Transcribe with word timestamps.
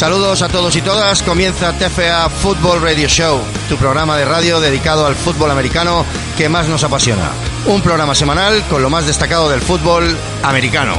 Saludos 0.00 0.40
a 0.40 0.48
todos 0.48 0.74
y 0.76 0.80
todas. 0.80 1.22
Comienza 1.22 1.74
TFA 1.74 2.30
Football 2.30 2.80
Radio 2.80 3.06
Show, 3.06 3.38
tu 3.68 3.76
programa 3.76 4.16
de 4.16 4.24
radio 4.24 4.58
dedicado 4.58 5.04
al 5.04 5.14
fútbol 5.14 5.50
americano 5.50 6.06
que 6.38 6.48
más 6.48 6.68
nos 6.68 6.82
apasiona. 6.84 7.28
Un 7.66 7.82
programa 7.82 8.14
semanal 8.14 8.62
con 8.70 8.82
lo 8.82 8.88
más 8.88 9.04
destacado 9.04 9.50
del 9.50 9.60
fútbol 9.60 10.16
americano. 10.42 10.94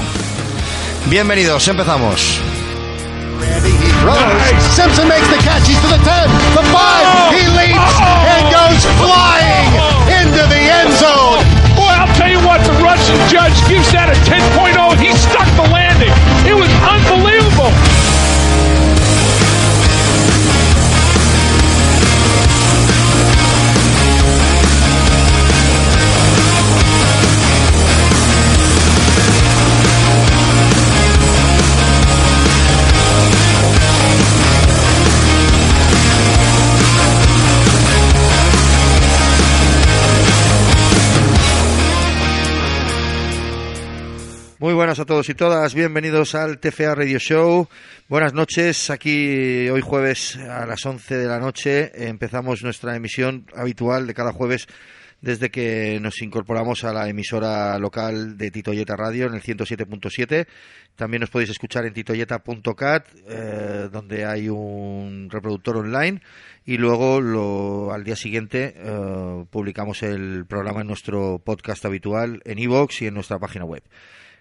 Bienvenidos, 1.08 1.68
empezamos. 1.68 2.40
Simpson 4.76 5.08
makes 5.08 5.28
the 5.30 5.44
catch. 5.44 5.68
He's 5.68 5.82
to 5.82 5.88
the 5.88 5.98
10, 5.98 6.06
the 6.54 6.62
5. 6.62 7.34
He 7.34 7.48
leaps 7.58 7.98
and 8.30 8.54
goes 8.54 8.86
flying 9.02 9.82
into 10.22 10.46
the 10.48 10.62
end 10.62 10.94
zone. 10.94 11.44
Boy, 11.76 11.90
I'll 11.90 12.14
tell 12.14 12.30
you 12.30 12.40
what, 12.46 12.62
the 12.66 12.74
Russian 12.84 13.18
judge 13.30 13.58
gives 13.68 13.92
that 13.94 14.10
a 14.10 14.18
10.0. 14.30 14.78
He 15.02 15.12
stuck 15.18 15.48
the 15.56 15.68
landing. 15.74 16.14
Muy 44.62 44.76
buenas 44.76 45.00
a 45.00 45.06
todos 45.06 45.28
y 45.28 45.34
todas, 45.34 45.74
bienvenidos 45.74 46.36
al 46.36 46.60
TFA 46.60 46.94
Radio 46.94 47.18
Show. 47.18 47.68
Buenas 48.08 48.36
noches, 48.36 48.92
aquí 48.92 49.68
hoy 49.70 49.82
jueves 49.82 50.38
a 50.38 50.68
las 50.68 50.86
11 50.86 51.18
de 51.18 51.26
la 51.26 51.40
noche 51.40 52.08
empezamos 52.08 52.62
nuestra 52.62 52.96
emisión 52.96 53.48
habitual 53.56 54.06
de 54.06 54.14
cada 54.14 54.32
jueves 54.32 54.68
desde 55.20 55.50
que 55.50 56.00
nos 56.00 56.22
incorporamos 56.22 56.84
a 56.84 56.94
la 56.94 57.10
emisora 57.10 57.80
local 57.80 58.38
de 58.38 58.52
Titoyeta 58.52 58.96
Radio 58.96 59.26
en 59.26 59.34
el 59.34 59.42
107.7. 59.42 60.46
También 60.96 61.22
nos 61.22 61.32
podéis 61.32 61.50
escuchar 61.50 61.88
en 61.88 61.94
titoyeta.cat, 61.94 63.08
eh, 63.30 63.90
donde 63.92 64.26
hay 64.26 64.48
un 64.48 65.28
reproductor 65.32 65.78
online. 65.78 66.22
Y 66.66 66.78
luego 66.78 67.20
lo, 67.20 67.94
al 67.94 68.04
día 68.04 68.16
siguiente 68.16 68.76
eh, 68.78 69.46
publicamos 69.50 70.04
el 70.04 70.46
programa 70.46 70.82
en 70.82 70.88
nuestro 70.88 71.40
podcast 71.44 71.84
habitual 71.86 72.42
en 72.46 72.60
iVoox 72.60 73.02
y 73.02 73.08
en 73.08 73.16
nuestra 73.16 73.40
página 73.40 73.66
web. 73.66 73.82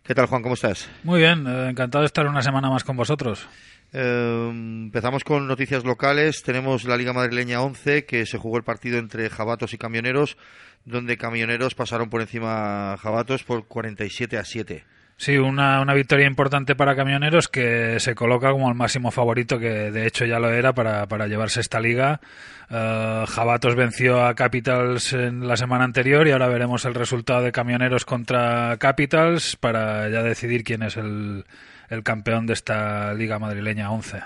¿Qué 0.05 0.15
tal, 0.15 0.27
Juan? 0.27 0.43
¿Cómo 0.43 0.55
estás? 0.55 0.88
Muy 1.05 1.21
bien, 1.21 1.47
eh, 1.47 1.71
encantado 1.71 2.03
de 2.03 2.06
estar 2.06 2.27
una 2.27 2.43
semana 2.43 2.71
más 2.71 2.84
con 2.84 2.97
vosotros. 2.97 3.47
Eh, 3.93 4.49
empezamos 4.50 5.25
con 5.25 5.47
noticias 5.47 5.84
locales. 5.84 6.43
Tenemos 6.43 6.84
la 6.84 6.97
Liga 6.97 7.12
Madrileña 7.12 7.62
11, 7.62 8.06
que 8.06 8.27
se 8.27 8.38
jugó 8.38 8.56
el 8.56 8.65
partido 8.65 8.99
entre 8.99 9.28
Jabatos 9.28 9.75
y 9.75 9.78
Camioneros, 9.78 10.37
donde 10.84 11.16
Camioneros 11.16 11.75
pasaron 11.75 12.09
por 12.09 12.22
encima 12.22 12.93
a 12.93 12.97
Jabatos 12.97 13.44
por 13.44 13.66
47 13.66 14.38
a 14.38 14.44
7. 14.44 14.84
Sí, 15.20 15.36
una, 15.36 15.82
una 15.82 15.92
victoria 15.92 16.26
importante 16.26 16.75
para 16.75 16.97
Camioneros 16.97 17.47
que 17.48 18.00
se 18.00 18.14
coloca 18.14 18.53
como 18.53 18.70
el 18.70 18.75
máximo 18.75 19.10
favorito, 19.10 19.58
que 19.58 19.91
de 19.91 20.06
hecho 20.06 20.25
ya 20.25 20.38
lo 20.38 20.50
era 20.50 20.72
para, 20.72 21.06
para 21.08 21.26
llevarse 21.26 21.60
esta 21.60 21.78
liga. 21.78 22.22
Eh, 22.70 23.25
Jabatos 23.28 23.75
venció 23.75 24.25
a 24.25 24.34
Capitals 24.34 25.12
en 25.12 25.47
la 25.47 25.58
semana 25.58 25.84
anterior 25.84 26.26
y 26.26 26.31
ahora 26.31 26.48
veremos 26.48 26.86
el 26.86 26.94
resultado 26.94 27.42
de 27.42 27.53
Camioneros 27.53 28.06
contra 28.06 28.78
Capitals 28.78 29.56
para 29.56 30.08
ya 30.08 30.22
decidir 30.22 30.64
quién 30.64 30.82
es 30.82 30.97
el, 30.97 31.44
el 31.91 32.02
campeón 32.02 32.47
de 32.47 32.54
esta 32.54 33.12
liga 33.12 33.38
madrileña 33.38 33.91
11. 33.91 34.22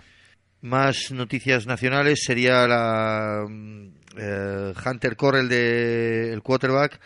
Más 0.61 1.11
noticias 1.11 1.66
nacionales 1.66 2.22
sería 2.22 2.69
la 2.69 3.44
mm, 3.49 3.88
eh, 4.16 4.72
Hunter 4.87 5.16
Correll 5.16 5.49
de 5.49 6.32
el 6.32 6.41
quarterback 6.41 7.00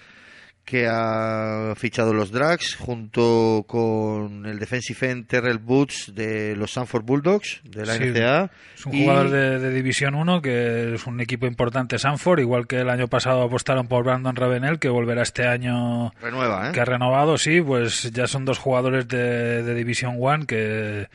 que 0.68 0.86
ha 0.86 1.72
fichado 1.76 2.12
los 2.12 2.30
Drags 2.30 2.74
junto 2.76 3.64
con 3.66 4.44
el 4.44 4.58
defensive 4.58 5.10
end 5.10 5.26
Terrell 5.26 5.56
Boots 5.56 6.12
de 6.14 6.54
los 6.56 6.72
Sanford 6.74 7.04
Bulldogs 7.04 7.60
de 7.64 7.86
la 7.86 7.94
Sí, 7.94 8.04
NCAA. 8.04 8.50
Es 8.76 8.84
un 8.84 8.94
Y- 8.94 9.02
jugador 9.04 9.30
de, 9.30 9.58
de 9.60 9.72
División 9.72 10.14
1 10.14 10.42
que 10.42 10.92
es 10.94 11.06
un 11.06 11.22
equipo 11.22 11.46
importante 11.46 11.98
Sanford, 11.98 12.40
igual 12.40 12.66
que 12.66 12.80
el 12.80 12.90
año 12.90 13.08
pasado 13.08 13.42
apostaron 13.44 13.88
por 13.88 14.04
Brandon 14.04 14.36
Ravenel, 14.36 14.78
que 14.78 14.90
volverá 14.90 15.22
este 15.22 15.46
año 15.46 16.12
Renueva, 16.20 16.68
¿eh? 16.68 16.72
que 16.72 16.80
ha 16.80 16.84
renovado, 16.84 17.38
sí, 17.38 17.62
pues 17.62 18.10
ya 18.12 18.26
son 18.26 18.44
dos 18.44 18.58
jugadores 18.58 19.08
de, 19.08 19.62
de 19.62 19.74
División 19.74 20.16
1 20.18 20.44
que, 20.46 21.08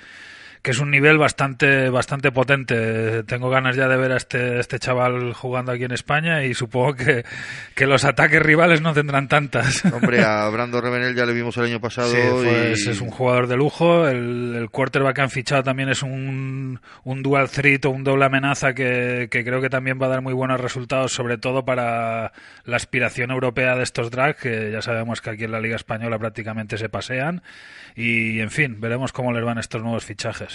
que 0.63 0.72
es 0.72 0.79
un 0.79 0.90
nivel 0.90 1.18
bastante 1.18 1.90
bastante 1.90 2.31
potente. 2.31 3.24
Tengo 3.24 3.50
ganas 3.50 3.75
ya 3.75 3.88
de 3.90 3.97
ver 3.97 4.13
a 4.13 4.18
este, 4.18 4.59
este 4.59 4.79
chaval 4.79 5.34
jugando 5.34 5.74
aquí 5.74 5.84
en 5.84 5.91
España 5.91 6.46
y 6.46 6.53
supongo 6.53 6.96
que, 6.96 7.25
que 7.75 7.85
los 7.85 8.06
ataques 8.06 8.41
rivales 8.41 8.81
no 8.81 8.94
tendrán 8.94 9.28
tantas. 9.28 9.84
Hombre, 9.85 10.23
a 10.23 10.47
Brando 10.53 10.79
Revenel 10.79 11.16
ya 11.16 11.25
lo 11.25 11.34
vimos 11.34 11.57
el 11.57 11.66
año 11.66 11.81
pasado. 11.81 12.07
Sí, 12.09 12.18
pues 12.31 12.88
y- 12.88 12.90
es 12.91 13.02
un 13.02 13.09
jugador 13.09 13.47
de 13.47 13.57
lujo. 13.57 14.07
El, 14.07 14.56
el 14.56 14.69
quarterback 14.69 15.16
que 15.18 15.22
han 15.22 15.29
fichado 15.29 15.63
también 15.63 15.90
es 15.90 16.02
un, 16.02 16.79
un 17.03 17.23
dual 17.23 17.50
threat 17.50 17.84
o 17.85 17.90
un 17.90 18.06
doble 18.06 18.23
amenaza 18.23 18.73
que, 18.73 19.28
que 19.29 19.44
creo 19.44 19.59
que 19.59 19.69
también 19.69 20.00
va 20.02 20.06
a 20.06 20.09
dar 20.09 20.22
muy 20.22 20.34
buenos 20.34 20.62
resultados, 20.62 21.12
sobre 21.12 21.38
todo 21.38 21.66
para 21.66 22.31
la 22.63 22.75
aspiración 22.78 23.31
europea 23.31 23.75
de 23.75 23.84
estos 23.84 24.12
drags, 24.12 24.40
que 24.40 24.72
ya 24.72 24.81
sabemos 24.81 25.19
que 25.19 25.29
aquí 25.31 25.44
en 25.44 25.52
la 25.52 25.59
Liga 25.59 25.75
Española 25.75 26.18
prácticamente 26.18 26.78
se 26.78 26.88
pasean. 26.88 27.44
Y, 27.96 28.40
en 28.40 28.50
fin, 28.50 28.79
veremos 28.79 29.12
cómo 29.12 29.34
les 29.34 29.44
van 29.44 29.57
estos 29.57 29.81
nuevos 29.84 30.06
fichajes. 30.06 30.53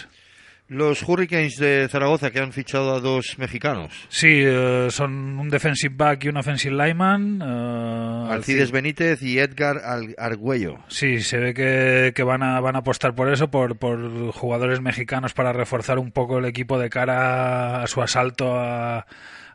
Los 0.68 1.02
Hurricanes 1.02 1.56
de 1.56 1.88
Zaragoza 1.88 2.30
que 2.30 2.40
han 2.40 2.52
fichado 2.52 2.94
a 2.94 3.00
dos 3.00 3.36
mexicanos. 3.38 3.90
Sí, 4.08 4.42
eh, 4.44 4.88
son 4.90 5.38
un 5.38 5.48
defensive 5.48 5.94
back 5.96 6.24
y 6.24 6.28
un 6.28 6.36
offensive 6.36 6.74
lineman. 6.76 7.40
eh, 7.42 8.32
Alcides 8.34 8.70
Benítez 8.70 9.22
y 9.22 9.38
Edgar 9.38 9.80
Argüello. 10.18 10.76
Sí, 10.88 11.20
se 11.20 11.38
ve 11.38 11.54
que, 11.54 12.12
que 12.14 12.22
van, 12.22 12.42
a, 12.42 12.60
van 12.60 12.76
a 12.76 12.80
apostar 12.80 13.14
por 13.14 13.32
eso, 13.32 13.48
por, 13.50 13.76
por 13.78 14.30
jugadores 14.32 14.82
mexicanos 14.82 15.32
para 15.32 15.54
reforzar 15.54 15.98
un 15.98 16.12
poco 16.12 16.38
el 16.38 16.44
equipo 16.44 16.78
de 16.78 16.90
cara 16.90 17.82
a 17.82 17.86
su 17.86 18.02
asalto 18.02 18.54
a, 18.58 19.06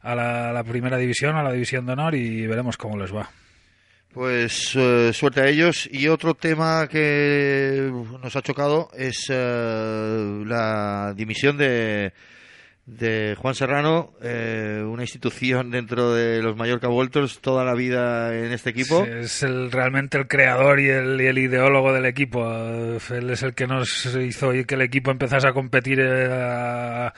a 0.02 0.16
la, 0.16 0.50
a 0.50 0.54
la 0.54 0.64
primera 0.64 0.98
división, 0.98 1.36
a 1.36 1.44
la 1.44 1.52
división 1.52 1.86
de 1.86 1.94
honor 1.94 2.16
y 2.16 2.48
veremos 2.48 2.76
cómo 2.78 2.98
les 2.98 3.14
va. 3.14 3.30
Pues 4.14 4.76
eh, 4.76 5.12
suerte 5.14 5.42
a 5.42 5.48
ellos. 5.48 5.90
Y 5.92 6.08
otro 6.08 6.36
tema 6.36 6.88
que 6.88 7.92
nos 8.22 8.36
ha 8.36 8.42
chocado 8.42 8.90
es 8.96 9.26
eh, 9.30 10.44
la 10.46 11.14
dimisión 11.16 11.58
de, 11.58 12.14
de 12.86 13.36
Juan 13.40 13.56
Serrano, 13.56 14.14
eh, 14.22 14.84
una 14.86 15.02
institución 15.04 15.72
dentro 15.72 16.14
de 16.14 16.44
los 16.44 16.56
Mallorca 16.56 16.88
Voltors 16.90 17.40
toda 17.40 17.66
la 17.66 17.74
vida 17.74 18.38
en 18.38 18.52
este 18.52 18.70
equipo. 18.70 19.04
Es 19.04 19.42
el, 19.42 19.72
realmente 19.72 20.18
el 20.20 20.28
creador 20.28 20.80
y 20.80 20.90
el, 20.90 21.20
y 21.20 21.26
el 21.26 21.38
ideólogo 21.40 21.92
del 21.92 22.06
equipo. 22.06 22.46
Él 23.10 23.30
es 23.32 23.42
el 23.42 23.56
que 23.56 23.66
nos 23.66 24.06
hizo 24.16 24.52
que 24.68 24.76
el 24.76 24.82
equipo 24.82 25.10
empezase 25.10 25.48
a 25.48 25.54
competir 25.54 26.00
eh, 26.00 26.28
a- 26.32 27.14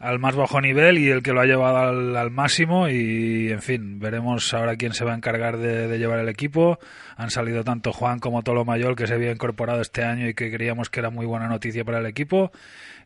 al 0.00 0.18
más 0.18 0.34
bajo 0.34 0.60
nivel 0.60 0.98
y 0.98 1.10
el 1.10 1.22
que 1.22 1.32
lo 1.32 1.42
ha 1.42 1.46
llevado 1.46 1.76
al, 1.76 2.16
al 2.16 2.30
máximo 2.30 2.88
y 2.88 3.52
en 3.52 3.60
fin, 3.60 4.00
veremos 4.00 4.52
ahora 4.54 4.76
quién 4.76 4.94
se 4.94 5.04
va 5.04 5.12
a 5.12 5.16
encargar 5.16 5.58
de, 5.58 5.98
llevar 5.98 6.18
el 6.18 6.28
equipo. 6.28 6.78
Han 7.16 7.30
salido 7.30 7.62
tanto 7.64 7.92
Juan 7.92 8.18
como 8.18 8.42
Tolo 8.42 8.64
Mayol 8.64 8.96
que 8.96 9.06
se 9.06 9.14
había 9.14 9.30
incorporado 9.30 9.82
este 9.82 10.02
año 10.02 10.26
y 10.26 10.34
que 10.34 10.50
creíamos 10.50 10.88
que 10.88 11.00
era 11.00 11.10
muy 11.10 11.26
buena 11.26 11.48
noticia 11.48 11.84
para 11.84 11.98
el 11.98 12.06
equipo. 12.06 12.50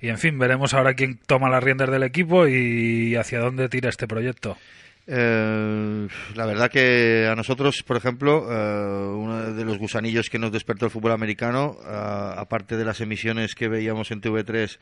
Y 0.00 0.08
en 0.08 0.19
fin, 0.19 0.38
veremos 0.38 0.73
ahora 0.73 0.94
quién 0.94 1.19
toma 1.26 1.50
las 1.50 1.64
riendas 1.64 1.91
del 1.91 2.05
equipo 2.05 2.46
y 2.46 3.17
hacia 3.17 3.40
dónde 3.40 3.69
tira 3.69 3.90
este 3.90 4.06
proyecto. 4.06 4.56
Eh, 5.06 6.08
la 6.35 6.47
verdad 6.47 6.70
que 6.70 7.29
a 7.31 7.35
nosotros, 7.35 7.82
por 7.82 7.97
ejemplo, 7.97 8.47
eh, 8.50 9.14
uno 9.14 9.52
de 9.52 9.64
los 9.64 9.79
gusanillos 9.79 10.31
que 10.31 10.38
nos 10.38 10.52
despertó 10.52 10.87
el 10.87 10.93
fútbol 10.93 11.12
americano, 11.12 11.76
eh, 11.85 12.35
aparte 12.37 12.76
de 12.76 12.85
las 12.85 13.00
emisiones 13.00 13.55
que 13.55 13.69
veíamos 13.69 14.11
en 14.12 14.23
TV3 14.23 14.79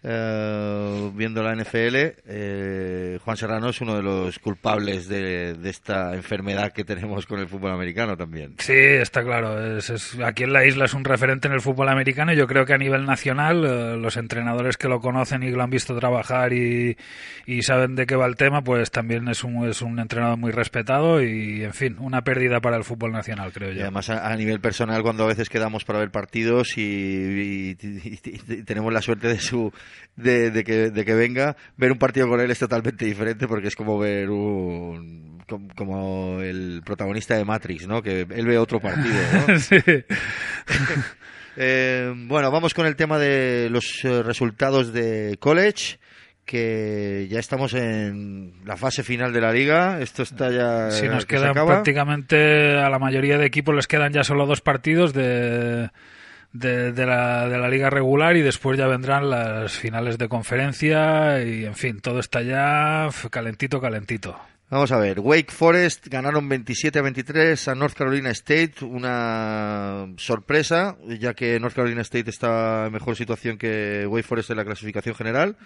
eh, 0.00 1.10
viendo 1.14 1.42
la 1.42 1.56
NFL, 1.56 1.96
eh, 2.28 3.18
Juan 3.24 3.36
Serrano 3.36 3.70
es 3.70 3.80
uno 3.80 3.96
de 3.96 4.02
los 4.02 4.38
culpables 4.38 5.08
de, 5.08 5.54
de, 5.54 5.70
esta 5.70 6.14
enfermedad 6.14 6.72
que 6.72 6.84
tenemos 6.84 7.26
con 7.26 7.40
el 7.40 7.48
fútbol 7.48 7.72
americano 7.72 8.16
también. 8.16 8.54
Sí, 8.58 8.74
está 8.74 9.24
claro. 9.24 9.76
Es, 9.76 9.90
es, 9.90 10.16
aquí 10.20 10.44
en 10.44 10.52
la 10.52 10.64
isla 10.64 10.84
es 10.84 10.94
un 10.94 11.04
referente 11.04 11.48
en 11.48 11.54
el 11.54 11.60
fútbol 11.60 11.88
americano 11.88 12.32
y 12.32 12.36
yo 12.36 12.46
creo 12.46 12.64
que 12.64 12.74
a 12.74 12.78
nivel 12.78 13.06
nacional 13.06 13.64
eh, 13.64 13.96
los 13.96 14.16
entrenadores 14.16 14.76
que 14.76 14.86
lo 14.86 15.00
conocen 15.00 15.42
y 15.42 15.50
lo 15.50 15.64
han 15.64 15.70
visto 15.70 15.98
trabajar 15.98 16.52
y, 16.52 16.96
y, 17.46 17.62
saben 17.62 17.96
de 17.96 18.06
qué 18.06 18.14
va 18.14 18.26
el 18.26 18.36
tema, 18.36 18.62
pues 18.62 18.92
también 18.92 19.26
es 19.26 19.42
un, 19.42 19.68
es 19.68 19.82
un 19.82 19.98
entrenador 19.98 20.38
muy 20.38 20.52
respetado 20.52 21.20
y, 21.20 21.64
en 21.64 21.74
fin, 21.74 21.96
una 21.98 22.22
pérdida 22.22 22.60
para 22.60 22.76
el 22.76 22.84
fútbol 22.84 23.10
nacional, 23.10 23.52
creo 23.52 23.72
yo. 23.72 23.78
Y 23.78 23.82
además, 23.82 24.10
a, 24.10 24.28
a, 24.28 24.36
nivel 24.36 24.60
personal, 24.60 25.02
cuando 25.02 25.24
a 25.24 25.26
veces 25.26 25.48
quedamos 25.48 25.84
para 25.84 25.98
ver 25.98 26.10
partidos 26.10 26.78
y, 26.78 27.72
y 27.72 27.74
tenemos 28.64 28.92
la 28.92 29.02
suerte 29.02 29.26
de 29.26 29.40
su 29.40 29.72
de, 30.16 30.50
de, 30.50 30.64
que, 30.64 30.90
de 30.90 31.04
que 31.04 31.14
venga, 31.14 31.56
ver 31.76 31.92
un 31.92 31.98
partido 31.98 32.28
con 32.28 32.40
él 32.40 32.50
es 32.50 32.58
totalmente 32.58 33.04
diferente 33.04 33.46
porque 33.46 33.68
es 33.68 33.76
como 33.76 33.98
ver 33.98 34.30
un 34.30 35.38
como 35.76 36.42
el 36.42 36.82
protagonista 36.84 37.34
de 37.34 37.44
Matrix, 37.44 37.86
¿no? 37.86 38.02
Que 38.02 38.26
él 38.28 38.46
ve 38.46 38.58
otro 38.58 38.80
partido, 38.80 39.16
¿no? 39.32 39.58
sí. 39.58 39.76
eh, 41.56 42.12
bueno, 42.26 42.50
vamos 42.50 42.74
con 42.74 42.86
el 42.86 42.96
tema 42.96 43.18
de 43.18 43.68
los 43.70 44.02
resultados 44.02 44.92
de 44.92 45.36
college 45.40 45.98
que 46.48 47.28
ya 47.30 47.38
estamos 47.38 47.74
en 47.74 48.54
la 48.64 48.78
fase 48.78 49.02
final 49.02 49.34
de 49.34 49.40
la 49.40 49.52
liga. 49.52 50.00
Esto 50.00 50.22
está 50.22 50.50
ya. 50.50 50.90
Sí, 50.90 51.06
nos 51.06 51.26
quedan 51.26 51.52
prácticamente 51.52 52.74
a 52.78 52.88
la 52.88 52.98
mayoría 52.98 53.36
de 53.36 53.44
equipos 53.44 53.74
les 53.74 53.86
quedan 53.86 54.14
ya 54.14 54.24
solo 54.24 54.46
dos 54.46 54.62
partidos 54.62 55.12
de, 55.12 55.90
de, 56.52 56.92
de, 56.92 57.06
la, 57.06 57.48
de 57.48 57.58
la 57.58 57.68
liga 57.68 57.90
regular 57.90 58.36
y 58.36 58.42
después 58.42 58.78
ya 58.78 58.86
vendrán 58.86 59.30
las 59.30 59.72
finales 59.72 60.18
de 60.18 60.28
conferencia 60.28 61.42
y 61.42 61.64
en 61.64 61.74
fin, 61.74 62.00
todo 62.00 62.20
está 62.20 62.42
ya 62.42 63.08
calentito, 63.30 63.80
calentito. 63.80 64.38
Vamos 64.70 64.92
a 64.92 64.98
ver, 64.98 65.20
Wake 65.20 65.50
Forest 65.50 66.08
ganaron 66.08 66.46
27 66.46 66.98
a 66.98 67.02
23 67.02 67.68
a 67.68 67.74
North 67.74 67.94
Carolina 67.94 68.30
State, 68.30 68.84
una 68.84 70.08
sorpresa, 70.18 70.98
ya 71.18 71.32
que 71.32 71.58
North 71.58 71.74
Carolina 71.74 72.02
State 72.02 72.28
está 72.28 72.86
en 72.86 72.92
mejor 72.92 73.16
situación 73.16 73.56
que 73.56 74.06
Wake 74.06 74.26
Forest 74.26 74.50
en 74.50 74.58
la 74.58 74.66
clasificación 74.66 75.14
general. 75.14 75.56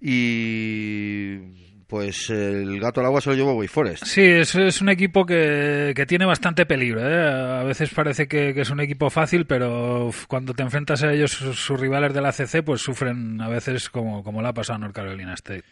Y 0.00 1.77
pues 1.88 2.28
el 2.28 2.78
gato 2.80 3.00
al 3.00 3.06
agua 3.06 3.22
se 3.22 3.30
lo 3.30 3.36
llevó 3.36 3.54
Wake 3.54 3.68
Forest. 3.68 4.04
Sí, 4.04 4.20
es, 4.22 4.54
un 4.82 4.90
equipo 4.90 5.24
que, 5.24 5.94
que, 5.96 6.04
tiene 6.04 6.26
bastante 6.26 6.66
peligro. 6.66 7.00
¿eh? 7.00 7.60
A 7.60 7.64
veces 7.64 7.90
parece 7.94 8.28
que, 8.28 8.50
es 8.50 8.70
un 8.70 8.80
equipo 8.80 9.08
fácil, 9.08 9.46
pero 9.46 10.10
cuando 10.28 10.52
te 10.52 10.62
enfrentas 10.62 11.02
a 11.02 11.12
ellos, 11.12 11.32
sus, 11.32 11.58
sus 11.58 11.80
rivales 11.80 12.12
de 12.12 12.20
la 12.20 12.32
CC, 12.32 12.62
pues 12.62 12.82
sufren 12.82 13.40
a 13.40 13.48
veces 13.48 13.88
como, 13.88 14.22
como 14.22 14.42
la 14.42 14.50
ha 14.50 14.54
pasado 14.54 14.76
a 14.76 14.80
North 14.80 14.94
Carolina 14.94 15.32
State. 15.32 15.64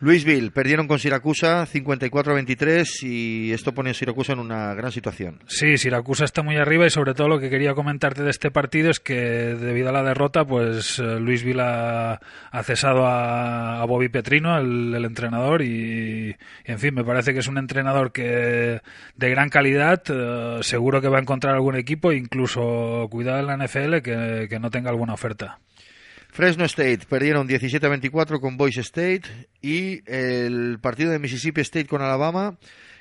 Louisville 0.00 0.50
perdieron 0.52 0.86
con 0.86 0.98
Siracusa 0.98 1.66
54-23 1.66 3.02
y 3.02 3.52
esto 3.52 3.72
pone 3.72 3.90
a 3.90 3.94
Siracusa 3.94 4.32
en 4.32 4.38
una 4.38 4.74
gran 4.74 4.92
situación. 4.92 5.40
Sí, 5.48 5.76
Siracusa 5.76 6.24
está 6.24 6.42
muy 6.42 6.56
arriba 6.56 6.86
y 6.86 6.90
sobre 6.90 7.14
todo 7.14 7.28
lo 7.28 7.40
que 7.40 7.50
quería 7.50 7.74
comentarte 7.74 8.22
de 8.22 8.30
este 8.30 8.50
partido 8.50 8.90
es 8.90 9.00
que 9.00 9.14
debido 9.14 9.88
a 9.88 9.92
la 9.92 10.04
derrota, 10.04 10.44
pues 10.44 10.98
Louisville 10.98 11.60
ha, 11.60 12.20
ha 12.50 12.62
cesado 12.62 13.06
a, 13.06 13.84
Bobby 13.86 14.08
Petrino, 14.08 14.58
el, 14.58 15.04
entrenador, 15.04 15.62
y, 15.62 16.30
y, 16.30 16.70
en 16.70 16.78
fin, 16.78 16.94
me 16.94 17.04
parece 17.04 17.32
que 17.32 17.40
es 17.40 17.48
un 17.48 17.58
entrenador 17.58 18.12
que 18.12 18.82
de 19.16 19.30
gran 19.30 19.48
calidad, 19.48 20.02
eh, 20.08 20.58
seguro 20.62 21.00
que 21.00 21.08
va 21.08 21.18
a 21.18 21.22
encontrar 21.22 21.54
algún 21.54 21.76
equipo, 21.76 22.12
incluso 22.12 23.08
cuidado 23.10 23.40
en 23.40 23.46
la 23.46 23.56
NFL 23.56 23.96
que, 24.02 24.46
que 24.48 24.58
no 24.60 24.70
tenga 24.70 24.90
alguna 24.90 25.14
oferta. 25.14 25.58
Fresno 26.38 26.64
State 26.66 27.00
perdieron 27.08 27.48
17 27.48 27.84
a 27.84 27.88
24 27.88 28.38
con 28.38 28.56
Boise 28.56 28.82
State 28.82 29.22
y 29.60 30.08
el 30.08 30.78
partido 30.80 31.10
de 31.10 31.18
Mississippi 31.18 31.62
State 31.62 31.88
con 31.88 32.00
Alabama 32.00 32.56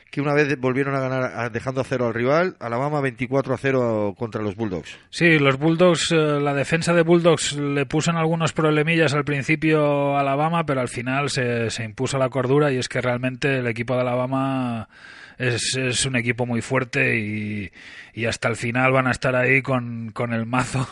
que 0.10 0.22
una 0.22 0.34
vez 0.34 0.60
volvieron 0.60 0.96
a 0.96 1.00
ganar 1.00 1.52
dejando 1.52 1.82
a 1.82 1.84
cero 1.84 2.08
al 2.08 2.16
rival, 2.16 2.56
Alabama 2.60 3.00
24 3.00 3.54
a 3.54 3.58
0 3.60 4.16
contra 4.18 4.42
los 4.42 4.56
Bulldogs. 4.56 4.98
Sí, 5.12 5.38
los 5.38 5.60
Bulldogs, 5.60 6.12
eh, 6.14 6.16
la 6.16 6.56
defensa 6.56 6.96
de 6.96 7.04
Bulldogs 7.04 7.56
le 7.58 7.86
puso 7.86 8.10
en 8.10 8.18
algunos 8.18 8.54
problemillas 8.54 9.14
al 9.14 9.24
principio 9.24 10.18
a 10.18 10.22
Alabama, 10.22 10.66
pero 10.66 10.82
al 10.82 10.90
final 10.90 11.30
se, 11.30 11.70
se 11.70 11.84
impuso 11.84 12.18
la 12.18 12.30
cordura 12.30 12.72
y 12.72 12.78
es 12.78 12.90
que 12.90 13.02
realmente 13.02 13.60
el 13.60 13.68
equipo 13.68 13.94
de 13.94 14.02
Alabama 14.02 14.90
es, 15.38 15.76
es 15.76 16.06
un 16.06 16.16
equipo 16.16 16.46
muy 16.46 16.62
fuerte 16.62 17.18
y, 17.18 17.72
y, 18.14 18.26
hasta 18.26 18.48
el 18.48 18.56
final 18.56 18.92
van 18.92 19.08
a 19.08 19.12
estar 19.12 19.36
ahí 19.36 19.62
con, 19.62 20.12
con 20.12 20.34
el 20.34 20.46
mazo 20.46 20.88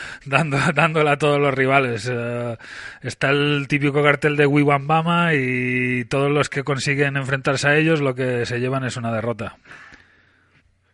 dando, 0.26 0.58
dándole 0.74 1.10
a 1.10 1.18
todos 1.18 1.38
los 1.38 1.54
rivales. 1.54 2.08
Uh, 2.08 2.56
está 3.02 3.30
el 3.30 3.66
típico 3.68 4.02
cartel 4.02 4.36
de 4.36 4.46
Wiwambama 4.46 5.34
y 5.34 6.04
todos 6.06 6.30
los 6.30 6.48
que 6.48 6.64
consiguen 6.64 7.16
enfrentarse 7.16 7.68
a 7.68 7.76
ellos 7.76 8.00
lo 8.00 8.14
que 8.14 8.46
se 8.46 8.60
llevan 8.60 8.84
es 8.84 8.96
una 8.96 9.12
derrota. 9.12 9.56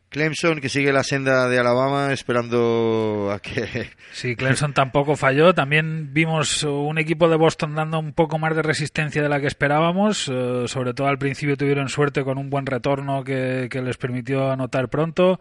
Clemson 0.09 0.61
que 0.61 0.69
sigue 0.69 0.93
la 0.93 1.03
senda 1.03 1.49
de 1.49 1.59
Alabama 1.59 2.13
esperando 2.13 3.31
a 3.33 3.41
que 3.41 3.91
sí 4.13 4.37
Clemson 4.37 4.73
tampoco 4.73 5.17
falló. 5.17 5.55
También 5.55 6.13
vimos 6.13 6.63
un 6.65 6.99
equipo 6.99 7.29
de 7.29 7.37
Boston 7.37 7.75
dando 7.75 7.99
un 7.99 8.13
poco 8.13 8.39
más 8.39 8.57
de 8.57 8.63
resistencia 8.63 9.23
de 9.23 9.29
la 9.29 9.41
que 9.41 9.47
esperábamos 9.47 10.29
uh, 10.29 10.67
sobre 10.67 10.95
todo 10.95 11.09
al 11.09 11.19
principio 11.19 11.57
tuvieron 11.57 11.89
suerte 11.89 12.25
con 12.25 12.39
un 12.39 12.51
buen 12.51 12.67
retorno 12.67 13.25
que, 13.25 13.69
que 13.71 13.83
les 13.83 13.97
permitió 13.97 14.51
anotar 14.51 14.89
pronto 14.89 15.41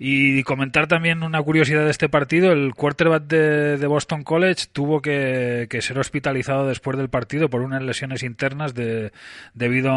y 0.00 0.44
comentar 0.44 0.86
también 0.86 1.24
una 1.24 1.42
curiosidad 1.42 1.84
de 1.84 1.90
este 1.90 2.08
partido, 2.08 2.52
el 2.52 2.72
quarterback 2.74 3.24
de, 3.24 3.78
de 3.78 3.86
Boston 3.88 4.22
College 4.22 4.66
tuvo 4.72 5.02
que, 5.02 5.66
que, 5.68 5.82
ser 5.82 5.98
hospitalizado 5.98 6.68
después 6.68 6.96
del 6.96 7.08
partido 7.08 7.50
por 7.50 7.62
unas 7.62 7.82
lesiones 7.82 8.22
internas 8.22 8.74
de, 8.74 9.10
debido 9.54 9.90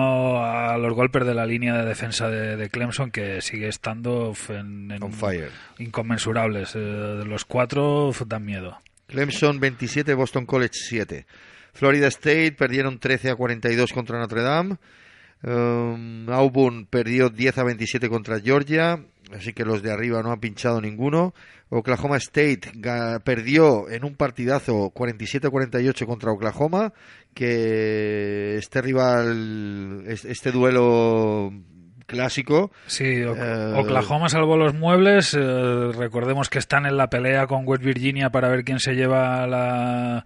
a 0.44 0.76
los 0.80 0.94
golpes 0.94 1.28
de 1.28 1.36
la 1.36 1.46
línea 1.46 1.78
de 1.78 1.86
defensa 1.86 2.30
de, 2.30 2.58
de 2.58 2.70
Clemson 2.70 3.12
que 3.12 3.42
sigue 3.42 3.68
estando 3.68 4.34
en, 4.50 4.90
en 4.92 5.04
On 5.04 5.14
fire. 5.14 5.52
inconmensurables. 5.78 6.76
Eh, 6.76 7.24
los 7.26 7.46
cuatro 7.46 8.12
dan 8.26 8.44
miedo. 8.44 8.80
Clemson 9.06 9.60
27, 9.60 10.16
Boston 10.16 10.48
College 10.48 10.74
7. 10.74 11.26
Florida 11.74 12.08
State 12.08 12.54
perdieron 12.54 12.98
13 12.98 13.30
a 13.30 13.36
42 13.36 13.94
contra 13.94 14.18
Notre 14.18 14.42
Dame. 14.42 14.78
Um, 15.44 16.30
Auburn 16.30 16.86
perdió 16.86 17.30
10 17.30 17.58
a 17.60 17.64
27 17.64 18.10
contra 18.10 18.40
Georgia 18.40 19.00
así 19.34 19.54
que 19.54 19.66
los 19.66 19.82
de 19.82 19.92
arriba 19.92 20.22
no 20.22 20.32
han 20.32 20.40
pinchado 20.40 20.82
ninguno. 20.82 21.34
Oklahoma 21.70 22.18
State 22.18 22.72
perdió 23.24 23.90
en 23.90 24.04
un 24.04 24.16
partidazo 24.16 24.92
47-48 24.94 26.06
contra 26.06 26.32
Oklahoma, 26.32 26.94
que 27.34 28.58
este 28.58 28.82
rival, 28.82 30.04
este 30.08 30.52
duelo 30.52 31.54
clásico. 32.12 32.72
Sí, 32.88 33.24
uh, 33.24 33.80
Oklahoma 33.80 34.28
salvó 34.30 34.58
los 34.58 34.74
muebles. 34.74 35.34
Eh, 35.34 35.92
recordemos 35.98 36.50
que 36.50 36.60
están 36.60 36.86
en 36.86 36.98
la 36.98 37.10
pelea 37.10 37.48
con 37.48 37.66
West 37.66 37.84
Virginia 37.84 38.30
para 38.30 38.50
ver 38.50 38.64
quién 38.66 38.80
se 38.80 38.94
lleva 38.94 39.48
la 39.48 40.26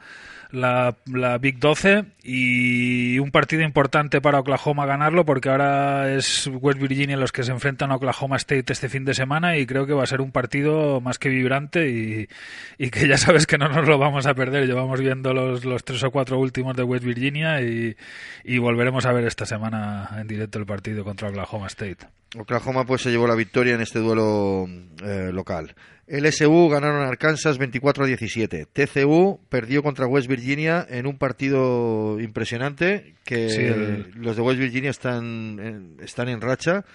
la, 0.56 0.96
la, 1.06 1.38
Big 1.38 1.60
12 1.60 2.06
y 2.24 3.20
un 3.20 3.32
partido 3.32 3.64
importante 3.64 4.22
para 4.22 4.40
Oklahoma 4.40 4.86
ganarlo 4.86 5.26
porque 5.26 5.50
ahora 5.50 6.14
es 6.14 6.48
West 6.48 6.80
Virginia 6.80 7.18
los 7.18 7.32
que 7.32 7.44
se 7.44 7.52
enfrentan 7.52 7.92
a 7.92 7.96
Oklahoma 7.96 8.38
State 8.38 8.72
este 8.72 8.90
fin 8.90 9.06
de 9.06 9.14
semana 9.14 9.58
y 9.58 9.66
creo 9.66 9.86
que 9.86 9.94
va 9.94 10.04
a 10.04 10.08
ser 10.08 10.22
un 10.22 10.32
partido 10.32 11.02
más 11.02 11.20
que 11.20 11.30
vibrante 11.30 11.90
y, 11.90 12.90
que 12.90 13.08
ya 13.08 13.18
sabes 13.18 13.46
que 13.46 13.58
no 13.58 13.70
nos 13.70 13.88
lo 13.88 13.98
vamos 13.98 14.26
a 14.26 14.34
perder. 14.34 14.68
Llevamos 14.68 15.02
viendo 15.02 15.34
los, 15.34 15.66
los 15.66 15.84
tres 15.84 16.04
o 16.04 16.12
cuatro 16.12 16.40
últimos 16.40 16.76
de 16.76 16.84
West 16.84 17.04
Virginia 17.04 17.62
y 17.62 18.58
volveremos 18.58 19.06
a 19.06 19.12
ver 19.12 19.26
esta 19.26 19.46
semana 19.46 20.10
en 20.18 20.28
directo 20.28 20.60
el 20.60 20.66
partido 20.66 21.04
contra 21.04 21.30
Oklahoma 21.30 21.68
State. 21.68 22.08
Oklahoma 22.38 22.86
pues 22.86 23.02
se 23.02 23.12
llevó 23.12 23.28
la 23.28 23.36
victoria 23.36 23.76
en 23.76 23.82
este 23.82 24.00
duelo 24.00 24.68
eh, 25.04 25.32
local. 25.32 25.76
LSU 26.08 26.70
ganaron 26.70 27.02
a 27.02 27.08
Arkansas 27.08 27.58
24 27.58 28.04
a 28.04 28.08
17. 28.08 28.68
TCU 28.72 29.40
perdió 29.50 29.82
contra 29.82 30.06
West 30.06 30.28
Virginia 30.28 30.86
en 30.88 31.08
un 31.08 31.18
partido 31.18 32.20
impresionante 32.20 33.16
que 33.24 33.50
sí, 33.50 33.62
el... 33.62 34.12
los 34.16 34.36
de 34.36 34.42
West 34.42 34.60
Virginia 34.60 34.92
están 34.92 35.60
en, 35.60 35.98
están 36.02 36.30
en 36.30 36.42
racha. 36.42 36.86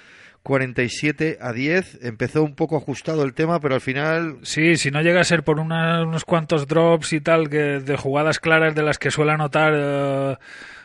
47 0.43 1.39
a 1.41 1.53
10. 1.53 1.99
Empezó 2.03 2.43
un 2.43 2.55
poco 2.55 2.77
ajustado 2.77 3.25
el 3.25 3.35
tema, 3.35 3.61
pero 3.61 3.75
al 3.75 3.83
final. 3.83 4.39
Sí, 4.43 4.77
si 4.77 4.91
no 4.91 5.03
llega 5.03 5.21
a 5.21 5.25
ser 5.25 5.43
por 5.43 5.61
una, 5.61 6.03
unos 6.03 6.25
cuantos 6.25 6.67
drops 6.67 7.13
y 7.13 7.21
tal, 7.21 7.51
que 7.51 7.81
de 7.81 7.97
jugadas 7.97 8.39
claras 8.39 8.75
de 8.75 8.83
las 8.83 8.99
que 8.99 9.11
suele 9.11 9.33
anotar. 9.33 9.75
Uh 9.75 10.37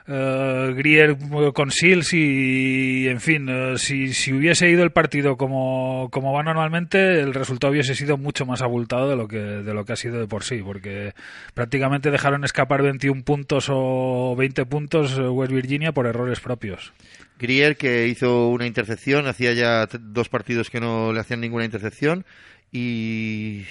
uh, 0.07 0.73
Grier 0.73 1.17
con 1.53 1.71
Seals 1.71 2.13
y, 2.13 3.07
en 3.07 3.19
fin, 3.19 3.49
uh, 3.49 3.77
si, 3.77 4.13
si, 4.13 4.33
hubiese 4.33 4.69
ido 4.69 4.83
el 4.83 4.91
partido 4.91 5.37
como, 5.37 6.09
como 6.11 6.33
va 6.33 6.43
normalmente, 6.43 7.21
el 7.21 7.33
resultado 7.33 7.71
hubiese 7.71 7.95
sido 7.95 8.17
mucho 8.17 8.45
más 8.45 8.61
abultado 8.61 9.09
de 9.09 9.15
lo 9.15 9.27
que, 9.27 9.37
de 9.37 9.73
lo 9.73 9.85
que 9.85 9.93
ha 9.93 9.97
sido 9.97 10.19
de 10.19 10.27
por 10.27 10.43
sí, 10.43 10.61
porque 10.63 11.13
prácticamente 11.53 12.11
dejaron 12.11 12.43
escapar 12.43 12.81
21 12.81 13.23
puntos 13.23 13.67
o 13.69 14.35
20 14.37 14.65
puntos 14.65 15.17
West 15.17 15.51
Virginia 15.51 15.91
por 15.91 16.07
errores 16.07 16.39
propios. 16.39 16.93
Grier 17.37 17.75
que 17.75 18.07
hizo 18.07 18.49
una 18.49 18.65
intercepción, 18.65 19.27
hacía 19.27 19.53
ya 19.53 19.87
dos 19.99 20.29
partidos 20.29 20.69
que 20.69 20.79
no 20.79 21.11
le 21.11 21.19
hacían 21.19 21.41
ninguna 21.41 21.65
intercepción 21.65 22.25
y 22.71 23.63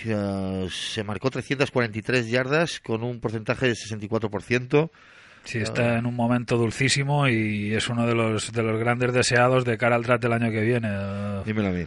se 0.70 1.04
marcó 1.04 1.30
343 1.30 2.28
yardas 2.30 2.80
con 2.80 3.02
un 3.02 3.20
porcentaje 3.20 3.66
de 3.66 3.74
64%. 3.74 4.90
Sí, 5.44 5.58
está 5.58 5.98
en 5.98 6.06
un 6.06 6.16
momento 6.16 6.56
dulcísimo 6.56 7.28
y 7.28 7.74
es 7.74 7.88
uno 7.88 8.06
de 8.06 8.14
los, 8.14 8.52
de 8.52 8.62
los 8.62 8.78
grandes 8.78 9.12
deseados 9.12 9.64
de 9.64 9.76
cara 9.76 9.96
al 9.96 10.02
draft 10.02 10.22
del 10.22 10.32
año 10.32 10.50
que 10.50 10.62
viene. 10.62 10.88
Dímelo 11.44 11.68
a 11.68 11.72
mí. 11.72 11.86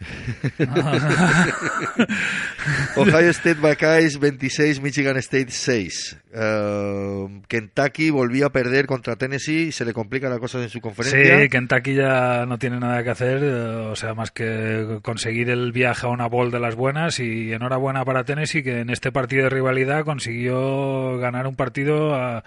Ohio 2.96 3.30
State 3.30 3.60
Buckeyes 3.60 4.18
26, 4.18 4.80
Michigan 4.80 5.18
State 5.18 5.50
6. 5.50 6.16
Uh, 6.32 7.42
Kentucky 7.48 8.10
volvió 8.10 8.46
a 8.46 8.50
perder 8.50 8.86
contra 8.86 9.16
Tennessee 9.16 9.66
y 9.68 9.72
se 9.72 9.84
le 9.84 9.92
complica 9.92 10.30
la 10.30 10.38
cosa 10.38 10.62
en 10.62 10.70
su 10.70 10.80
conferencia. 10.80 11.40
Sí, 11.40 11.48
Kentucky 11.48 11.94
ya 11.94 12.46
no 12.46 12.58
tiene 12.58 12.78
nada 12.78 13.02
que 13.02 13.10
hacer, 13.10 13.42
o 13.42 13.96
sea, 13.96 14.14
más 14.14 14.30
que 14.30 15.00
conseguir 15.02 15.50
el 15.50 15.72
viaje 15.72 16.06
a 16.06 16.10
una 16.10 16.28
bowl 16.28 16.50
de 16.50 16.60
las 16.60 16.76
buenas 16.76 17.18
y 17.20 17.52
enhorabuena 17.52 18.04
para 18.04 18.24
Tennessee 18.24 18.62
que 18.62 18.80
en 18.80 18.90
este 18.90 19.12
partido 19.12 19.44
de 19.44 19.50
rivalidad 19.50 20.04
consiguió 20.04 21.18
ganar 21.18 21.46
un 21.46 21.56
partido 21.56 22.14
a, 22.14 22.42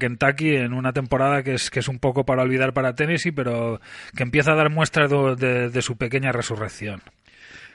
Kentucky 0.00 0.56
en 0.56 0.72
una 0.72 0.92
temporada 0.92 1.42
que 1.42 1.54
es, 1.54 1.70
que 1.70 1.80
es 1.80 1.88
un 1.88 1.98
poco 1.98 2.24
para 2.24 2.42
olvidar 2.42 2.72
para 2.72 2.94
Tennessee, 2.94 3.32
pero 3.32 3.80
que 4.16 4.22
empieza 4.22 4.52
a 4.52 4.56
dar 4.56 4.70
muestras 4.70 5.10
de 5.10 5.82
su 5.82 5.96
pequeña 5.96 6.32
resurrección. 6.32 6.95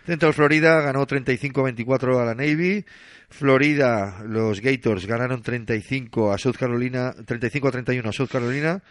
Central 0.06 0.34
Florida 0.34 0.82
ganó 0.82 1.06
35-24 1.06 2.22
a 2.22 2.26
la 2.26 2.36
Navy. 2.36 2.84
Florida, 3.30 4.24
los 4.28 4.60
Gators 4.60 5.06
ganaron 5.06 5.42
35 5.42 6.34
a 6.34 6.38
South 6.38 6.58
Carolina, 6.58 7.14
35 7.26 7.68
a 7.68 7.72
31 7.72 8.10
a 8.10 8.12
South 8.12 8.30
Carolina. 8.30 8.82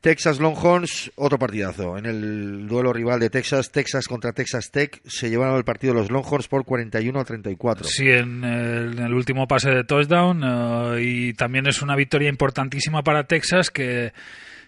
Texas 0.00 0.38
Longhorns, 0.38 1.10
otro 1.16 1.36
partidazo. 1.36 1.98
En 1.98 2.06
el 2.06 2.68
duelo 2.68 2.92
rival 2.92 3.18
de 3.18 3.28
Texas, 3.28 3.72
Texas 3.72 4.06
contra 4.06 4.32
Texas 4.32 4.70
Tech, 4.70 5.00
se 5.04 5.30
llevaron 5.30 5.56
el 5.56 5.64
partido 5.64 5.94
los 5.94 6.12
Longhorns 6.12 6.46
por 6.46 6.64
41 6.64 7.18
a 7.18 7.24
34. 7.24 7.88
Sí, 7.88 8.08
en 8.08 8.44
el, 8.44 8.98
en 9.00 9.12
último 9.12 9.48
pase 9.48 9.70
de 9.70 9.82
touchdown. 9.82 10.44
Uh, 10.44 10.98
y 10.98 11.32
también 11.32 11.66
es 11.66 11.82
una 11.82 11.96
victoria 11.96 12.28
importantísima 12.28 13.02
para 13.02 13.24
Texas 13.24 13.70
que 13.72 14.12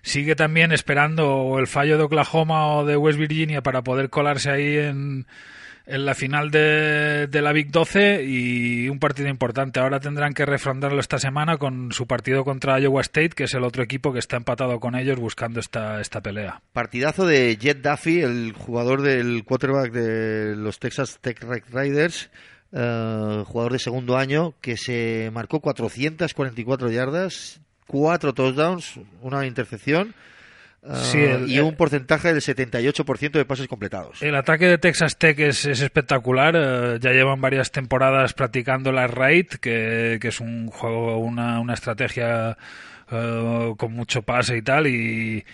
sigue 0.02 0.34
también 0.34 0.72
esperando 0.72 1.56
el 1.58 1.68
fallo 1.68 1.98
de 1.98 2.04
Oklahoma 2.04 2.66
o 2.74 2.84
de 2.84 2.96
West 2.96 3.18
Virginia 3.18 3.62
para 3.62 3.82
poder 3.82 4.10
colarse 4.10 4.50
ahí 4.50 4.76
en, 4.76 5.26
en 5.88 6.04
la 6.04 6.14
final 6.14 6.50
de, 6.50 7.28
la 7.32 7.52
Big 7.52 7.70
12 7.70 8.22
y 8.22 8.88
un 8.90 8.98
partido 8.98 9.28
importante. 9.28 9.80
Ahora 9.80 10.00
tendrán 10.00 10.34
que 10.34 10.44
refrendarlo 10.44 11.00
esta 11.00 11.18
semana 11.18 11.56
con 11.56 11.92
su 11.92 12.06
partido 12.06 12.44
contra 12.44 12.78
Iowa 12.78 13.00
State, 13.00 13.30
que 13.30 13.44
es 13.44 13.54
el 13.54 13.64
otro 13.64 13.82
equipo 13.82 14.12
que 14.12 14.18
está 14.18 14.36
empatado 14.36 14.80
con 14.80 14.94
ellos 14.94 15.18
buscando 15.18 15.60
esta, 15.60 16.00
esta 16.00 16.20
pelea. 16.20 16.60
Partidazo 16.74 17.26
de 17.26 17.56
Jet 17.56 17.80
Duffy, 17.80 18.20
el 18.20 18.52
jugador 18.52 19.00
del 19.00 19.44
quarterback 19.44 19.90
de 19.90 20.56
los 20.56 20.78
Texas 20.78 21.18
Tech 21.20 21.42
Riders. 21.72 22.30
Uh, 22.70 23.44
jugador 23.46 23.72
de 23.72 23.78
segundo 23.78 24.18
año 24.18 24.52
que 24.60 24.76
se 24.76 25.30
marcó 25.32 25.60
444 25.60 26.90
yardas, 26.90 27.62
cuatro 27.86 28.34
touchdowns, 28.34 29.00
una 29.22 29.46
intercepción. 29.46 30.14
Uh, 30.88 30.94
Sí, 30.96 31.18
el- 31.18 31.50
y 31.50 31.60
un 31.60 31.74
porcentaje 31.76 32.32
del 32.32 32.40
78% 32.40 33.38
de 33.38 33.44
pases 33.44 33.68
completados. 33.68 34.22
El 34.22 34.34
ataque 34.34 34.66
de 34.66 34.78
Texas 34.78 35.18
Tech 35.18 35.38
es, 35.38 35.66
es 35.66 35.80
espectacular. 35.82 36.54
eh, 36.56 36.98
ya 37.00 37.10
llevan 37.12 37.40
varias 37.42 37.70
temporadas 37.70 38.32
practicando 38.32 38.90
la 38.90 39.06
raid, 39.06 39.46
que, 39.60 40.18
que 40.20 40.28
es 40.28 40.40
un 40.40 40.68
juego, 40.68 41.18
una, 41.18 41.60
una 41.60 41.74
estrategia 41.74 42.56
eh, 43.10 43.74
con 43.76 43.92
mucho 43.92 44.22
pase 44.22 44.56
y 44.56 44.62
tal. 44.62 44.86
Y, 44.86 45.44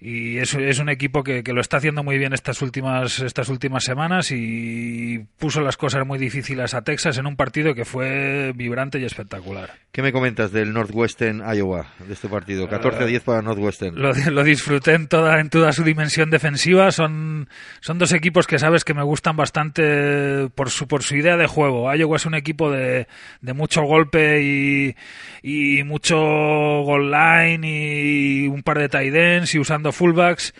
y 0.00 0.38
es, 0.38 0.54
es 0.54 0.78
un 0.78 0.88
equipo 0.88 1.22
que, 1.22 1.42
que 1.42 1.52
lo 1.52 1.60
está 1.60 1.76
haciendo 1.76 2.02
muy 2.02 2.16
bien 2.16 2.32
estas 2.32 2.62
últimas, 2.62 3.20
estas 3.20 3.50
últimas 3.50 3.84
semanas 3.84 4.30
y 4.30 5.26
puso 5.38 5.60
las 5.60 5.76
cosas 5.76 6.06
muy 6.06 6.18
difíciles 6.18 6.72
a 6.72 6.82
Texas 6.82 7.18
en 7.18 7.26
un 7.26 7.36
partido 7.36 7.74
que 7.74 7.84
fue 7.84 8.52
vibrante 8.54 8.98
y 8.98 9.04
espectacular. 9.04 9.70
¿Qué 9.92 10.00
me 10.02 10.12
comentas 10.12 10.52
del 10.52 10.72
Northwestern 10.72 11.42
Iowa, 11.54 11.88
de 12.06 12.14
este 12.14 12.28
partido? 12.28 12.68
14 12.68 13.02
a 13.02 13.06
10 13.06 13.22
para 13.24 13.42
Northwestern. 13.42 14.00
Lo, 14.00 14.12
lo 14.30 14.42
disfruté 14.42 14.94
en 14.94 15.06
toda, 15.06 15.38
en 15.40 15.50
toda 15.50 15.72
su 15.72 15.84
dimensión 15.84 16.30
defensiva. 16.30 16.92
Son, 16.92 17.48
son 17.80 17.98
dos 17.98 18.12
equipos 18.12 18.46
que 18.46 18.58
sabes 18.58 18.84
que 18.84 18.94
me 18.94 19.02
gustan 19.02 19.36
bastante 19.36 20.48
por 20.54 20.70
su, 20.70 20.88
por 20.88 21.02
su 21.02 21.16
idea 21.16 21.36
de 21.36 21.46
juego. 21.46 21.92
Iowa 21.94 22.16
es 22.16 22.24
un 22.24 22.34
equipo 22.34 22.70
de, 22.70 23.06
de 23.42 23.52
mucho 23.52 23.82
golpe 23.82 24.42
y, 24.42 24.96
y 25.42 25.82
mucho 25.82 26.16
goal 26.16 27.10
line 27.10 27.66
y 27.66 28.46
un 28.46 28.62
par 28.62 28.78
de 28.78 28.88
tight 28.88 29.14
ends 29.14 29.54
y 29.54 29.58
usando 29.58 29.89
fullbacks. 29.92 30.54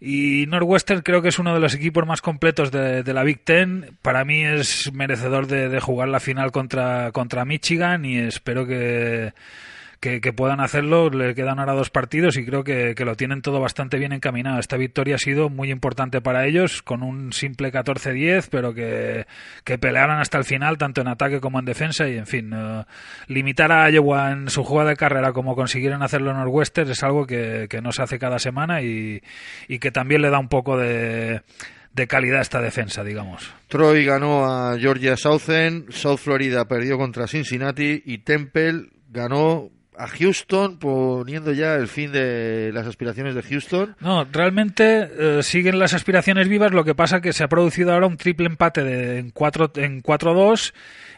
Y 0.00 0.46
Northwestern 0.48 1.02
creo 1.02 1.22
que 1.22 1.28
es 1.28 1.38
uno 1.38 1.54
de 1.54 1.60
los 1.60 1.74
equipos 1.74 2.04
más 2.06 2.20
completos 2.20 2.72
de, 2.72 3.04
la 3.12 3.22
Big 3.22 3.44
Ten. 3.44 3.96
Para 4.02 4.24
mí 4.24 4.44
es 4.44 4.92
merecedor 4.92 5.46
de, 5.46 5.68
de 5.68 5.80
jugar 5.80 6.08
la 6.08 6.18
final 6.18 6.50
contra, 6.50 7.12
contra 7.12 7.44
Michigan 7.44 8.04
y 8.04 8.18
espero 8.18 8.66
que, 8.66 9.32
que, 10.02 10.32
puedan 10.32 10.60
hacerlo. 10.60 11.10
Le 11.10 11.34
quedan 11.34 11.60
ahora 11.60 11.74
dos 11.74 11.88
partidos 11.88 12.36
y 12.36 12.44
creo 12.44 12.64
que, 12.64 12.96
que, 12.96 13.04
lo 13.04 13.14
tienen 13.14 13.40
todo 13.40 13.60
bastante 13.60 13.98
bien 13.98 14.12
encaminado. 14.12 14.58
Esta 14.58 14.76
victoria 14.76 15.14
ha 15.14 15.18
sido 15.18 15.48
muy 15.48 15.70
importante 15.70 16.20
para 16.20 16.44
ellos, 16.44 16.82
con 16.82 17.04
un 17.04 17.32
simple 17.32 17.72
14-10, 17.72 18.48
pero 18.50 18.74
que, 18.74 19.26
que 19.62 19.78
pelearan 19.78 20.18
hasta 20.18 20.38
el 20.38 20.44
final, 20.44 20.76
tanto 20.76 21.02
en 21.02 21.08
ataque 21.08 21.40
como 21.40 21.60
en 21.60 21.66
defensa. 21.66 22.08
Y 22.08 22.18
en 22.18 22.26
fin, 22.26 22.52
uh, 22.52 22.84
limitar 23.28 23.70
a 23.70 23.88
Iowa 23.90 24.32
en 24.32 24.50
su 24.50 24.64
jugada 24.64 24.90
de 24.90 24.96
carrera 24.96 25.32
como 25.32 25.54
consiguieron 25.54 26.02
hacerlo 26.02 26.32
en 26.32 26.38
Northwestern 26.38 26.90
es 26.90 27.02
algo 27.04 27.24
que, 27.24 27.68
que 27.70 27.80
no 27.80 27.92
se 27.92 28.02
hace 28.02 28.18
cada 28.18 28.40
semana 28.40 28.82
y, 28.82 29.22
y 29.68 29.78
que 29.78 29.92
también 29.92 30.20
le 30.22 30.30
da 30.30 30.40
un 30.40 30.48
poco 30.48 30.76
de 30.76 31.42
de 31.94 32.06
calidad 32.06 32.40
esta 32.40 32.62
defensa, 32.62 33.04
digamos. 33.04 33.52
Troy 33.68 34.02
ganó 34.06 34.46
a 34.46 34.78
Georgia 34.78 35.14
Southern, 35.14 35.88
South 35.90 36.16
Florida 36.16 36.66
perdió 36.66 36.96
contra 36.96 37.26
Cincinnati 37.26 38.02
y 38.06 38.16
Temple 38.18 38.86
ganó 39.10 39.68
a 39.96 40.06
Houston 40.08 40.78
poniendo 40.78 41.52
ya 41.52 41.74
el 41.74 41.88
fin 41.88 42.12
de 42.12 42.70
las 42.72 42.86
aspiraciones 42.86 43.34
de 43.34 43.42
Houston. 43.42 43.96
No, 44.00 44.24
realmente 44.24 45.10
eh, 45.18 45.42
siguen 45.42 45.78
las 45.78 45.94
aspiraciones 45.94 46.48
vivas, 46.48 46.72
lo 46.72 46.84
que 46.84 46.94
pasa 46.94 47.20
que 47.20 47.32
se 47.32 47.44
ha 47.44 47.48
producido 47.48 47.92
ahora 47.92 48.06
un 48.06 48.16
triple 48.16 48.46
empate 48.46 48.82
de, 48.82 49.18
en 49.18 49.30
4 49.30 49.72
en 49.76 50.02
4-2 50.02 50.72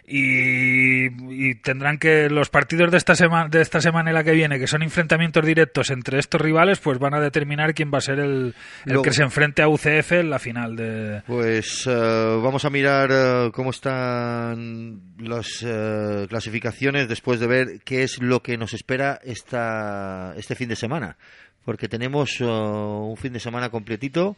y, 0.07 1.07
y, 1.07 1.55
tendrán 1.57 1.99
que 1.99 2.29
los 2.29 2.51
partidos 2.51 2.91
de 2.91 2.99
esta 2.99 3.15
semana 3.15 3.49
de 3.49 3.63
esta 3.63 3.81
semana 3.81 4.11
y 4.11 4.15
la 4.15 4.23
que 4.23 4.33
viene 4.33 4.59
que 4.59 4.67
son 4.67 4.83
enfrentamientos 4.83 5.45
directos 5.47 5.91
entre 5.91 6.19
estos 6.19 6.41
rivales 6.41 6.79
pues 6.79 6.99
van 6.99 7.15
a 7.15 7.21
determinar 7.21 7.73
quién 7.73 7.91
va 7.93 7.99
a 7.99 8.03
ser 8.03 8.19
el, 8.19 8.29
el 8.29 8.55
Luego, 8.85 9.03
que 9.03 9.13
se 9.13 9.23
enfrente 9.23 9.63
a 9.63 9.69
UCF 9.69 10.13
en 10.13 10.29
la 10.29 10.39
final 10.39 10.77
de 10.77 11.23
pues 11.27 11.87
uh, 11.87 12.41
vamos 12.43 12.67
a 12.67 12.71
mirar 12.71 13.11
uh, 13.11 13.51
cómo 13.51 13.71
están 13.71 15.01
las 15.19 15.63
uh, 15.63 16.27
clasificaciones 16.29 17.09
después 17.09 17.41
de 17.41 17.47
ver 17.47 17.81
qué 17.85 18.03
es 18.03 18.21
lo 18.21 18.43
que 18.43 18.59
nos 18.59 18.75
espera 18.75 19.19
esta 19.25 20.35
este 20.37 20.55
fin 20.55 20.69
de 20.69 20.77
semana. 20.77 21.17
Porque 21.65 21.89
tenemos 21.89 22.43
un 22.43 23.17
fin 23.17 23.33
de 23.33 23.41
semana 23.41 23.71
completito 23.71 24.37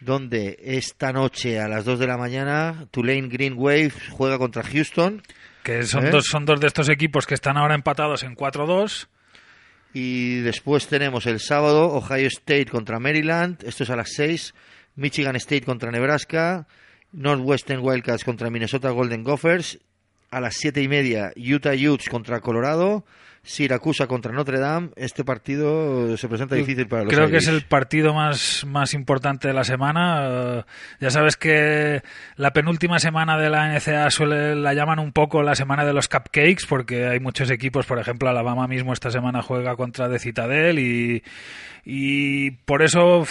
donde 0.00 0.58
esta 0.62 1.12
noche 1.12 1.60
a 1.60 1.68
las 1.68 1.84
2 1.84 1.98
de 1.98 2.06
la 2.06 2.16
mañana 2.16 2.86
Tulane 2.90 3.28
Green 3.28 3.54
Wave 3.56 3.92
juega 4.10 4.38
contra 4.38 4.62
Houston. 4.62 5.22
Que 5.62 5.84
son, 5.84 6.06
¿eh? 6.06 6.10
dos, 6.10 6.26
son 6.26 6.44
dos 6.44 6.60
de 6.60 6.66
estos 6.66 6.88
equipos 6.88 7.26
que 7.26 7.34
están 7.34 7.56
ahora 7.56 7.74
empatados 7.74 8.22
en 8.22 8.36
4-2. 8.36 9.08
Y 9.92 10.40
después 10.40 10.86
tenemos 10.86 11.26
el 11.26 11.40
sábado 11.40 11.92
Ohio 11.92 12.28
State 12.28 12.66
contra 12.66 12.98
Maryland, 12.98 13.62
esto 13.64 13.84
es 13.84 13.90
a 13.90 13.96
las 13.96 14.12
6. 14.12 14.54
Michigan 14.96 15.36
State 15.36 15.62
contra 15.62 15.90
Nebraska, 15.90 16.66
Northwestern 17.12 17.80
Wildcats 17.82 18.24
contra 18.24 18.50
Minnesota 18.50 18.90
Golden 18.90 19.22
Gophers, 19.22 19.78
a 20.30 20.40
las 20.40 20.56
siete 20.56 20.82
y 20.82 20.88
media 20.88 21.32
Utah 21.36 21.72
Utes 21.72 22.08
contra 22.08 22.40
Colorado, 22.40 23.04
Siracusa 23.42 24.06
contra 24.06 24.32
Notre 24.32 24.58
Dame, 24.58 24.90
este 24.96 25.24
partido 25.24 26.16
se 26.16 26.28
presenta 26.28 26.54
difícil 26.54 26.86
para 26.86 27.04
los 27.04 27.12
Creo 27.12 27.28
Irish. 27.28 27.32
que 27.32 27.38
es 27.38 27.48
el 27.48 27.62
partido 27.62 28.12
más, 28.12 28.64
más 28.66 28.92
importante 28.94 29.48
de 29.48 29.54
la 29.54 29.64
semana. 29.64 30.28
Uh, 30.28 30.62
ya 31.00 31.10
sabes 31.10 31.36
que 31.36 32.02
la 32.36 32.52
penúltima 32.52 32.98
semana 32.98 33.38
de 33.38 33.48
la 33.48 33.72
NCA 33.72 34.10
suele, 34.10 34.54
la 34.54 34.74
llaman 34.74 34.98
un 34.98 35.12
poco 35.12 35.42
la 35.42 35.54
semana 35.54 35.84
de 35.84 35.92
los 35.92 36.08
cupcakes, 36.08 36.66
porque 36.68 37.06
hay 37.06 37.20
muchos 37.20 37.50
equipos, 37.50 37.86
por 37.86 37.98
ejemplo, 37.98 38.28
Alabama 38.28 38.66
mismo 38.66 38.92
esta 38.92 39.10
semana 39.10 39.42
juega 39.42 39.76
contra 39.76 40.08
de 40.08 40.18
Citadel 40.18 40.78
y, 40.78 41.22
y 41.84 42.50
por 42.50 42.82
eso 42.82 43.24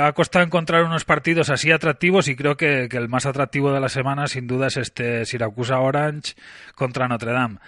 ha 0.00 0.12
costado 0.14 0.44
encontrar 0.44 0.84
unos 0.84 1.04
partidos 1.04 1.48
así 1.50 1.70
atractivos 1.70 2.26
y 2.28 2.34
creo 2.34 2.56
que, 2.56 2.88
que, 2.90 2.96
el 2.96 3.08
más 3.08 3.26
atractivo 3.26 3.72
de 3.72 3.80
la 3.80 3.88
semana 3.88 4.26
sin 4.26 4.46
duda 4.46 4.66
es 4.66 4.78
este 4.78 5.24
Siracusa 5.26 5.78
Orange 5.78 6.34
contra 6.74 7.06
Notre 7.06 7.32
Dame. 7.32 7.58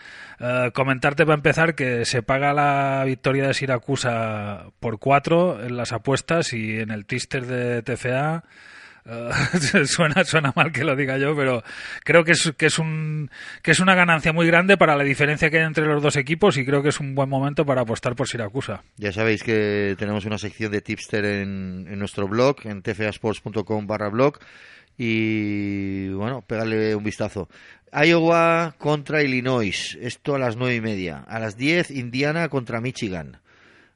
Uh, 0.43 0.73
comentarte 0.73 1.25
para 1.25 1.37
empezar 1.37 1.77
que 1.77 2.05
se 2.05 2.23
paga 2.23 2.53
la 2.53 3.05
victoria 3.07 3.47
de 3.47 3.55
Siracusa 3.55 4.73
por 4.81 4.99
cuatro 4.99 5.63
en 5.63 5.77
las 5.77 5.93
apuestas 5.93 6.53
y 6.53 6.81
en 6.81 6.91
el 6.91 7.07
tister 7.07 7.47
de 7.47 7.83
TFA 7.83 8.43
Uh, 9.05 9.33
suena 9.87 10.23
suena 10.23 10.53
mal 10.55 10.71
que 10.71 10.85
lo 10.85 10.95
diga 10.95 11.19
yo 11.19 11.35
pero 11.37 11.65
creo 12.05 12.23
que 12.23 12.33
es 12.33 12.53
que 12.57 12.67
es 12.67 12.79
un 12.79 13.33
que 13.61 13.73
es 13.73 13.81
una 13.81 13.97
ganancia 13.97 14.33
muy 14.33 14.47
grande 14.47 14.77
para 14.77 14.95
la 14.95 15.03
diferencia 15.03 15.51
que 15.51 15.59
hay 15.59 15.65
entre 15.65 15.87
los 15.87 16.01
dos 16.01 16.15
equipos 16.15 16.57
y 16.57 16.65
creo 16.65 16.85
que 16.85 16.91
es 16.91 17.01
un 17.01 17.17
buen 17.17 17.29
momento 17.29 17.67
para 17.67 17.81
apostar 17.81 18.15
por 18.15 18.29
Siracusa. 18.29 18.85
Ya 18.99 19.11
sabéis 19.11 19.43
que 19.43 19.97
tenemos 19.99 20.25
una 20.25 20.39
sección 20.39 20.71
de 20.71 20.83
tipster 20.83 21.25
en, 21.25 21.89
en 21.91 21.99
nuestro 21.99 22.29
blog 22.29 22.59
en 22.63 22.83
tfasports.com 22.83 23.89
barra 23.89 24.09
blog 24.09 24.39
y 24.97 26.09
bueno, 26.11 26.43
pegarle 26.43 26.95
un 26.95 27.05
vistazo. 27.05 27.49
Iowa 27.93 28.75
contra 28.79 29.23
Illinois, 29.23 29.99
esto 30.01 30.35
a 30.35 30.39
las 30.39 30.57
nueve 30.57 30.77
y 30.77 30.81
media. 30.81 31.19
A 31.29 31.39
las 31.39 31.57
10, 31.59 31.91
Indiana 31.91 32.49
contra 32.49 32.81
Michigan. 32.81 33.42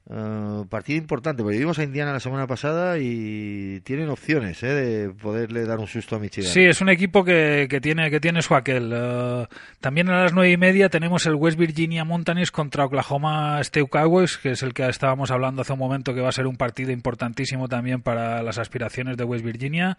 Eh, 0.09 0.65
partido 0.71 0.99
importante, 0.99 1.43
porque 1.43 1.59
vimos 1.59 1.81
a 1.81 1.83
Indiana 1.83 2.13
la 2.13 2.21
semana 2.21 2.47
pasada 2.47 2.97
y 2.97 3.81
tienen 3.81 4.09
opciones 4.09 4.63
eh, 4.63 4.69
de 4.69 5.11
poderle 5.11 5.65
dar 5.65 5.81
un 5.81 5.89
susto 5.89 6.15
a 6.15 6.21
Michigan. 6.21 6.49
Sí, 6.53 6.61
es 6.61 6.81
un 6.81 6.89
equipo 6.89 7.25
que, 7.25 7.67
que 7.69 7.81
tiene 7.81 8.09
que 8.09 8.21
tiene 8.21 8.41
su 8.41 8.55
aquel. 8.55 8.93
Eh, 8.95 9.47
también 9.81 10.09
a 10.09 10.23
las 10.23 10.33
nueve 10.33 10.53
y 10.53 10.57
media 10.57 10.89
tenemos 10.91 11.27
el 11.27 11.35
West 11.35 11.59
Virginia 11.59 12.05
Mountaineers 12.05 12.53
contra 12.53 12.85
Oklahoma 12.85 13.61
State 13.63 13.89
Cowboys, 13.89 14.39
que 14.39 14.53
es 14.53 14.63
el 14.63 14.75
que 14.75 14.89
estábamos 14.89 15.33
hablando 15.33 15.63
hace 15.63 15.73
un 15.73 15.81
momento, 15.81 16.15
que 16.15 16.21
va 16.21 16.29
a 16.29 16.33
ser 16.33 16.47
un 16.47 16.57
partido 16.57 16.93
importantísimo 16.93 17.67
también 17.67 18.01
para 18.01 18.45
las 18.45 18.59
aspiraciones 18.59 19.17
de 19.17 19.25
West 19.25 19.45
Virginia. 19.45 19.99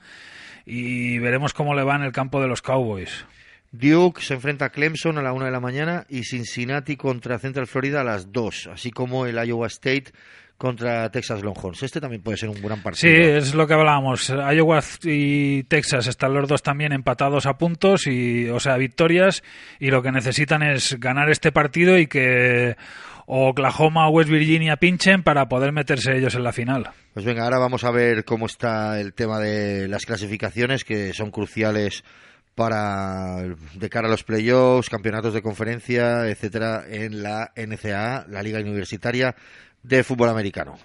Y 0.65 1.19
veremos 1.19 1.53
cómo 1.53 1.75
le 1.75 1.83
va 1.83 1.97
en 1.97 2.03
el 2.03 2.13
campo 2.13 2.41
de 2.41 2.47
los 2.47 2.61
Cowboys. 2.61 3.25
Duke 3.71 4.21
se 4.21 4.33
enfrenta 4.33 4.65
a 4.65 4.69
Clemson 4.69 5.17
a 5.17 5.21
la 5.21 5.33
una 5.33 5.45
de 5.45 5.51
la 5.51 5.59
mañana 5.59 6.05
y 6.09 6.23
Cincinnati 6.23 6.95
contra 6.95 7.39
Central 7.39 7.67
Florida 7.67 8.01
a 8.01 8.03
las 8.03 8.31
2, 8.31 8.69
así 8.73 8.91
como 8.91 9.25
el 9.25 9.35
Iowa 9.45 9.67
State 9.67 10.11
contra 10.57 11.11
Texas 11.11 11.43
Longhorns. 11.43 11.83
Este 11.83 12.01
también 12.01 12.21
puede 12.21 12.37
ser 12.37 12.49
un 12.49 12.61
gran 12.61 12.81
partido. 12.81 13.13
Sí, 13.13 13.21
es 13.21 13.53
lo 13.53 13.67
que 13.67 13.73
hablábamos. 13.75 14.29
Iowa 14.29 14.81
y 15.03 15.63
Texas 15.63 16.07
están 16.07 16.33
los 16.33 16.47
dos 16.47 16.63
también 16.63 16.93
empatados 16.93 17.45
a 17.45 17.57
puntos 17.57 18.07
y, 18.07 18.49
o 18.49 18.59
sea, 18.59 18.77
victorias 18.77 19.43
y 19.79 19.91
lo 19.91 20.01
que 20.01 20.11
necesitan 20.11 20.63
es 20.63 20.99
ganar 20.99 21.29
este 21.29 21.51
partido 21.51 21.97
y 21.97 22.07
que 22.07 22.75
Oklahoma 23.27 24.07
o 24.07 24.11
West 24.11 24.29
Virginia 24.29 24.77
pinchen 24.77 25.21
para 25.21 25.47
poder 25.47 25.73
meterse 25.73 26.17
ellos 26.17 26.33
en 26.33 26.43
la 26.43 26.53
final. 26.53 26.89
Pues 27.13 27.25
venga, 27.25 27.43
ahora 27.43 27.59
vamos 27.59 27.83
a 27.83 27.91
ver 27.91 28.25
cómo 28.25 28.45
está 28.47 28.99
el 28.99 29.13
tema 29.13 29.39
de 29.39 29.87
las 29.87 30.05
clasificaciones 30.05 30.83
que 30.83 31.13
son 31.13 31.29
cruciales 31.29 32.03
para 32.57 33.43
de 33.75 33.87
cara 33.87 34.07
a 34.07 34.09
los 34.09 34.23
playoffs, 34.23 34.89
campeonatos 34.89 35.31
de 35.35 35.43
conferencia, 35.43 36.27
etcétera, 36.27 36.85
en 36.89 37.21
la 37.21 37.51
NCAA, 37.55 38.25
la 38.29 38.41
Liga 38.41 38.59
Universitaria 38.59 39.35
de 39.83 40.03
Fútbol 40.03 40.29
Americano. 40.29 40.75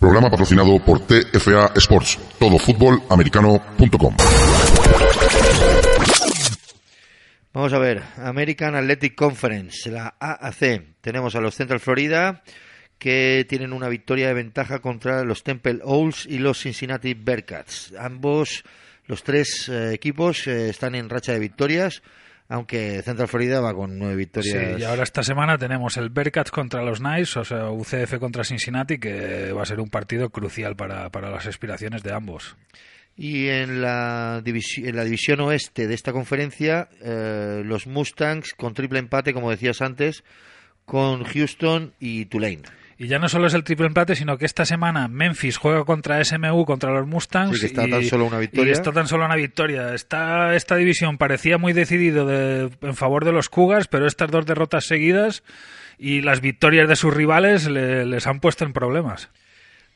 Programa 0.00 0.30
patrocinado 0.30 0.84
por 0.84 1.06
TFA 1.06 1.74
Sports, 1.76 2.18
todofutbolamericano.com. 2.40 4.16
Vamos 7.52 7.72
a 7.72 7.78
ver, 7.78 8.02
American 8.16 8.74
Athletic 8.74 9.14
Conference, 9.14 9.88
la 9.92 10.16
AAC. 10.18 10.96
Tenemos 11.00 11.36
a 11.36 11.40
los 11.40 11.54
Central 11.54 11.78
Florida 11.78 12.42
que 12.98 13.46
tienen 13.48 13.72
una 13.72 13.88
victoria 13.88 14.26
de 14.26 14.34
ventaja 14.34 14.80
contra 14.80 15.22
los 15.22 15.44
Temple 15.44 15.78
Owls 15.84 16.26
y 16.26 16.38
los 16.38 16.60
Cincinnati 16.60 17.14
Bearcats. 17.14 17.94
Ambos 17.96 18.64
los 19.08 19.24
tres 19.24 19.68
eh, 19.68 19.92
equipos 19.94 20.46
eh, 20.46 20.68
están 20.68 20.94
en 20.94 21.08
racha 21.08 21.32
de 21.32 21.38
victorias, 21.38 22.02
aunque 22.48 23.02
Central 23.02 23.26
Florida 23.26 23.60
va 23.60 23.74
con 23.74 23.98
nueve 23.98 24.16
victorias. 24.16 24.76
Sí, 24.76 24.82
y 24.82 24.84
ahora 24.84 25.02
esta 25.02 25.22
semana 25.22 25.58
tenemos 25.58 25.96
el 25.96 26.10
Bearcats 26.10 26.50
contra 26.50 26.82
los 26.82 27.00
Knights, 27.00 27.38
o 27.38 27.44
sea, 27.44 27.70
UCF 27.70 28.18
contra 28.18 28.44
Cincinnati, 28.44 28.98
que 28.98 29.52
va 29.52 29.62
a 29.62 29.66
ser 29.66 29.80
un 29.80 29.88
partido 29.88 30.30
crucial 30.30 30.76
para, 30.76 31.10
para 31.10 31.30
las 31.30 31.46
aspiraciones 31.46 32.02
de 32.02 32.12
ambos. 32.12 32.56
Y 33.16 33.48
en 33.48 33.80
la, 33.82 34.42
en 34.44 34.96
la 34.96 35.04
división 35.04 35.40
oeste 35.40 35.88
de 35.88 35.94
esta 35.94 36.12
conferencia, 36.12 36.88
eh, 37.02 37.62
los 37.64 37.86
Mustangs 37.86 38.52
con 38.54 38.74
triple 38.74 39.00
empate, 39.00 39.32
como 39.34 39.50
decías 39.50 39.82
antes, 39.82 40.22
con 40.84 41.24
Houston 41.24 41.94
y 41.98 42.26
Tulane. 42.26 42.62
Y 43.00 43.06
ya 43.06 43.20
no 43.20 43.28
solo 43.28 43.46
es 43.46 43.54
el 43.54 43.62
triple 43.62 43.86
empate, 43.86 44.16
sino 44.16 44.36
que 44.36 44.44
esta 44.44 44.64
semana 44.64 45.06
Memphis 45.06 45.56
juega 45.56 45.84
contra 45.84 46.22
SMU, 46.24 46.64
contra 46.64 46.90
los 46.92 47.06
Mustangs. 47.06 47.60
Sí, 47.60 47.66
está 47.66 47.86
y, 47.86 47.90
tan 47.90 48.04
solo 48.04 48.26
una 48.26 48.40
victoria. 48.40 48.70
Y 48.70 48.72
está 48.72 48.90
tan 48.90 49.06
solo 49.06 49.24
una 49.24 49.36
victoria. 49.36 49.94
Esta, 49.94 50.56
esta 50.56 50.74
división 50.74 51.16
parecía 51.16 51.58
muy 51.58 51.72
decidido 51.72 52.26
de, 52.26 52.68
en 52.82 52.96
favor 52.96 53.24
de 53.24 53.30
los 53.30 53.48
Cougars, 53.48 53.86
pero 53.86 54.08
estas 54.08 54.32
dos 54.32 54.46
derrotas 54.46 54.86
seguidas 54.86 55.44
y 55.96 56.22
las 56.22 56.40
victorias 56.40 56.88
de 56.88 56.96
sus 56.96 57.14
rivales 57.14 57.68
le, 57.68 58.04
les 58.04 58.26
han 58.26 58.40
puesto 58.40 58.64
en 58.64 58.72
problemas. 58.72 59.30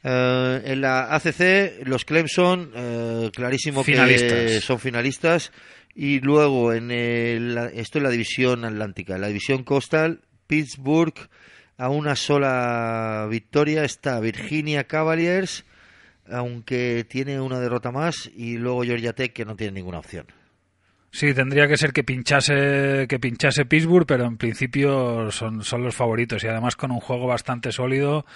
Uh, 0.04 0.62
en 0.64 0.80
la 0.80 1.12
ACC, 1.12 1.84
los 1.84 2.04
Clemson, 2.04 2.70
uh, 2.74 3.30
clarísimo 3.30 3.82
finalistas. 3.82 4.32
que 4.32 4.60
son 4.60 4.78
finalistas. 4.78 5.50
Y 5.92 6.20
luego, 6.20 6.72
en 6.72 6.92
el, 6.92 7.58
esto 7.74 7.98
es 7.98 8.04
la 8.04 8.10
división 8.10 8.64
atlántica. 8.64 9.16
En 9.16 9.22
la 9.22 9.26
división 9.26 9.64
coastal, 9.64 10.20
Pittsburgh 10.46 11.14
a 11.82 11.88
una 11.88 12.14
sola 12.14 13.26
victoria 13.28 13.82
está 13.82 14.20
Virginia 14.20 14.84
Cavaliers, 14.84 15.64
aunque 16.30 17.04
tiene 17.08 17.40
una 17.40 17.58
derrota 17.58 17.90
más, 17.90 18.30
y 18.36 18.56
luego 18.56 18.84
Georgia 18.84 19.14
Tech, 19.14 19.32
que 19.32 19.44
no 19.44 19.56
tiene 19.56 19.72
ninguna 19.72 19.98
opción. 19.98 20.26
Sí, 21.10 21.34
tendría 21.34 21.66
que 21.66 21.76
ser 21.76 21.92
que 21.92 22.04
pinchase, 22.04 23.06
que 23.08 23.18
pinchase 23.18 23.66
Pittsburgh, 23.66 24.06
pero 24.06 24.26
en 24.26 24.36
principio 24.36 25.32
son, 25.32 25.64
son 25.64 25.82
los 25.82 25.96
favoritos 25.96 26.44
y 26.44 26.46
además 26.46 26.76
con 26.76 26.92
un 26.92 27.00
juego 27.00 27.26
bastante 27.26 27.72
sólido 27.72 28.26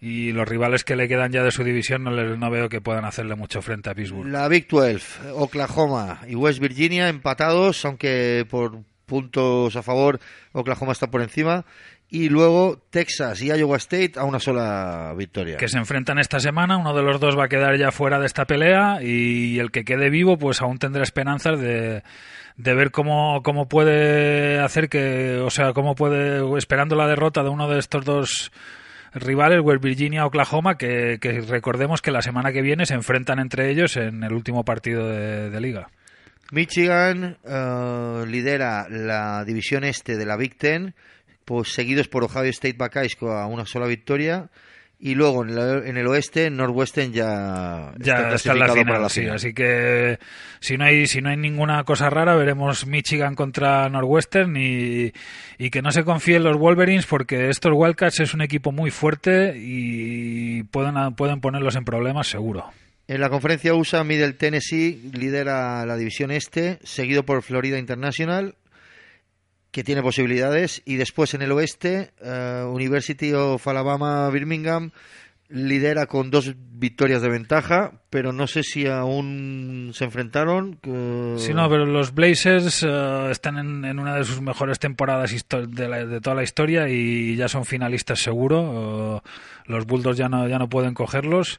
y 0.00 0.32
los 0.32 0.48
rivales 0.48 0.82
que 0.82 0.96
le 0.96 1.06
quedan 1.06 1.30
ya 1.30 1.44
de 1.44 1.52
su 1.52 1.62
división 1.62 2.02
no, 2.02 2.10
les, 2.10 2.36
no 2.36 2.50
veo 2.50 2.68
que 2.68 2.80
puedan 2.80 3.04
hacerle 3.04 3.36
mucho 3.36 3.62
frente 3.62 3.90
a 3.90 3.94
Pittsburgh. 3.94 4.26
La 4.26 4.48
Big 4.48 4.66
12, 4.66 5.30
Oklahoma 5.36 6.22
y 6.26 6.34
West 6.34 6.58
Virginia 6.58 7.08
empatados, 7.08 7.84
aunque 7.84 8.44
por 8.50 8.80
puntos 9.06 9.74
a 9.76 9.82
favor 9.82 10.20
Oklahoma 10.52 10.92
está 10.92 11.06
por 11.10 11.22
encima 11.22 11.64
y 12.10 12.28
luego 12.30 12.80
Texas 12.90 13.42
y 13.42 13.48
Iowa 13.48 13.76
State 13.76 14.12
a 14.16 14.24
una 14.24 14.40
sola 14.40 15.12
victoria. 15.16 15.58
Que 15.58 15.68
se 15.68 15.78
enfrentan 15.78 16.18
esta 16.18 16.40
semana, 16.40 16.78
uno 16.78 16.94
de 16.94 17.02
los 17.02 17.20
dos 17.20 17.38
va 17.38 17.44
a 17.44 17.48
quedar 17.48 17.76
ya 17.76 17.90
fuera 17.90 18.18
de 18.18 18.26
esta 18.26 18.46
pelea 18.46 19.02
y 19.02 19.58
el 19.58 19.70
que 19.70 19.84
quede 19.84 20.08
vivo 20.08 20.38
pues 20.38 20.62
aún 20.62 20.78
tendrá 20.78 21.02
esperanzas 21.02 21.60
de, 21.60 22.02
de 22.56 22.74
ver 22.74 22.90
cómo, 22.90 23.42
cómo 23.42 23.68
puede 23.68 24.58
hacer 24.58 24.88
que, 24.88 25.38
o 25.44 25.50
sea, 25.50 25.72
cómo 25.74 25.94
puede, 25.94 26.42
esperando 26.56 26.96
la 26.96 27.06
derrota 27.06 27.42
de 27.42 27.50
uno 27.50 27.68
de 27.68 27.78
estos 27.78 28.04
dos 28.04 28.52
rivales, 29.12 29.60
West 29.62 29.82
Virginia, 29.82 30.24
Oklahoma, 30.24 30.76
que, 30.76 31.18
que 31.20 31.40
recordemos 31.40 32.00
que 32.00 32.10
la 32.10 32.22
semana 32.22 32.52
que 32.52 32.62
viene 32.62 32.86
se 32.86 32.94
enfrentan 32.94 33.38
entre 33.38 33.70
ellos 33.70 33.96
en 33.96 34.22
el 34.22 34.32
último 34.32 34.64
partido 34.64 35.08
de, 35.08 35.50
de 35.50 35.60
liga. 35.60 35.88
Michigan 36.50 37.36
uh, 37.44 38.24
lidera 38.24 38.86
la 38.88 39.44
división 39.44 39.84
este 39.84 40.16
de 40.16 40.24
la 40.24 40.36
Big 40.36 40.56
Ten 40.56 40.94
pues 41.48 41.72
seguidos 41.72 42.08
por 42.08 42.24
Ohio 42.24 42.50
State 42.50 42.76
Buckeyes 42.78 43.16
a 43.22 43.46
una 43.46 43.64
sola 43.64 43.86
victoria 43.86 44.50
y 45.00 45.14
luego 45.14 45.44
en, 45.44 45.54
la, 45.54 45.78
en 45.88 45.96
el 45.96 46.06
oeste 46.06 46.50
Northwestern 46.50 47.10
ya, 47.10 47.94
ya 47.98 48.16
está, 48.16 48.34
está 48.34 48.52
en 48.52 48.58
la 48.58 48.68
final, 48.68 48.84
para 48.84 48.98
la 48.98 49.08
sí, 49.08 49.20
final. 49.20 49.36
así 49.36 49.54
que 49.54 50.18
si 50.60 50.76
no 50.76 50.84
hay 50.84 51.06
si 51.06 51.22
no 51.22 51.30
hay 51.30 51.38
ninguna 51.38 51.84
cosa 51.84 52.10
rara 52.10 52.36
veremos 52.36 52.86
Michigan 52.86 53.34
contra 53.34 53.88
Northwestern 53.88 54.54
y, 54.58 55.14
y 55.56 55.70
que 55.70 55.80
no 55.80 55.90
se 55.90 56.04
confíen 56.04 56.44
los 56.44 56.58
Wolverines 56.58 57.06
porque 57.06 57.48
estos 57.48 57.72
Wildcats 57.74 58.20
es 58.20 58.34
un 58.34 58.42
equipo 58.42 58.70
muy 58.70 58.90
fuerte 58.90 59.54
y 59.56 60.64
pueden 60.64 61.14
pueden 61.14 61.40
ponerlos 61.40 61.76
en 61.76 61.84
problemas 61.84 62.26
seguro. 62.26 62.66
En 63.06 63.22
la 63.22 63.30
conferencia 63.30 63.72
USA, 63.72 64.04
Middle 64.04 64.34
Tennessee 64.34 65.10
lidera 65.14 65.86
la 65.86 65.96
división 65.96 66.30
este, 66.30 66.78
seguido 66.82 67.22
por 67.22 67.42
Florida 67.42 67.78
International, 67.78 68.54
que 69.70 69.84
tiene 69.84 70.02
posibilidades, 70.02 70.82
y 70.84 70.96
después 70.96 71.34
en 71.34 71.42
el 71.42 71.52
oeste, 71.52 72.12
uh, 72.22 72.68
University 72.68 73.32
of 73.32 73.66
Alabama 73.68 74.28
Birmingham 74.30 74.92
lidera 75.50 76.06
con 76.06 76.30
dos 76.30 76.54
victorias 76.56 77.22
de 77.22 77.30
ventaja, 77.30 77.92
pero 78.10 78.32
no 78.32 78.46
sé 78.46 78.62
si 78.62 78.86
aún 78.86 79.92
se 79.94 80.04
enfrentaron. 80.04 80.78
Uh... 80.86 81.38
Sí, 81.38 81.54
no, 81.54 81.68
pero 81.70 81.86
los 81.86 82.12
Blazers 82.14 82.82
uh, 82.82 83.30
están 83.30 83.56
en, 83.58 83.98
una 83.98 84.14
de 84.14 84.24
sus 84.24 84.42
mejores 84.42 84.78
temporadas 84.78 85.34
de, 85.50 85.88
la, 85.88 86.04
de, 86.04 86.20
toda 86.20 86.36
la 86.36 86.42
historia 86.42 86.88
y 86.88 87.34
ya 87.36 87.48
son 87.48 87.64
finalistas 87.64 88.20
seguro. 88.20 89.22
los 89.64 89.86
Bulldogs 89.86 90.18
ya 90.18 90.28
no, 90.28 90.46
ya 90.48 90.58
no 90.58 90.68
pueden 90.68 90.94
cogerlos 90.94 91.58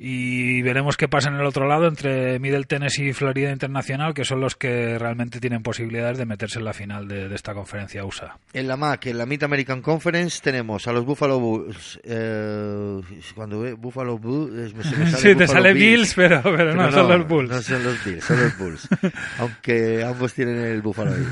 y 0.00 0.62
veremos 0.62 0.96
qué 0.96 1.08
pasa 1.08 1.28
en 1.28 1.34
el 1.34 1.44
otro 1.44 1.66
lado 1.66 1.88
entre 1.88 2.38
Middle 2.38 2.64
Tennessee 2.64 3.08
y 3.08 3.12
Florida 3.12 3.50
Internacional, 3.50 4.14
que 4.14 4.24
son 4.24 4.40
los 4.40 4.54
que 4.54 4.96
realmente 4.96 5.40
tienen 5.40 5.64
posibilidades 5.64 6.18
de 6.18 6.24
meterse 6.24 6.60
en 6.60 6.64
la 6.66 6.72
final 6.72 7.08
de, 7.08 7.28
de 7.28 7.34
esta 7.34 7.52
conferencia 7.52 8.04
USA. 8.04 8.38
En 8.52 8.68
la 8.68 8.76
MAC, 8.76 9.06
en 9.06 9.18
la 9.18 9.26
Mid 9.26 9.42
American 9.42 9.82
Conference, 9.82 10.40
tenemos 10.40 10.86
a 10.86 10.92
los 10.92 11.04
Buffalo 11.04 11.40
Bulls. 11.40 11.98
Eh, 12.04 13.00
cuando 13.34 13.60
ve 13.60 13.72
Buffalo 13.72 14.18
Bulls, 14.18 14.72
me, 14.72 14.84
sale 14.84 14.96
sí, 15.06 15.12
Buffalo 15.14 15.36
te 15.36 15.46
sale 15.48 15.72
Bills, 15.72 15.98
Bills, 15.98 16.14
pero, 16.14 16.42
pero, 16.44 16.56
pero 16.56 16.74
no, 16.76 16.84
no, 16.84 16.92
son 16.92 17.08
los 17.08 17.28
Bulls. 17.28 17.50
No 17.50 17.62
son 17.62 17.82
los 17.82 18.04
Bills, 18.04 18.24
son 18.24 18.40
los 18.40 18.56
Bulls. 18.56 18.88
aunque 19.38 20.04
ambos 20.04 20.32
tienen 20.32 20.58
el 20.58 20.80
Buffalo 20.80 21.10
Bills. 21.10 21.28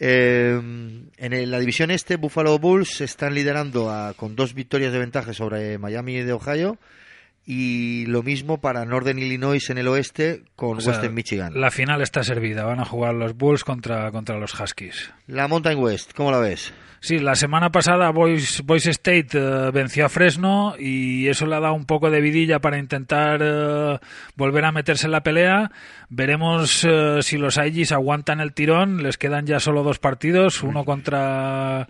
Eh, 0.00 0.60
en 1.18 1.32
el, 1.32 1.50
la 1.52 1.60
división 1.60 1.92
este, 1.92 2.16
Buffalo 2.16 2.58
Bulls 2.58 3.00
están 3.00 3.34
liderando 3.34 3.90
a, 3.90 4.14
con 4.14 4.34
dos 4.34 4.54
victorias 4.54 4.92
de 4.92 4.98
ventaja 4.98 5.32
sobre 5.32 5.78
Miami 5.78 6.20
de 6.22 6.32
Ohio 6.32 6.78
y 7.50 8.04
lo 8.04 8.22
mismo 8.22 8.60
para 8.60 8.84
Northern 8.84 9.18
Illinois 9.18 9.70
en 9.70 9.78
el 9.78 9.88
oeste 9.88 10.42
con 10.54 10.76
O 10.76 10.80
sea, 10.82 10.92
Western 10.92 11.14
Michigan. 11.14 11.58
La 11.58 11.70
final 11.70 12.02
está 12.02 12.22
servida. 12.22 12.64
Van 12.64 12.78
a 12.78 12.84
jugar 12.84 13.14
los 13.14 13.34
Bulls 13.34 13.64
contra, 13.64 14.10
contra 14.10 14.36
los 14.38 14.52
Huskies. 14.52 15.10
La 15.26 15.48
Mountain 15.48 15.78
West, 15.78 16.12
¿cómo 16.14 16.30
la 16.30 16.40
ves? 16.40 16.74
Sí, 17.00 17.18
la 17.20 17.36
semana 17.36 17.70
pasada 17.70 18.10
Boise, 18.10 18.62
Boise 18.62 18.90
State 18.90 19.28
eh, 19.32 19.70
venció 19.72 20.04
a 20.04 20.10
Fresno 20.10 20.74
y 20.78 21.28
eso 21.28 21.46
le 21.46 21.56
ha 21.56 21.60
dado 21.60 21.72
un 21.72 21.86
poco 21.86 22.10
de 22.10 22.20
vidilla 22.20 22.58
para 22.58 22.76
intentar 22.76 23.40
eh, 23.42 23.98
volver 24.36 24.66
a 24.66 24.72
meterse 24.72 25.06
en 25.06 25.12
la 25.12 25.22
pelea. 25.22 25.70
Veremos 26.10 26.84
eh, 26.86 27.20
si 27.22 27.38
los 27.38 27.56
Aggies 27.56 27.92
aguantan 27.92 28.40
el 28.40 28.52
tirón. 28.52 29.02
Les 29.02 29.16
quedan 29.16 29.46
ya 29.46 29.58
solo 29.58 29.82
dos 29.82 29.98
partidos, 29.98 30.62
uno 30.62 30.84
contra 30.84 31.88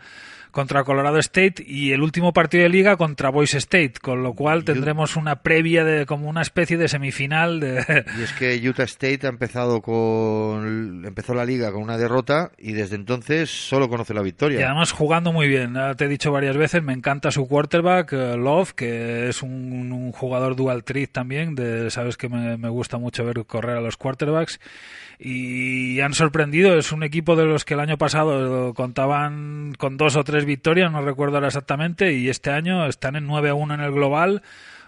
contra 0.51 0.85
Colorado 0.85 1.19
State 1.19 1.65
y 1.67 1.93
el 1.93 2.03
último 2.03 2.33
partido 2.33 2.63
de 2.63 2.69
liga 2.69 2.97
contra 2.97 3.31
Boise 3.31 3.59
State, 3.59 3.95
con 4.01 4.23
lo 4.23 4.35
cual 4.35 4.65
tendremos 4.65 5.17
una 5.17 5.37
previa 5.43 5.85
de 5.85 6.07
como 6.07 6.29
una 6.29 6.43
especie 6.43 6.77
de 6.77 6.89
semifinal 6.89 7.61
de 7.61 8.05
Y 8.19 8.23
es 8.23 8.33
que 8.33 8.69
Utah 8.69 8.85
State 8.85 9.21
ha 9.27 9.31
empezado 9.31 9.81
con 9.83 11.05
empezó 11.05 11.35
la 11.35 11.45
liga 11.45 11.73
con 11.73 11.83
una 11.83 11.97
derrota 11.99 12.51
y 12.59 12.73
desde 12.73 12.97
entonces 12.97 13.51
solo 13.51 13.89
conoce 13.89 14.15
la 14.15 14.21
Y 14.21 14.25
victoria. 14.25 14.67
además 14.67 14.93
jugando 14.93 15.33
muy 15.33 15.49
bien. 15.49 15.75
Te 15.97 16.05
he 16.05 16.09
dicho 16.09 16.33
varias 16.33 16.57
veces, 16.57 16.83
me 16.83 16.93
encanta 16.93 17.31
su 17.31 17.47
quarterback, 17.47 18.13
eh, 18.13 18.37
Love, 18.37 18.73
que 18.73 19.29
es 19.29 19.43
un, 19.43 19.93
un 19.93 20.13
jugador 20.13 20.57
dual 20.57 20.85
threat 20.85 21.11
también. 21.11 21.55
De, 21.55 21.91
sabes 21.91 22.17
que 22.17 22.29
me, 22.29 22.57
me 22.57 22.69
gusta 22.69 22.99
mucho 22.99 23.25
ver 23.25 23.45
correr 23.47 23.77
a 23.77 23.81
los 23.81 23.97
quarterbacks. 23.97 24.61
Y 25.21 26.01
han 26.01 26.15
sorprendido. 26.15 26.79
Es 26.79 26.93
un 26.93 27.03
equipo 27.03 27.35
de 27.35 27.45
los 27.45 27.65
que 27.65 27.75
el 27.75 27.81
año 27.81 27.99
pasado 27.99 28.73
contaban 28.75 29.75
con 29.77 29.97
dos 29.97 30.15
o 30.17 30.23
tres 30.23 30.38
victorias, 30.45 30.91
no 30.91 31.03
recuerdo 31.03 31.37
ahora 31.37 31.49
exactamente. 31.49 32.13
Y 32.13 32.29
este 32.29 32.51
año 32.51 32.87
están 32.87 33.17
en 33.17 33.27
9-1 33.27 33.75
en 33.75 33.81
el 33.81 33.93
global, 33.93 34.43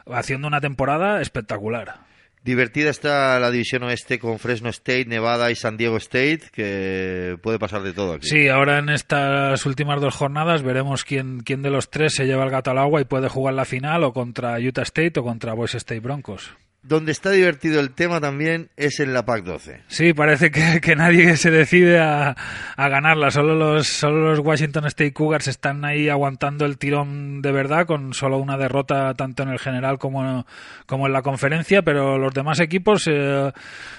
haciendo 0.07 0.49
una 0.49 0.61
temporada 0.61 1.21
espectacular. 1.21 2.11
Divertida 2.43 2.89
está 2.89 3.39
la 3.39 3.51
división 3.51 3.83
oeste 3.83 4.19
con 4.19 4.39
Fresno 4.39 4.71
State, 4.71 5.05
Nevada 5.05 5.51
y 5.51 5.55
San 5.55 5.77
Diego 5.77 5.99
State, 5.99 6.41
que 6.53 7.37
puede 7.43 7.59
pasar 7.59 7.83
de 7.83 7.93
todo 7.93 8.15
aquí. 8.15 8.27
Sí, 8.27 8.49
ahora 8.49 8.79
en 8.79 8.89
estas 8.89 9.67
últimas 9.67 10.01
dos 10.01 10.15
jornadas 10.15 10.63
veremos 10.63 11.05
quién, 11.05 11.41
quién 11.41 11.61
de 11.61 11.69
los 11.69 11.91
tres 11.91 12.15
se 12.15 12.25
lleva 12.25 12.45
el 12.45 12.51
gato 12.51 12.71
al 12.71 12.79
agua 12.79 13.03
y 13.03 13.05
puede 13.05 13.29
jugar 13.29 13.53
la 13.53 13.67
final 13.67 14.05
o 14.05 14.15
contra 14.15 14.59
Utah 14.59 14.83
State 14.83 15.21
o 15.21 15.23
contra 15.23 15.53
Boise 15.53 15.77
State 15.77 16.01
Broncos. 16.01 16.55
Donde 16.83 17.13
está 17.13 17.31
divertido 17.31 17.79
el 17.79 17.91
tema 17.91 18.21
también 18.21 18.71
es 18.77 19.01
en 19.01 19.13
la 19.13 19.27
PAC 19.27 19.45
12. 19.45 19.83
Sí, 19.89 20.15
parece 20.15 20.51
que, 20.51 20.81
que 20.81 20.97
nadie 20.97 21.37
se 21.37 21.51
decide 21.51 21.99
a, 21.99 22.35
a 22.77 22.89
ganarla. 22.89 23.31
Solo 23.31 23.55
los, 23.55 23.87
solo 23.87 24.31
los 24.31 24.39
Washington 24.39 24.87
State 24.87 25.13
Cougars 25.13 25.47
están 25.47 25.85
ahí 25.85 26.09
aguantando 26.09 26.65
el 26.65 26.79
tirón 26.79 27.43
de 27.43 27.53
verdad, 27.53 27.87
con 27.87 28.15
solo 28.15 28.39
una 28.39 28.57
derrota 28.57 29.13
tanto 29.15 29.43
en 29.43 29.51
el 29.51 29.59
general 29.59 29.99
como, 29.99 30.47
como 30.87 31.07
en 31.07 31.13
la 31.13 31.21
conferencia, 31.21 31.83
pero 31.83 32.17
los 32.17 32.33
demás 32.33 32.61
equipos 32.61 33.07
eh, 33.07 33.53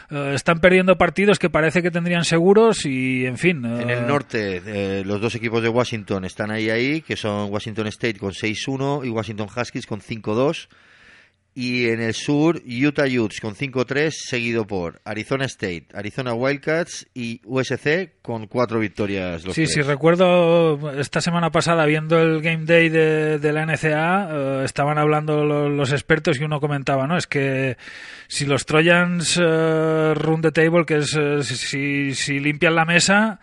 eh, 0.09 0.31
están 0.33 0.59
perdiendo 0.59 0.97
partidos 0.97 1.37
que 1.37 1.49
parece 1.49 1.83
que 1.83 1.91
tendrían 1.91 2.25
seguros 2.25 2.85
y, 2.85 3.25
en 3.25 3.37
fin. 3.37 3.63
En 3.63 3.89
el 3.89 4.07
norte, 4.07 4.61
eh, 4.65 5.03
los 5.05 5.21
dos 5.21 5.35
equipos 5.35 5.61
de 5.61 5.69
Washington 5.69 6.25
están 6.25 6.49
ahí 6.49 6.69
ahí, 6.69 7.01
que 7.01 7.15
son 7.15 7.51
Washington 7.51 7.87
State 7.87 8.17
con 8.17 8.31
6-1 8.31 9.05
y 9.05 9.09
Washington 9.09 9.47
Huskies 9.55 9.85
con 9.85 10.01
5-2. 10.01 10.67
Y 11.53 11.89
en 11.89 11.99
el 12.01 12.13
sur, 12.13 12.61
Utah 12.65 13.03
Utes 13.07 13.41
con 13.41 13.55
5-3, 13.55 14.11
seguido 14.11 14.65
por 14.65 15.01
Arizona 15.03 15.43
State, 15.45 15.87
Arizona 15.93 16.33
Wildcats 16.33 17.07
y 17.13 17.41
USC 17.43 18.21
con 18.21 18.47
cuatro 18.47 18.79
victorias. 18.79 19.43
Los 19.43 19.55
Sí, 19.55 19.63
tres. 19.63 19.73
sí, 19.73 19.81
recuerdo 19.81 20.91
esta 20.97 21.19
semana 21.19 21.51
pasada 21.51 21.85
viendo 21.85 22.17
el 22.21 22.41
Game 22.41 22.63
Day 22.63 22.87
de, 22.87 23.37
de 23.37 23.51
la 23.51 23.65
NCA, 23.65 24.29
eh, 24.31 24.61
estaban 24.63 24.97
hablando 24.97 25.43
lo- 25.43 25.67
los 25.67 25.91
expertos 25.91 26.39
y 26.39 26.43
uno 26.45 26.61
comentaba, 26.61 27.05
¿no? 27.05 27.17
Es 27.17 27.27
que 27.27 27.75
si 28.29 28.45
los 28.45 28.65
Trojans 28.65 29.37
eh, 29.37 30.13
run 30.15 30.41
the 30.41 30.53
table, 30.53 30.85
que 30.85 30.99
es 30.99 31.13
eh, 31.19 31.43
si, 31.43 32.15
si 32.15 32.39
limpian 32.39 32.75
la 32.75 32.85
mesa, 32.85 33.41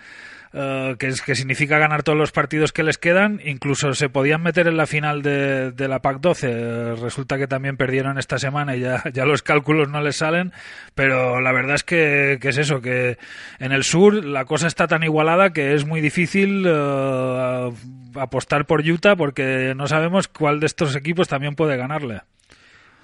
eh, 0.61 0.97
que, 0.99 1.13
que 1.25 1.37
significa 1.37 1.79
ganar 1.79 2.03
todos 2.03 2.19
los 2.19 2.33
partidos 2.33 2.73
que 2.73 2.83
les 2.83 2.99
quedan, 2.99 3.41
incluso 3.45 3.93
se 3.93 4.09
podían 4.09 4.43
meter 4.43 4.67
en 4.67 4.77
la 4.77 4.87
final 4.87 5.23
de, 5.23 5.71
de 5.71 5.87
la 5.87 6.01
PAC 6.01 6.19
12. 6.19 6.49
Eh, 6.51 6.95
resulta 6.97 7.39
que 7.39 7.47
también 7.47 7.77
perdieron 7.77 8.19
esta 8.19 8.39
semana 8.39 8.75
y 8.75 8.81
ya, 8.81 9.05
ya 9.13 9.25
los 9.25 9.43
cálculos 9.43 9.89
no 9.89 10.01
les 10.01 10.17
salen, 10.17 10.53
pero 10.97 11.41
la 11.41 11.53
verdad 11.53 11.77
es 11.77 11.85
que, 11.85 12.39
que 12.41 12.49
es 12.49 12.59
eso, 12.59 12.81
que 12.81 13.19
en 13.61 13.71
el 13.71 13.85
sur 13.85 14.25
la 14.25 14.47
cosa 14.47 14.67
está 14.67 14.89
tan 14.89 15.05
igualada 15.05 15.53
que 15.53 15.75
es 15.75 15.87
muy 15.87 16.01
difícil 16.01 16.65
eh, 16.67 17.73
apostar 18.17 18.67
por 18.67 18.81
Utah 18.81 19.15
porque 19.15 19.75
no 19.77 19.87
sabemos 19.87 20.27
cuál 20.27 20.59
de 20.59 20.67
estos 20.67 20.97
equipos 20.97 21.29
también 21.29 21.55
puede 21.55 21.77
ganarle. 21.77 22.23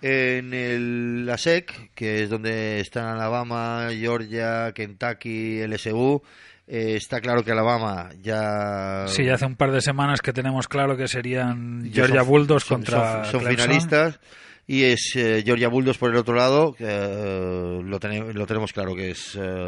En 0.03 0.53
el, 0.53 1.25
la 1.25 1.39
SEC, 1.39 1.93
que 1.95 2.25
es 2.25 2.31
donde 2.31 2.81
están 2.81 3.07
Alabama, 3.07 3.91
Georgia, 3.93 4.73
Kentucky, 4.73 5.65
LSU, 5.67 6.21
eh, 6.67 6.95
está 6.97 7.21
claro 7.21 7.43
que 7.45 7.53
Alabama 7.53 8.11
ya... 8.23 9.05
Sí, 9.09 9.29
hace 9.29 9.45
un 9.47 9.57
par 9.57 9.71
de 9.73 9.81
semanas 9.81 10.21
que 10.23 10.33
tenemos 10.33 10.67
claro 10.69 10.97
que 10.97 11.09
serían 11.09 11.85
ya 11.85 11.93
Georgia 11.95 12.21
son- 12.21 12.29
Bulldogs 12.29 12.65
son- 12.65 12.77
contra 12.79 13.25
son, 13.27 13.41
finalistas 13.43 14.19
y 14.67 14.85
es 14.85 15.13
eh, 15.15 15.43
Georgia 15.45 15.69
Bulldogs 15.69 15.99
por 15.99 16.11
el 16.11 16.17
otro 16.17 16.35
lado 16.35 16.73
que, 16.73 16.87
eh, 16.89 17.81
lo, 17.85 17.99
lo 18.33 18.47
tenemos 18.47 18.73
claro 18.73 18.95
que 18.97 19.11
es 19.11 19.19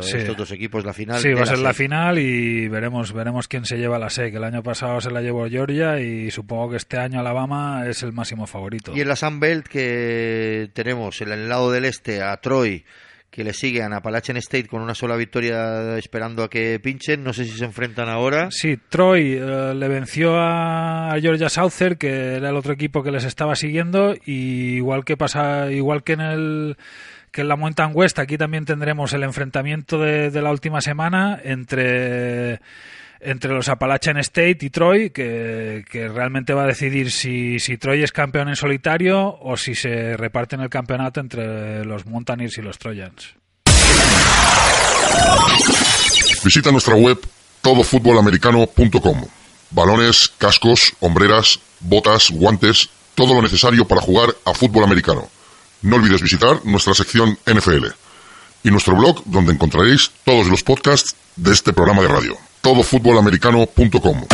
Sí. 0.00 0.16
estos 0.16 0.36
dos 0.38 0.50
equipos 0.52 0.86
la 0.86 0.94
final 0.94 1.20
Sí, 1.20 1.34
va 1.34 1.42
a 1.42 1.46
ser 1.46 1.58
la 1.58 1.74
final 1.74 2.18
y 2.18 2.66
veremos 2.68 3.12
veremos 3.12 3.46
quién 3.46 3.66
se 3.66 3.76
lleva 3.76 3.98
la 3.98 4.08
SEC. 4.08 4.34
El 4.34 4.44
año 4.44 4.62
pasado 4.62 4.98
se 5.02 5.10
la 5.10 5.20
llevó 5.20 5.46
Georgia 5.50 6.00
y 6.00 6.30
supongo 6.30 6.70
que 6.70 6.76
este 6.78 6.96
año 6.96 7.20
Alabama 7.20 7.84
es 7.86 8.02
el 8.04 8.14
máximo 8.14 8.46
favorito. 8.46 8.92
y 8.96 9.02
en 9.02 9.08
la 9.08 9.16
Sun 9.16 9.38
Belt 9.38 9.66
que 9.68 10.70
tenemos 10.72 11.20
en 11.20 11.30
el 11.30 11.46
lado 11.48 11.70
del 11.70 11.84
este 11.84 12.22
a 12.22 12.34
Troy 12.38 12.82
que 13.36 13.44
le 13.44 13.52
sigue 13.52 13.82
a 13.82 13.94
Appalachian 13.94 14.38
State 14.38 14.66
con 14.66 14.80
una 14.80 14.94
sola 14.94 15.14
victoria 15.14 15.98
esperando 15.98 16.42
a 16.42 16.48
que 16.48 16.80
pinchen. 16.80 17.22
No 17.22 17.34
sé 17.34 17.44
si 17.44 17.50
se 17.50 17.66
enfrentan 17.66 18.08
ahora. 18.08 18.48
Sí, 18.50 18.78
Troy 18.88 19.34
eh, 19.34 19.74
le 19.74 19.88
venció 19.88 20.38
a, 20.38 21.14
Georgia 21.20 21.50
Southern, 21.50 21.96
que 21.96 22.36
era 22.36 22.48
el 22.48 22.56
otro 22.56 22.72
equipo 22.72 23.02
que 23.02 23.10
les 23.10 23.24
estaba 23.24 23.54
siguiendo, 23.54 24.14
y 24.24 24.76
igual 24.76 25.04
que 25.04 25.18
pasa, 25.18 25.70
igual 25.70 26.02
que 26.02 26.14
en 26.14 26.20
el 26.22 26.76
que 27.30 27.42
en 27.42 27.48
la 27.48 27.56
Mountain 27.56 27.90
West, 27.92 28.18
aquí 28.18 28.38
también 28.38 28.64
tendremos 28.64 29.12
el 29.12 29.22
enfrentamiento 29.22 29.98
de 29.98 30.40
la 30.40 30.50
última 30.50 30.80
semana 30.80 31.38
entre 31.44 32.60
entre 33.20 33.52
los 33.52 33.68
Appalachian 33.68 34.18
State 34.18 34.58
y 34.60 34.70
Troy, 34.70 35.10
que, 35.10 35.82
realmente 35.92 36.54
va 36.54 36.64
a 36.64 36.66
decidir 36.66 37.10
si, 37.10 37.58
si 37.58 37.76
Troy 37.78 38.02
es 38.02 38.12
campeón 38.12 38.48
en 38.48 38.56
solitario 38.56 39.38
o 39.40 39.56
si 39.56 39.74
se 39.74 40.16
reparten 40.16 40.60
el 40.60 40.68
campeonato 40.68 41.20
entre 41.20 41.84
los 41.84 42.06
Mountaineers 42.06 42.58
y 42.58 42.62
los 42.62 42.78
Trojans. 42.78 43.34
Visita 46.44 46.70
nuestra 46.70 46.94
web 46.94 47.18
todofutbolamericano.com. 47.62 49.24
Balones, 49.70 50.30
cascos, 50.38 50.92
hombreras, 51.00 51.58
botas, 51.80 52.30
guantes, 52.30 52.88
todo 53.14 53.34
lo 53.34 53.42
necesario 53.42 53.86
para 53.86 54.00
jugar 54.00 54.34
a 54.44 54.54
fútbol 54.54 54.84
americano. 54.84 55.28
No 55.82 55.96
olvides 55.96 56.22
visitar 56.22 56.64
nuestra 56.64 56.94
sección 56.94 57.38
NFL 57.46 57.86
y 58.62 58.70
nuestro 58.70 58.96
blog 58.96 59.22
donde 59.24 59.52
encontraréis 59.52 60.10
todos 60.24 60.46
los 60.48 60.62
podcasts 60.62 61.16
de 61.36 61.52
este 61.52 61.72
programa 61.72 62.02
de 62.02 62.08
radio. 62.08 62.36
todofutbolamericano.com. 62.66 64.26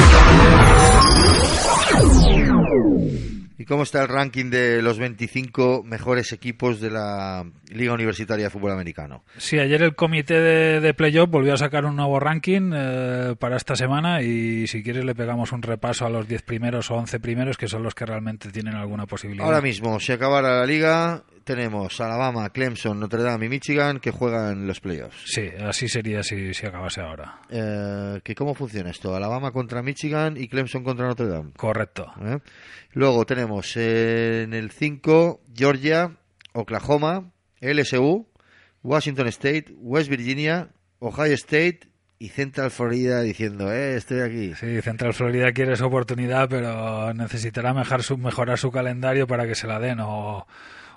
¿Y 3.63 3.65
cómo 3.65 3.85
está 3.85 4.03
el 4.03 4.09
ranking 4.09 4.51
de 4.51 4.83
los 4.83 4.99
25 4.99 5.85
mejores 5.85 6.33
equipos 6.33 6.81
de 6.81 6.91
la 6.91 7.47
Liga 7.69 7.93
Universitaria 7.93 8.47
de 8.47 8.51
Fútbol 8.51 8.73
Americano? 8.73 9.23
Sí, 9.37 9.57
ayer 9.57 9.83
el 9.83 9.95
comité 9.95 10.41
de, 10.41 10.81
de 10.81 10.95
playoff 10.95 11.31
volvió 11.31 11.55
a 11.55 11.57
sacar 11.57 11.85
un 11.85 11.95
nuevo 11.95 12.19
ranking 12.19 12.73
eh, 12.75 13.37
para 13.39 13.57
esta 13.57 13.77
semana 13.77 14.21
y 14.21 14.67
si 14.67 14.83
quieres 14.83 15.05
le 15.05 15.15
pegamos 15.15 15.53
un 15.53 15.63
repaso 15.63 16.05
a 16.05 16.11
los 16.11 16.27
10 16.27 16.43
primeros 16.43 16.91
o 16.91 16.95
11 16.97 17.21
primeros 17.21 17.57
que 17.57 17.69
son 17.69 17.85
los 17.85 17.95
que 17.95 18.05
realmente 18.05 18.51
tienen 18.51 18.75
alguna 18.75 19.07
posibilidad. 19.07 19.47
Ahora 19.47 19.61
mismo, 19.61 20.01
si 20.01 20.11
acabara 20.11 20.59
la 20.59 20.67
liga, 20.67 21.23
tenemos 21.45 22.01
Alabama, 22.01 22.51
Clemson, 22.51 22.99
Notre 22.99 23.23
Dame 23.23 23.47
y 23.47 23.49
Michigan 23.49 24.01
que 24.01 24.11
juegan 24.11 24.67
los 24.67 24.81
playoffs. 24.81 25.23
Sí, 25.27 25.49
así 25.61 25.89
sería 25.89 26.25
si, 26.25 26.53
si 26.55 26.67
acabase 26.67 27.01
ahora. 27.01 27.41
Eh, 27.49 28.21
¿que 28.25 28.35
¿Cómo 28.35 28.55
funciona 28.55 28.91
esto? 28.91 29.15
Alabama 29.15 29.53
contra 29.53 29.83
Michigan 29.83 30.37
y 30.37 30.49
Clemson 30.49 30.83
contra 30.83 31.07
Notre 31.07 31.27
Dame. 31.27 31.53
Correcto. 31.57 32.13
¿eh? 32.25 32.39
Luego 32.93 33.25
tenemos 33.25 33.77
en 33.77 34.53
el 34.53 34.71
5 34.71 35.41
Georgia, 35.55 36.17
Oklahoma, 36.53 37.33
LSU, 37.61 38.27
Washington 38.83 39.29
State, 39.29 39.67
West 39.79 40.11
Virginia, 40.11 40.69
Ohio 40.99 41.35
State 41.35 41.81
y 42.19 42.29
Central 42.29 42.71
Florida 42.71 43.23
diciendo, 43.23 43.73
eh, 43.73 43.97
estoy 43.97 44.21
aquí. 44.21 44.55
Sí, 44.55 44.81
Central 44.83 45.15
Florida 45.15 45.53
quiere 45.53 45.75
su 45.77 45.85
oportunidad, 45.87 46.49
pero 46.49 47.13
necesitará 47.15 47.73
mejorar 47.73 48.03
su, 48.03 48.19
mejorar 48.19 48.59
su 48.59 48.71
calendario 48.71 49.27
para 49.27 49.47
que 49.47 49.55
se 49.55 49.67
la 49.67 49.81
den 49.81 49.99
o, 50.01 50.47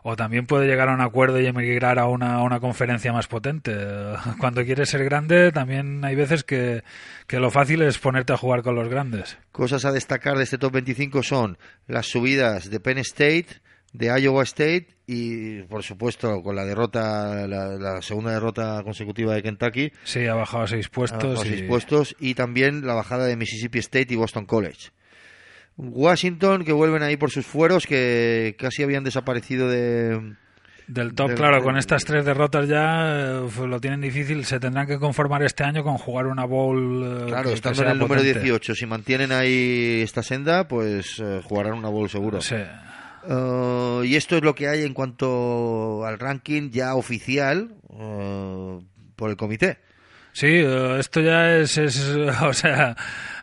o 0.07 0.15
también 0.15 0.45
puede 0.45 0.67
llegar 0.67 0.87
a 0.87 0.93
un 0.93 1.01
acuerdo 1.01 1.41
y 1.41 1.47
emigrar 1.47 1.97
a 1.97 2.05
una, 2.05 2.35
a 2.35 2.43
una 2.43 2.59
conferencia 2.59 3.11
más 3.11 3.25
potente. 3.25 3.75
Cuando 4.39 4.63
quieres 4.63 4.89
ser 4.89 5.03
grande, 5.03 5.51
también 5.51 6.05
hay 6.05 6.13
veces 6.13 6.43
que, 6.43 6.83
que 7.25 7.39
lo 7.39 7.49
fácil 7.49 7.81
es 7.81 7.97
ponerte 7.97 8.31
a 8.31 8.37
jugar 8.37 8.61
con 8.61 8.75
los 8.75 8.87
grandes. 8.87 9.39
Cosas 9.51 9.83
a 9.83 9.91
destacar 9.91 10.37
de 10.37 10.43
este 10.43 10.59
top 10.59 10.73
25 10.73 11.23
son 11.23 11.57
las 11.87 12.05
subidas 12.05 12.69
de 12.69 12.79
Penn 12.79 12.99
State, 12.99 13.47
de 13.93 14.21
Iowa 14.21 14.43
State 14.43 14.89
y, 15.07 15.63
por 15.63 15.81
supuesto, 15.81 16.43
con 16.43 16.55
la 16.55 16.65
derrota, 16.65 17.47
la, 17.47 17.99
segunda 18.03 18.31
derrota 18.31 18.83
consecutiva 18.83 19.33
de 19.33 19.41
Kentucky. 19.41 19.91
Sí, 20.03 20.27
ha 20.27 20.35
bajado 20.35 20.65
a 20.65 20.67
seis 20.67 20.87
puestos. 20.87 21.41
seis 21.41 21.63
puestos 21.63 22.15
y 22.19 22.35
también 22.35 22.85
la 22.85 22.93
bajada 22.93 23.25
de 23.25 23.37
Mississippi 23.37 23.79
State 23.79 24.13
y 24.13 24.17
Boston 24.17 24.45
College. 24.45 24.91
Washington, 25.77 26.63
que 26.63 26.71
vuelven 26.71 27.03
ahí 27.03 27.17
por 27.17 27.31
sus 27.31 27.45
fueros, 27.45 27.85
que 27.85 28.55
casi 28.57 28.83
habían 28.83 29.03
desaparecido 29.03 29.69
de, 29.69 30.35
del 30.87 31.15
top, 31.15 31.33
claro, 31.33 31.63
con 31.63 31.77
estas 31.77 32.05
tres 32.05 32.25
derrotas 32.25 32.67
ya 32.67 33.39
eh, 33.39 33.67
lo 33.67 33.81
tienen 33.81 34.01
difícil. 34.01 34.45
Se 34.45 34.59
tendrán 34.59 34.85
que 34.85 34.99
conformar 34.99 35.41
este 35.43 35.63
año 35.63 35.83
con 35.83 35.97
jugar 35.97 36.27
una 36.27 36.45
bowl. 36.45 37.23
Eh, 37.23 37.25
claro, 37.27 37.49
estando 37.49 37.81
en 37.83 37.89
el 37.89 37.97
número 37.97 38.21
18. 38.21 38.75
Si 38.75 38.85
mantienen 38.85 39.31
ahí 39.31 40.01
esta 40.03 40.21
senda, 40.21 40.67
pues 40.67 41.19
eh, 41.19 41.41
jugarán 41.43 41.73
una 41.73 41.89
bowl 41.89 42.09
seguro. 42.09 42.39
Sí. 42.39 42.55
y 42.55 44.15
esto 44.15 44.37
es 44.37 44.43
lo 44.43 44.53
que 44.53 44.67
hay 44.67 44.83
en 44.83 44.93
cuanto 44.93 46.05
al 46.05 46.19
ranking 46.19 46.69
ya 46.69 46.93
oficial 46.93 47.71
por 49.15 49.29
el 49.29 49.37
comité. 49.37 49.79
Sí, 50.33 50.63
esto 50.99 51.21
ya 51.21 51.55
es, 51.55 51.77
o 52.43 52.53
sea, 52.53 52.95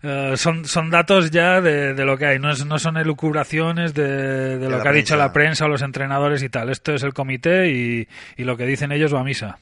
eh, 0.03 0.35
son, 0.37 0.65
son 0.65 0.91
datos 0.91 1.31
ya 1.31 1.61
de, 1.61 1.95
lo 2.05 2.17
que 2.19 2.27
hay, 2.27 2.39
no, 2.39 2.53
no 2.53 2.79
son 2.79 2.97
elucubraciones 2.97 3.95
de, 3.95 4.59
lo 4.59 4.83
que 4.83 4.89
ha 4.89 4.93
dicho 4.93 5.17
la 5.17 5.33
prensa 5.33 5.67
o 5.67 5.69
los 5.69 5.83
entrenadores 5.83 6.43
y 6.43 6.49
tal. 6.49 6.71
Esto 6.71 6.95
es 6.95 7.03
el 7.03 7.15
comité 7.15 7.71
y, 7.71 8.09
lo 8.39 8.57
que 8.57 8.67
dicen 8.67 8.93
ellos 8.93 9.15
va 9.15 9.21
a 9.21 9.25
misa. 9.25 9.59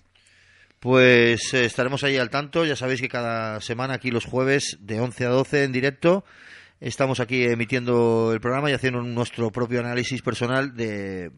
Pues 0.79 1.53
eh, 1.53 1.67
estaremos 1.67 2.05
ahí 2.05 2.17
al 2.17 2.31
tanto. 2.31 2.65
Ya 2.65 2.75
sabéis 2.75 3.01
que 3.03 3.09
cada 3.09 3.61
semana 3.61 3.95
aquí 3.95 4.11
los 4.11 4.25
jueves 4.25 4.79
de 4.81 5.01
11 5.01 5.27
a 5.27 5.29
12 5.29 5.65
en 5.65 5.73
directo 5.73 6.25
estamos 6.81 7.21
aquí 7.21 7.45
emitiendo 7.45 8.33
el 8.33 8.41
programa 8.41 8.71
y 8.71 8.73
haciendo 8.73 9.03
nuestro 9.03 9.51
propio 9.51 9.81
análisis 9.81 10.23
personal 10.23 10.75
de 10.75 11.31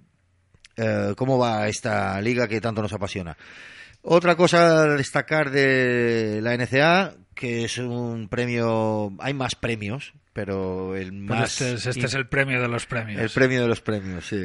eh, 0.76 1.14
cómo 1.16 1.38
va 1.38 1.68
esta 1.68 2.20
liga 2.20 2.48
que 2.48 2.60
tanto 2.60 2.80
nos 2.80 2.92
apasiona. 2.92 3.36
Otra 4.02 4.36
cosa 4.36 4.82
a 4.82 4.86
destacar 4.96 5.50
de 5.50 6.40
la 6.42 6.56
NCA, 6.56 7.14
que 7.34 7.64
es 7.64 7.78
un 7.78 8.28
premio, 8.28 9.12
hay 9.18 9.34
más 9.34 9.54
premios, 9.54 10.12
pero 10.32 10.96
el 10.96 11.12
más... 11.12 11.60
este, 11.60 11.74
es, 11.74 11.96
este 11.96 12.16
el 12.16 12.26
premio 12.26 12.60
de 12.60 12.68
los 12.68 12.86
premios. 12.86 13.20
El 13.20 13.30
premio 13.30 13.62
de 13.62 13.68
los 13.68 13.80
premios, 13.80 14.26
sí. 14.26 14.40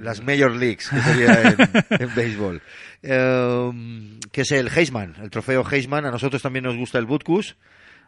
Las 0.00 0.22
Major 0.22 0.54
Leagues, 0.54 0.88
que 0.88 1.00
sería 1.00 1.42
en, 1.90 2.14
béisbol. 2.14 2.62
Em, 3.02 4.20
que 4.32 4.42
es 4.42 4.52
el 4.52 4.70
Heisman, 4.74 5.14
el 5.22 5.30
trofeo 5.30 5.64
Heisman. 5.70 6.06
A 6.06 6.10
nosotros 6.10 6.40
también 6.40 6.64
nos 6.64 6.76
gusta 6.76 6.98
el 6.98 7.06
Butkus, 7.06 7.56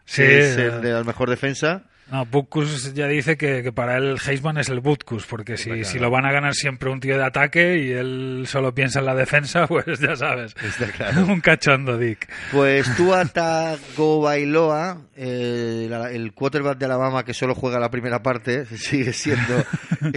sí, 0.05 0.23
es 0.23 0.57
el 0.57 0.81
de 0.81 0.93
la 0.93 1.05
mejor 1.05 1.29
defensa. 1.29 1.85
No, 2.11 2.25
Butkus 2.25 2.95
ya 2.95 3.09
dice 3.09 3.37
que, 3.37 3.73
para 3.73 3.97
él 3.97 4.17
Heisman 4.25 4.59
es 4.59 4.69
el 4.69 4.79
Butkus, 4.79 5.27
porque 5.27 5.57
si, 5.57 5.85
si 5.85 5.99
lo 5.99 6.09
van 6.09 6.25
a 6.25 6.31
ganar 6.31 6.55
siempre 6.55 6.89
un 6.89 7.01
tío 7.01 7.17
de 7.19 7.25
ataque 7.25 7.79
y 7.79 7.91
él 7.91 8.45
solo 8.47 8.73
piensa 8.73 9.01
en 9.01 9.07
la 9.07 9.15
defensa, 9.15 9.67
pues 9.69 9.99
ya 9.99 10.15
sabes. 10.15 10.55
un 11.17 11.41
cachondo, 11.41 11.99
Dick. 11.99 12.29
Pues 12.53 12.95
tú, 12.97 13.13
Tagovailoa, 13.33 14.99
eh, 15.17 15.91
el 16.13 16.33
quarterback 16.33 16.79
de 16.79 16.85
Alabama 16.85 17.25
que 17.25 17.35
solo 17.35 17.57
juega 17.57 17.81
la 17.81 17.91
primera 17.91 18.23
parte, 18.23 18.67
sigue 18.77 19.13
siendo 19.13 19.65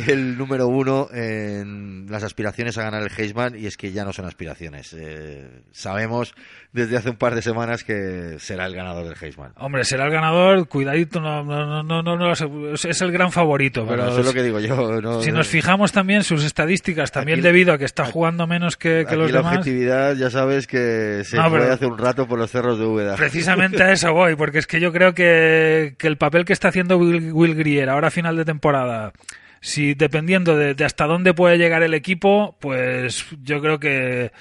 el 0.07 0.37
número 0.37 0.67
uno 0.67 1.07
en 1.11 2.05
las 2.09 2.23
aspiraciones 2.23 2.77
a 2.77 2.83
ganar 2.83 3.01
el 3.01 3.11
Heisman 3.15 3.57
y 3.57 3.65
es 3.65 3.77
que 3.77 3.91
ya 3.91 4.05
no 4.05 4.13
son 4.13 4.25
aspiraciones. 4.25 4.93
Eh, 4.93 5.63
sabemos 5.71 6.35
desde 6.71 6.97
hace 6.97 7.09
un 7.09 7.17
par 7.17 7.33
de 7.33 7.41
semanas 7.41 7.83
que 7.83 8.37
será 8.37 8.67
el 8.67 8.75
ganador 8.75 9.05
del 9.05 9.17
Heisman. 9.19 9.53
Hombre, 9.57 9.83
será 9.83 10.05
el 10.05 10.11
ganador, 10.11 10.67
cuidadito, 10.67 11.19
no, 11.19 11.43
no, 11.43 11.65
no, 11.65 11.78
no, 11.83 12.31
es 12.31 13.01
el 13.01 13.11
gran 13.11 13.31
favorito. 13.31 13.85
pero 13.87 14.07
eso 14.07 14.19
es 14.19 14.25
lo 14.25 14.33
que 14.33 14.43
digo 14.43 14.59
yo. 14.59 15.21
si 15.21 15.31
nos 15.31 15.47
fijamos 15.47 15.91
también 15.91 16.23
sus 16.23 16.43
estadísticas, 16.43 17.11
también 17.11 17.41
debido 17.41 17.73
a 17.73 17.77
que 17.77 17.85
está 17.85 18.05
jugando 18.05 18.47
menos 18.47 18.77
que, 18.77 19.05
que 19.07 19.15
los 19.15 19.31
la 19.31 19.39
demás. 19.39 19.53
la 19.53 19.59
objetividad 19.59 20.15
ya 20.15 20.29
sabes 20.29 20.67
que 20.67 21.23
se 21.23 21.37
puede 21.41 21.71
hace 21.71 21.85
un 21.85 21.97
rato 21.97 22.27
por 22.27 22.39
los 22.39 22.51
cerros 22.51 22.79
de 22.79 22.85
Úbeda. 22.85 23.15
Precisamente 23.15 23.83
a 23.83 23.91
eso 23.91 24.13
voy, 24.13 24.35
porque 24.35 24.59
es 24.59 24.67
que 24.67 24.79
yo 24.79 24.91
creo 24.91 25.13
que, 25.13 25.95
que 25.97 26.07
el 26.07 26.17
papel 26.17 26.45
que 26.45 26.53
está 26.53 26.69
haciendo 26.69 26.97
Will, 26.97 27.31
Will 27.33 27.55
Grier 27.55 27.89
ahora 27.89 28.07
a 28.07 28.11
final 28.11 28.35
de 28.35 28.45
temporada 28.45 29.13
si 29.61 29.93
dependiendo 29.93 30.55
de, 30.55 30.73
de, 30.73 30.85
hasta 30.85 31.05
dónde 31.05 31.33
puede 31.33 31.57
llegar 31.57 31.83
el 31.83 31.93
equipo, 31.93 32.55
pues 32.59 33.25
yo 33.43 33.61
creo 33.61 33.77
que 33.77 34.31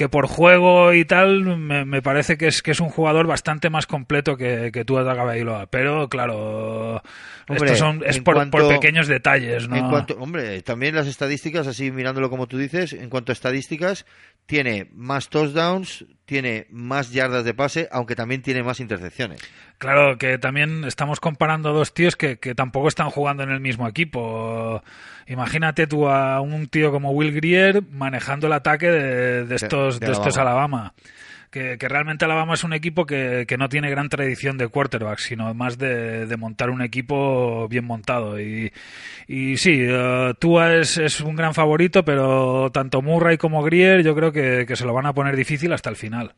que 0.00 0.08
por 0.08 0.26
juego 0.28 0.94
y 0.94 1.04
tal 1.04 1.58
me, 1.58 2.00
parece 2.00 2.38
que 2.38 2.46
es 2.46 2.62
que 2.62 2.70
es 2.70 2.80
un 2.80 2.88
jugador 2.88 3.26
bastante 3.26 3.68
más 3.68 3.86
completo 3.86 4.34
que, 4.34 4.70
que 4.72 4.82
tú 4.82 4.94
Bailoa 4.94 5.66
pero 5.66 6.08
claro 6.08 7.02
hombre, 7.46 7.76
son, 7.76 8.02
es 8.06 8.18
por, 8.20 8.48
pequeños 8.50 9.08
detalles 9.08 9.68
¿no? 9.68 9.76
en 9.76 9.90
cuanto 9.90 10.14
hombre 10.14 10.62
también 10.62 10.94
las 10.94 11.06
estadísticas 11.06 11.66
así 11.66 11.90
mirándolo 11.90 12.30
como 12.30 12.46
tú 12.46 12.56
dices 12.56 12.94
en 12.94 13.10
cuanto 13.10 13.30
a 13.30 13.34
estadísticas 13.34 14.06
tiene 14.46 14.88
más 14.94 15.28
touchdowns 15.28 16.06
tiene 16.24 16.66
más 16.70 17.12
yardas 17.12 17.44
de 17.44 17.52
pase 17.52 17.86
aunque 17.92 18.14
también 18.14 18.40
tiene 18.40 18.62
más 18.62 18.80
intercepciones 18.80 19.42
Claro, 19.80 20.18
que 20.18 20.36
también 20.36 20.84
estamos 20.84 21.20
comparando 21.20 21.70
a 21.70 21.72
dos 21.72 21.94
tíos 21.94 22.14
que, 22.14 22.36
que, 22.36 22.54
tampoco 22.54 22.86
están 22.86 23.08
jugando 23.08 23.44
en 23.44 23.50
el 23.50 23.60
mismo 23.60 23.88
equipo. 23.88 24.82
Imagínate 25.26 25.86
tú 25.86 26.06
a 26.06 26.42
un 26.42 26.66
tío 26.66 26.92
como 26.92 27.12
Will 27.12 27.32
Grier 27.32 27.82
manejando 27.90 28.46
el 28.46 28.52
ataque 28.52 28.90
de, 28.90 29.54
estos, 29.54 29.98
de, 29.98 30.12
estos 30.12 30.36
Alabama. 30.36 30.92
Que, 31.50 31.78
realmente 31.80 32.26
Alabama 32.26 32.52
es 32.52 32.62
un 32.62 32.74
equipo 32.74 33.06
que, 33.06 33.46
que, 33.48 33.56
no 33.56 33.70
tiene 33.70 33.88
gran 33.88 34.10
tradición 34.10 34.58
de 34.58 34.68
quarterback, 34.68 35.18
sino 35.18 35.54
más 35.54 35.78
de, 35.78 36.26
montar 36.38 36.68
un 36.68 36.82
equipo 36.82 37.66
bien 37.66 37.86
montado. 37.86 38.38
Y, 38.38 38.70
y 39.28 39.56
sí, 39.56 39.88
uh, 39.88 40.34
Tua 40.34 40.74
es, 40.74 40.98
es, 40.98 41.22
un 41.22 41.36
gran 41.36 41.54
favorito, 41.54 42.04
pero 42.04 42.68
tanto 42.70 43.00
Murray 43.00 43.38
como 43.38 43.62
Grier 43.62 44.02
yo 44.02 44.14
creo 44.14 44.30
que, 44.30 44.66
que 44.68 44.76
se 44.76 44.84
lo 44.84 44.92
van 44.92 45.06
a 45.06 45.14
poner 45.14 45.36
difícil 45.36 45.72
hasta 45.72 45.88
el 45.88 45.96
final. 45.96 46.34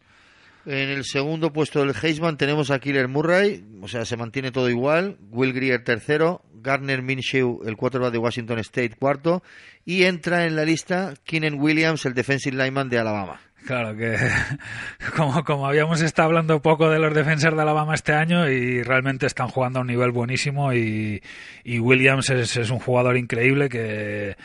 En 0.65 0.91
el 0.91 1.05
segundo 1.05 1.53
puesto 1.53 1.81
del 1.81 1.95
Heisman 2.01 2.37
tenemos 2.37 2.71
a 2.71 2.79
Killer 2.79 3.09
Murray, 3.09 3.65
o 3.81 3.89
sea, 3.89 4.05
se 4.05 4.17
mantiene 4.17 4.53
todo 4.53 4.71
igual. 4.71 5.19
Will 5.31 5.53
Greer 5.53 5.83
tercero, 5.83 6.45
Gardner 6.55 7.03
Minshew, 7.03 7.63
el 7.67 7.77
quarterback 7.77 8.13
de 8.13 8.19
Washington 8.19 8.61
State 8.61 8.97
cuarto, 8.97 9.43
y 9.85 10.05
entra 10.05 10.47
en 10.47 10.55
la 10.55 10.65
lista 10.65 11.15
Keenan 11.25 11.61
Williams, 11.61 12.07
el 12.07 12.15
defensive 12.15 12.57
lineman 12.57 12.89
de 12.89 12.99
Alabama. 12.99 13.41
Claro 13.67 13.97
que 13.97 14.17
como, 15.17 15.45
como 15.45 15.67
habíamos 15.67 16.01
estado 16.01 16.27
hablando 16.27 16.63
poco 16.63 16.91
de 16.91 16.99
los 16.99 17.15
defensores 17.15 17.57
de 17.57 17.63
Alabama 17.63 17.95
este 17.95 18.13
año 18.13 18.49
y 18.49 18.83
realmente 18.83 19.27
están 19.27 19.49
jugando 19.49 19.79
a 19.79 19.83
un 19.83 19.89
nivel 19.89 20.11
buenísimo 20.11 20.73
y, 20.73 21.23
y 21.65 21.79
Williams 21.79 22.31
es, 22.31 22.57
es 22.57 22.71
un 22.71 22.81
jugador 22.81 23.17
increíble 23.17 23.69
que 23.69 24.37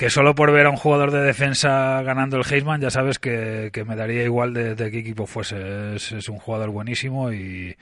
que 0.00 0.08
solo 0.08 0.34
por 0.34 0.50
ver 0.50 0.64
a 0.64 0.70
un 0.70 0.78
jugador 0.78 1.10
de 1.10 1.20
defensa 1.20 2.00
ganando 2.00 2.38
el 2.38 2.50
Heisman 2.50 2.80
ya 2.80 2.88
sabes 2.88 3.18
que, 3.18 3.70
me 3.86 3.96
daría 3.96 4.22
igual 4.22 4.54
de, 4.54 4.74
qué 4.74 4.98
equipo 4.98 5.26
fuese. 5.26 5.96
Es, 5.96 6.26
un 6.30 6.38
jugador 6.38 6.70
buenísimo 6.70 7.30
y, 7.30 7.76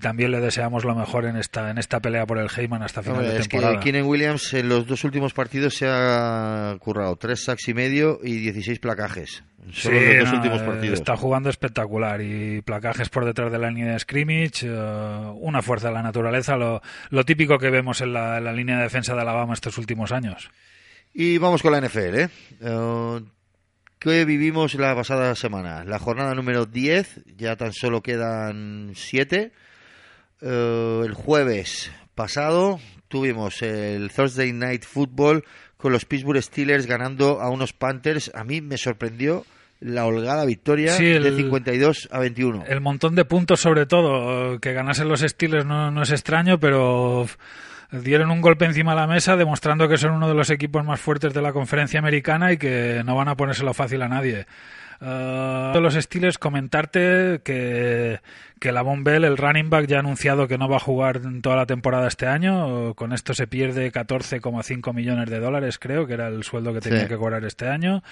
también 0.00 0.30
le 0.30 0.40
deseamos 0.40 0.86
lo 0.86 0.94
mejor 0.94 1.26
en 1.26 1.36
esta 1.36 1.70
en 1.70 1.76
esta 1.76 2.00
pelea 2.00 2.24
por 2.24 2.38
el 2.38 2.48
Heisman 2.48 2.82
hasta 2.82 3.02
final 3.02 3.24
de 3.24 3.40
temporada. 3.40 3.72
Es 3.74 3.78
que 3.78 3.92
Keenan 3.92 4.08
Williams 4.08 4.54
en 4.54 4.70
los 4.70 4.86
dos 4.86 5.04
últimos 5.04 5.34
partidos 5.34 5.74
se 5.74 5.86
ha 5.86 6.78
currado 6.78 7.16
tres 7.16 7.44
sacks 7.44 7.68
y 7.68 7.74
medio 7.74 8.20
y 8.22 8.38
16 8.38 8.78
placajes. 8.78 9.44
Solo 9.70 9.98
en 9.98 10.18
los 10.20 10.30
dos 10.30 10.38
últimos 10.38 10.62
partidos. 10.62 10.98
Está 10.98 11.18
jugando 11.18 11.50
espectacular 11.50 12.22
y 12.22 12.62
placajes 12.62 13.10
por 13.10 13.26
detrás 13.26 13.52
de 13.52 13.58
la 13.58 13.68
línea 13.68 13.92
de 13.92 13.98
scrimmage, 13.98 14.62
eh, 14.62 15.32
una 15.34 15.60
fuerza 15.60 15.88
de 15.88 15.94
la 15.94 16.02
naturaleza, 16.02 16.56
lo, 16.56 16.80
lo 17.10 17.24
típico 17.24 17.58
que 17.58 17.68
vemos 17.68 18.00
en 18.00 18.14
la, 18.14 18.38
en 18.38 18.44
la 18.44 18.54
línea 18.54 18.78
de 18.78 18.84
defensa 18.84 19.14
de 19.14 19.20
Alabama 19.20 19.52
estos 19.52 19.76
últimos 19.76 20.10
años. 20.10 20.50
Y 21.12 21.38
vamos 21.38 21.62
con 21.62 21.72
la 21.72 21.80
NFL. 21.80 22.16
¿eh? 22.16 22.28
Uh, 22.60 23.20
¿Qué 23.98 24.24
vivimos 24.24 24.74
la 24.74 24.94
pasada 24.94 25.34
semana? 25.34 25.84
La 25.84 25.98
jornada 25.98 26.34
número 26.34 26.66
10, 26.66 27.22
ya 27.36 27.56
tan 27.56 27.72
solo 27.72 28.00
quedan 28.00 28.92
7. 28.94 29.52
Uh, 30.40 31.02
el 31.04 31.12
jueves 31.14 31.90
pasado 32.14 32.80
tuvimos 33.08 33.60
el 33.62 34.10
Thursday 34.10 34.52
Night 34.52 34.84
Football 34.84 35.44
con 35.76 35.92
los 35.92 36.04
Pittsburgh 36.04 36.42
Steelers 36.42 36.86
ganando 36.86 37.40
a 37.40 37.50
unos 37.50 37.72
Panthers. 37.72 38.30
A 38.34 38.44
mí 38.44 38.60
me 38.60 38.78
sorprendió 38.78 39.44
la 39.80 40.06
holgada 40.06 40.44
victoria 40.44 40.96
de 40.96 41.36
52 41.36 42.08
a 42.12 42.18
21. 42.20 42.64
El 42.68 42.80
montón 42.80 43.14
de 43.14 43.24
puntos 43.24 43.60
sobre 43.60 43.86
todo. 43.86 44.60
Que 44.60 44.72
ganasen 44.72 45.08
los 45.08 45.20
Steelers 45.20 45.66
no, 45.66 45.90
no 45.90 46.02
es 46.02 46.10
extraño, 46.10 46.60
pero 46.60 47.26
dieron 47.92 48.30
un 48.30 48.40
golpe 48.40 48.64
encima 48.64 48.92
de 48.92 49.00
la 49.00 49.06
mesa 49.06 49.36
demostrando 49.36 49.88
que 49.88 49.98
son 49.98 50.12
uno 50.12 50.28
de 50.28 50.34
los 50.34 50.50
equipos 50.50 50.84
más 50.84 51.00
fuertes 51.00 51.34
de 51.34 51.42
la 51.42 51.52
conferencia 51.52 51.98
americana 51.98 52.52
y 52.52 52.56
que 52.56 53.02
no 53.04 53.16
van 53.16 53.28
a 53.28 53.36
ponérselo 53.36 53.74
fácil 53.74 54.02
a 54.02 54.08
nadie. 54.08 54.46
Uh, 55.02 55.80
los 55.80 55.96
estilos 55.96 56.36
comentarte 56.36 57.40
que, 57.42 58.20
que 58.58 58.70
la 58.70 58.82
Bell, 58.82 59.24
el 59.24 59.38
running 59.38 59.70
back, 59.70 59.86
ya 59.86 59.96
ha 59.96 60.00
anunciado 60.00 60.46
que 60.46 60.58
no 60.58 60.68
va 60.68 60.76
a 60.76 60.80
jugar 60.80 61.22
en 61.24 61.40
toda 61.40 61.56
la 61.56 61.64
temporada 61.64 62.06
este 62.06 62.26
año. 62.26 62.94
Con 62.94 63.14
esto 63.14 63.32
se 63.32 63.46
pierde 63.46 63.90
14,5 63.90 64.92
millones 64.92 65.30
de 65.30 65.40
dólares, 65.40 65.78
creo, 65.78 66.06
que 66.06 66.12
era 66.14 66.28
el 66.28 66.44
sueldo 66.44 66.74
que 66.74 66.80
tenía 66.80 67.00
Sí. 67.02 67.08
que 67.08 67.16
cobrar 67.16 67.42
este 67.46 67.66
año. 67.68 68.02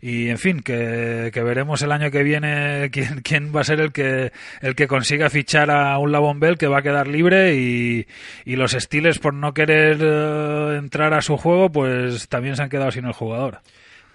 Y, 0.00 0.28
en 0.28 0.38
fin, 0.38 0.60
que, 0.60 1.30
que 1.32 1.42
veremos 1.42 1.82
el 1.82 1.90
año 1.90 2.10
que 2.12 2.22
viene 2.22 2.88
quién, 2.92 3.20
quién 3.22 3.52
va 3.54 3.62
a 3.62 3.64
ser 3.64 3.80
el 3.80 3.90
que, 3.90 4.30
el 4.60 4.76
que 4.76 4.86
consiga 4.86 5.30
fichar 5.30 5.72
a 5.72 5.98
un 5.98 6.12
Lavon 6.12 6.38
Bell 6.38 6.56
que 6.56 6.68
va 6.68 6.78
a 6.78 6.82
quedar 6.82 7.08
libre 7.08 7.56
y, 7.56 8.06
y 8.44 8.54
los 8.54 8.72
Steelers, 8.72 9.18
por 9.18 9.34
no 9.34 9.54
querer 9.54 9.98
eh, 10.00 10.76
entrar 10.78 11.14
a 11.14 11.20
su 11.20 11.36
juego, 11.36 11.72
pues 11.72 12.28
también 12.28 12.54
se 12.54 12.62
han 12.62 12.68
quedado 12.68 12.92
sin 12.92 13.06
el 13.06 13.12
jugador. 13.12 13.58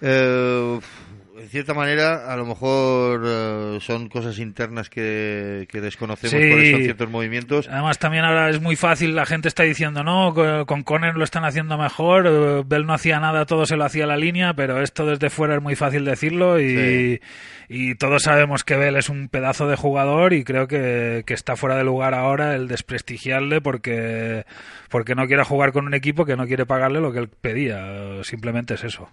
Eh, 0.00 0.80
en 1.36 1.48
cierta 1.48 1.74
manera, 1.74 2.32
a 2.32 2.36
lo 2.36 2.46
mejor 2.46 3.22
eh, 3.26 3.78
son 3.80 4.08
cosas 4.08 4.38
internas 4.38 4.88
que, 4.88 5.66
que 5.68 5.80
desconocemos 5.80 6.30
Sí. 6.40 6.50
por 6.50 6.60
eso 6.60 6.76
ciertos 6.78 7.10
movimientos. 7.10 7.68
Además, 7.68 7.98
también 7.98 8.24
ahora 8.24 8.50
es 8.50 8.60
muy 8.60 8.76
fácil, 8.76 9.14
la 9.14 9.26
gente 9.26 9.48
está 9.48 9.62
diciendo, 9.64 10.04
no, 10.04 10.32
co- 10.34 10.64
con 10.66 10.82
Conner 10.84 11.16
lo 11.16 11.24
están 11.24 11.44
haciendo 11.44 11.76
mejor, 11.76 12.26
eh, 12.26 12.62
Bell 12.66 12.86
no 12.86 12.94
hacía 12.94 13.18
nada, 13.20 13.46
todo 13.46 13.66
se 13.66 13.76
lo 13.76 13.84
hacía 13.84 14.04
a 14.04 14.06
la 14.06 14.16
línea, 14.16 14.54
pero 14.54 14.80
esto 14.80 15.06
desde 15.06 15.28
fuera 15.30 15.56
es 15.56 15.62
muy 15.62 15.74
fácil 15.76 16.04
decirlo 16.04 16.60
y, 16.60 17.20
y 17.68 17.94
todos 17.96 18.22
sabemos 18.22 18.62
que 18.64 18.76
Bell 18.76 18.96
es 18.96 19.08
un 19.08 19.28
pedazo 19.28 19.66
de 19.66 19.76
jugador 19.76 20.32
y 20.34 20.44
creo 20.44 20.68
que, 20.68 21.24
que 21.26 21.34
está 21.34 21.56
fuera 21.56 21.76
de 21.76 21.84
lugar 21.84 22.14
ahora 22.14 22.54
el 22.54 22.68
desprestigiarle 22.68 23.60
porque, 23.60 24.44
porque 24.88 25.14
no 25.14 25.26
quiere 25.26 25.42
jugar 25.44 25.72
con 25.72 25.86
un 25.86 25.94
equipo 25.94 26.24
que 26.24 26.36
no 26.36 26.46
quiere 26.46 26.64
pagarle 26.66 27.00
lo 27.00 27.12
que 27.12 27.18
él 27.18 27.28
pedía, 27.28 28.22
simplemente 28.22 28.74
es 28.74 28.84
eso. 28.84 29.10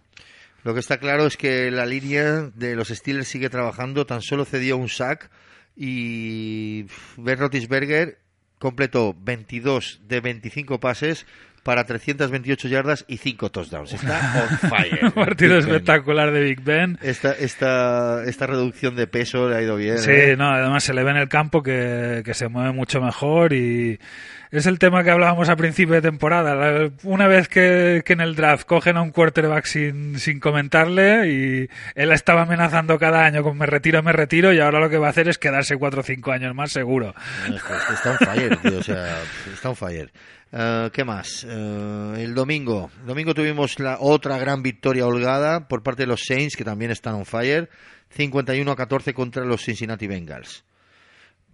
Lo 0.63 0.74
que 0.74 0.80
está 0.80 1.00
claro 1.00 1.26
es 1.26 1.38
que 1.38 1.71
la 1.71 1.86
línea 1.86 2.52
de 2.54 2.76
los 2.76 2.89
Steelers 2.89 3.28
sigue 3.28 3.50
trabajando, 3.50 4.06
tan 4.06 4.21
solo 4.21 4.45
cedió 4.45 4.78
un 4.78 4.89
sack 4.89 5.32
y 5.76 6.84
pff, 6.84 7.17
Ben 7.17 7.39
Roethlisberger 7.39 8.19
completó 8.60 9.15
22 9.19 10.02
de 10.08 10.21
25 10.21 10.80
pases 10.80 11.26
para 11.63 11.86
328 11.86 12.67
yardas 12.67 13.06
y 13.08 13.17
5 13.17 13.52
touchdowns. 13.52 13.93
Está 13.93 14.47
on 14.50 14.69
fire. 14.69 15.06
Un 15.06 15.12
partido 15.12 15.58
espectacular 15.58 16.32
de 16.32 16.41
Big 16.41 16.62
Ben. 16.62 16.97
Esta, 17.02 17.32
esta, 17.34 18.24
esta 18.26 18.47
reducción 18.47 18.95
de 18.95 19.08
peso 19.08 19.50
le 19.50 19.56
ha 19.56 19.62
ido 19.62 19.76
bien. 19.76 19.97
Sí, 20.00 20.12
¿eh? 20.12 20.36
no, 20.38 20.50
además 20.50 20.84
se 20.84 20.93
le 20.93 21.04
ve 21.04 21.12
en 21.12 21.17
el 21.17 21.30
campo 21.30 21.62
que, 21.62 22.21
que 22.26 22.34
se 22.34 22.47
mueve 22.47 22.71
mucho 22.71 23.02
mejor 23.02 23.54
y 23.54 24.00
es 24.52 24.65
el 24.65 24.80
tema 24.80 25.04
que 25.04 25.12
hablábamos 25.12 25.47
a 25.47 25.56
principio 25.56 25.95
de 25.95 26.02
temporada. 26.02 26.89
Una 27.04 27.28
vez 27.28 27.47
que, 27.47 28.04
que 28.06 28.13
en 28.13 28.21
el 28.21 28.36
draft 28.36 28.65
cogen 28.65 28.97
a 28.97 29.02
un 29.02 29.12
quarterback 29.12 29.65
sin, 29.65 30.19
sin 30.19 30.41
comentarle 30.41 31.30
y 31.30 31.69
él 31.95 32.12
estaba 32.12 32.41
amenazando 32.41 33.00
cada 33.00 33.24
año 33.24 33.43
con 33.43 33.58
me 33.58 33.65
retiro, 33.65 34.04
me 34.04 34.12
retiro 34.12 34.52
y 34.52 34.60
ahora 34.60 34.80
lo 34.80 34.89
que 34.89 34.97
va 34.97 35.08
a 35.08 35.12
hacer 35.12 35.30
es 35.30 35.38
quedarse 35.38 35.78
cuatro 35.78 36.02
o 36.02 36.04
cinco 36.04 36.32
años 36.32 36.54
más 36.54 36.71
seguro. 36.71 37.15
Está, 37.47 37.93
está 37.93 38.12
on 38.12 38.17
fire, 38.17 38.58
tío, 38.58 38.80
o 38.80 38.84
sea, 38.84 39.19
está 39.54 39.69
on 39.69 39.76
fire. 39.76 40.12
Eh, 40.52 40.90
¿Qué 40.92 41.04
más? 41.04 41.46
Eh, 41.48 42.14
el 42.18 42.34
domingo. 42.36 42.92
El 43.02 43.08
domingo 43.08 43.34
tuvimos 43.34 43.80
la 43.80 43.98
otra 44.00 44.38
gran 44.38 44.62
victoria 44.62 45.08
holgada 45.08 45.68
por 45.68 45.84
parte 45.84 46.04
de 46.04 46.08
los 46.08 46.24
Saints, 46.26 46.56
que 46.56 46.66
también 46.66 46.92
están 46.92 47.16
on 47.16 47.26
fire. 47.26 47.70
51 48.10 48.70
a 48.70 48.76
14 48.76 49.14
contra 49.14 49.46
los 49.46 49.64
Cincinnati 49.64 50.08
Bengals. 50.08 50.66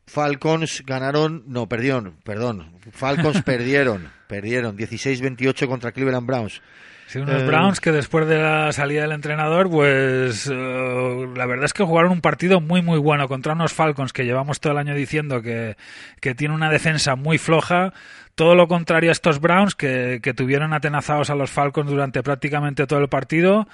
Falcons 0.07 0.83
ganaron, 0.85 1.43
no, 1.47 1.67
perdieron, 1.67 2.17
perdón. 2.23 2.71
Falcons 2.91 3.41
perdieron, 3.45 4.09
perdieron 4.27 4.77
16-28 4.77 5.67
contra 5.67 5.91
Cleveland 5.91 6.25
Browns. 6.25 6.61
Sí, 7.07 7.19
unos 7.19 7.41
Eh, 7.41 7.45
Browns 7.45 7.79
que 7.79 7.91
después 7.91 8.27
de 8.27 8.37
la 8.37 8.71
salida 8.73 9.01
del 9.01 9.13
entrenador, 9.13 9.69
pues 9.69 10.47
eh, 10.51 11.27
la 11.35 11.45
verdad 11.45 11.65
es 11.65 11.73
que 11.73 11.83
jugaron 11.83 12.11
un 12.11 12.21
partido 12.21 12.59
muy 12.61 12.81
muy 12.81 12.99
bueno 12.99 13.27
contra 13.27 13.53
unos 13.53 13.73
Falcons 13.73 14.13
que 14.13 14.25
llevamos 14.25 14.59
todo 14.59 14.73
el 14.73 14.79
año 14.79 14.93
diciendo 14.93 15.41
que, 15.41 15.77
que 16.19 16.35
tiene 16.35 16.53
una 16.53 16.69
defensa 16.69 17.15
muy 17.15 17.37
floja. 17.37 17.93
Todo 18.35 18.53
lo 18.55 18.67
contrario 18.67 19.09
a 19.09 19.13
estos 19.13 19.39
Browns 19.39 19.73
que, 19.73 20.19
que 20.21 20.33
tuvieron 20.33 20.73
atenazados 20.73 21.29
a 21.29 21.35
los 21.35 21.49
Falcons 21.49 21.89
durante 21.89 22.21
prácticamente 22.21 22.85
todo 22.85 22.99
el 22.99 23.07
partido. 23.07 23.67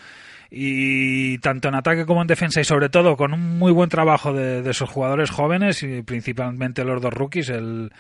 Y 0.56 1.40
tanto 1.40 1.68
en 1.70 1.74
ataque 1.74 2.06
como 2.06 2.22
en 2.22 2.28
defensa 2.28 2.62
y 2.62 2.64
sobre 2.64 2.88
todo 2.88 3.18
con 3.18 3.34
un 3.34 3.58
muy 3.58 3.72
buen 3.72 3.90
trabajo 3.90 4.34
de, 4.34 4.62
de 4.62 4.74
sus 4.76 4.88
jugadores 4.88 5.32
jóvenes 5.32 5.82
y 5.82 6.04
principalmente 6.04 6.86
los 6.86 7.02
dos 7.02 7.12
rookies, 7.12 7.50
el 7.50 7.92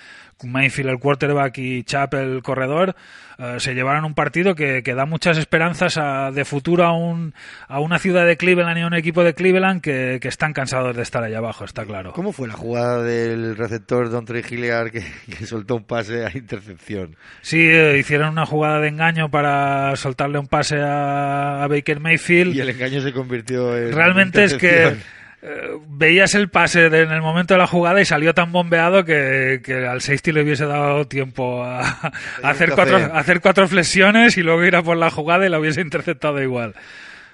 Mayfield 0.43 0.89
el 0.89 1.00
quarterback 1.00 1.58
y 1.58 1.84
Chap 1.84 2.13
el 2.15 2.41
corredor, 2.41 2.96
eh, 3.39 3.56
se 3.60 3.74
llevaron 3.74 4.06
un 4.06 4.13
partido 4.13 4.56
que, 4.56 4.84
que 4.84 4.93
da 4.93 5.06
muchas 5.06 5.38
esperanzas 5.38 5.98
a- 5.98 6.32
de 6.32 6.46
futuro 6.46 6.84
a, 6.86 6.91
un, 6.93 7.34
a 7.67 7.80
una 7.80 7.98
ciudad 8.00 8.26
de 8.26 8.38
Cleveland 8.38 8.78
y 8.78 8.82
a 8.82 8.88
un 8.88 8.93
equipo 8.93 9.24
de 9.24 9.34
Cleveland 9.34 9.82
que, 9.82 10.19
que 10.22 10.28
están 10.28 10.54
cansados 10.54 10.96
de 10.96 11.02
estar 11.02 11.24
allá 11.24 11.38
abajo, 11.39 11.65
está 11.65 11.86
claro. 11.86 12.13
¿Cómo 12.13 12.32
fue 12.32 12.48
la 12.48 12.54
jugada 12.56 13.02
del 13.04 13.56
receptor 13.58 14.10
Don 14.10 14.26
Trey 14.26 14.43
Hilliard 14.50 14.91
que, 14.91 15.04
que 15.38 15.46
soltó 15.46 15.76
un 15.76 15.84
pase 15.84 16.26
a 16.26 16.32
intercepción? 16.38 17.15
Sí, 17.41 17.60
eh, 17.62 17.98
hicieron 17.98 18.30
una 18.30 18.46
jugada 18.46 18.80
de 18.80 18.89
engaño 18.89 19.30
para 19.30 19.96
soltarle 19.96 20.39
un 20.39 20.48
pase 20.48 20.78
a, 20.80 21.63
a 21.63 21.67
Baker 21.67 22.00
Mayfield. 22.00 22.56
Y 22.56 22.60
el 22.62 22.69
engaño 22.69 23.02
se 23.02 23.13
convirtió 23.13 23.78
en. 23.78 23.93
Realmente 23.93 24.43
es 24.43 24.54
que. 24.56 24.96
Eh, 25.44 25.72
veías 25.90 26.34
el 26.36 26.50
pase 26.50 26.90
de- 26.90 27.02
en 27.02 27.12
el 27.12 27.22
momento 27.22 27.54
de 27.54 27.58
la 27.60 27.68
jugada 27.68 28.00
y 28.02 28.06
salió 28.06 28.34
tan 28.34 28.52
bombeado 28.52 29.04
que, 29.04 29.62
que 29.64 29.86
al 29.86 30.02
safety 30.02 30.32
le 30.32 30.44
hubiese 30.44 30.66
dado 30.66 31.06
tiempo 31.08 31.64
a, 31.64 31.82
a 32.44 32.50
hacer, 32.50 32.72
cuatro, 32.72 32.98
a 32.98 33.20
hacer 33.20 33.42
cuatro 33.42 33.68
flexiones 33.68 34.38
y 34.38 34.42
luego 34.44 34.64
ir 34.64 34.76
a 34.76 34.82
por 34.84 34.96
la 34.98 35.10
jugada 35.12 35.46
y 35.46 35.50
la 35.50 35.60
hubiese 35.60 35.82
interceptado 35.82 36.42
igual. 36.42 36.74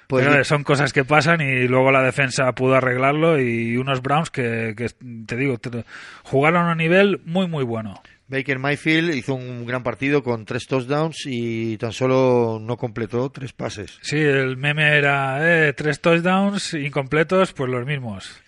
Pues 0.10 0.26
Pero 0.26 0.44
son 0.44 0.64
cosas 0.64 0.92
que 0.92 1.06
pasan 1.06 1.40
y 1.40 1.68
luego 1.68 1.92
la 1.92 2.02
defensa 2.02 2.52
pudo 2.54 2.74
arreglarlo 2.74 3.40
y 3.40 3.78
unos 3.78 4.02
Browns 4.02 4.32
que, 4.32 4.74
que 4.76 4.88
te 5.28 5.36
digo, 5.36 5.60
te- 5.60 5.86
jugaron 6.24 6.68
a 6.68 6.72
un 6.72 6.80
nivel 6.80 7.22
muy 7.26 7.48
muy 7.48 7.64
bueno. 7.64 8.02
Baker 8.28 8.58
Mayfield 8.58 9.14
hizo 9.14 9.36
un 9.36 9.68
gran 9.68 9.84
partido 9.84 10.24
con 10.24 10.46
tres 10.46 10.66
touchdowns 10.66 11.28
y 11.28 11.78
tan 11.78 11.92
solo 11.94 12.60
no 12.60 12.76
completó 12.76 13.30
tres 13.30 13.54
pases. 13.54 14.00
Sí, 14.02 14.18
el 14.18 14.58
meme 14.58 14.98
era 14.98 15.68
eh, 15.68 15.74
tres 15.74 16.02
touchdowns 16.02 16.74
incompletos, 16.74 17.54
pues 17.54 17.70
los 17.70 17.86
mismos. 17.86 18.42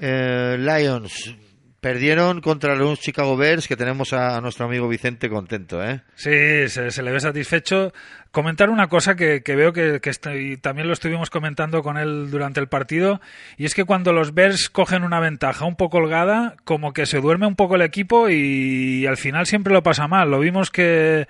Eh, 0.00 0.56
Lions 0.56 1.34
perdieron 1.80 2.40
contra 2.40 2.74
los 2.74 3.00
Chicago 3.00 3.36
Bears, 3.36 3.68
que 3.68 3.76
tenemos 3.76 4.12
a 4.12 4.40
nuestro 4.40 4.66
amigo 4.66 4.88
Vicente 4.88 5.28
contento, 5.28 5.82
¿eh? 5.82 6.00
Sí, 6.16 6.68
se, 6.68 7.02
le 7.02 7.12
ve 7.12 7.20
satisfecho. 7.20 7.92
Comentar 8.30 8.68
una 8.68 8.88
cosa 8.88 9.14
que, 9.14 9.42
que 9.42 9.56
veo 9.56 9.72
que, 9.72 10.00
que 10.00 10.12
también 10.60 10.86
lo 10.86 10.92
estuvimos 10.92 11.30
comentando 11.30 11.82
con 11.82 11.96
él 11.96 12.30
durante 12.30 12.60
el 12.60 12.68
partido, 12.68 13.20
y 13.56 13.64
es 13.64 13.74
que 13.74 13.84
cuando 13.84 14.12
los 14.12 14.34
Bears 14.34 14.68
cogen 14.68 15.02
una 15.02 15.20
ventaja 15.20 15.64
un 15.64 15.76
poco 15.76 15.98
holgada, 15.98 16.56
como 16.64 16.92
que 16.92 17.06
se 17.06 17.20
duerme 17.20 17.46
un 17.46 17.56
poco 17.56 17.76
el 17.76 17.82
equipo 17.82 18.28
y, 18.28 19.06
al 19.06 19.16
final 19.16 19.46
siempre 19.46 19.72
lo 19.72 19.82
pasa 19.82 20.08
mal. 20.08 20.30
Lo 20.30 20.40
vimos 20.40 20.70
que, 20.70 21.26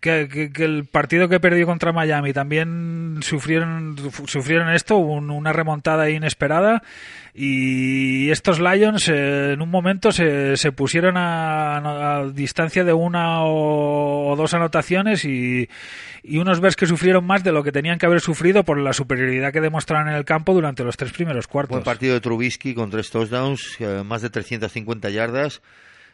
que, 0.00 0.50
que- 0.52 0.64
el 0.64 0.86
partido 0.86 1.28
que 1.28 1.40
perdió 1.40 1.66
contra 1.66 1.92
Miami 1.92 2.32
también 2.32 3.18
sufrieron, 3.22 3.96
sufrieron 4.26 4.70
esto, 4.70 4.96
un- 4.96 5.30
una 5.30 5.52
remontada 5.52 6.08
inesperada, 6.10 6.82
y 7.34 8.30
estos 8.30 8.58
Lions 8.60 9.08
eh, 9.08 9.52
en 9.52 9.62
un 9.62 9.70
momento 9.70 10.10
se, 10.12 10.56
se 10.56 10.72
pusieron 10.72 11.14
a, 11.16 12.24
distancia 12.34 12.84
de 12.84 12.92
una 12.92 13.44
o, 13.44 14.34
dos 14.36 14.52
anotaciones 14.54 15.24
y, 15.24 15.68
y 16.22 16.38
unos 16.38 16.60
Bears 16.60 16.76
que 16.76 16.86
sufrieron 16.86 17.24
más 17.24 17.44
de 17.44 17.52
lo 17.52 17.62
que 17.62 17.72
tenían 17.72 17.98
que 17.98 18.06
haber 18.06 18.20
sufrido 18.20 18.64
por 18.64 18.78
la 18.78 18.92
superioridad 18.92 19.52
que 19.52 19.60
demostraron 19.60 20.08
en 20.08 20.14
el 20.16 20.24
campo 20.24 20.54
durante 20.54 20.82
los 20.84 20.96
tres 20.96 21.12
primeros 21.12 21.46
cuartos. 21.46 21.70
Buen 21.72 21.84
partido 21.84 22.14
de 22.14 22.20
Trubisky 22.20 22.74
con 22.74 22.90
tres 22.90 23.10
touchdowns, 23.10 23.76
eh, 23.80 24.02
más 24.04 24.22
de 24.22 24.30
350 24.30 25.10
yardas. 25.10 25.62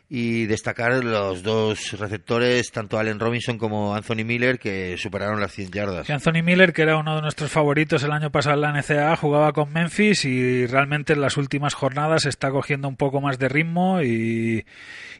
Y 0.08 0.46
destacar 0.46 1.02
los 1.02 1.42
dos 1.42 1.98
receptores, 1.98 2.70
tanto 2.70 2.96
Allen 2.96 3.18
Robinson 3.18 3.58
como 3.58 3.96
Anthony 3.96 4.24
Miller, 4.24 4.60
que 4.60 4.96
superaron 4.98 5.40
las 5.40 5.50
100 5.50 5.70
yardas. 5.72 6.08
Y 6.08 6.12
Anthony 6.12 6.44
Miller, 6.44 6.72
que 6.72 6.82
era 6.82 6.96
uno 6.96 7.16
de 7.16 7.22
nuestros 7.22 7.50
favoritos 7.50 8.04
el 8.04 8.12
año 8.12 8.30
pasado 8.30 8.54
en 8.54 8.60
la 8.60 8.72
NCAA, 8.80 9.16
jugaba 9.16 9.52
con 9.52 9.72
Memphis 9.72 10.24
y 10.24 10.66
realmente 10.66 11.14
en 11.14 11.20
las 11.20 11.36
últimas 11.36 11.74
jornadas 11.74 12.24
está 12.24 12.52
cogiendo 12.52 12.86
un 12.86 12.94
poco 12.94 13.20
más 13.20 13.40
de 13.40 13.48
ritmo 13.48 14.00
y, 14.00 14.64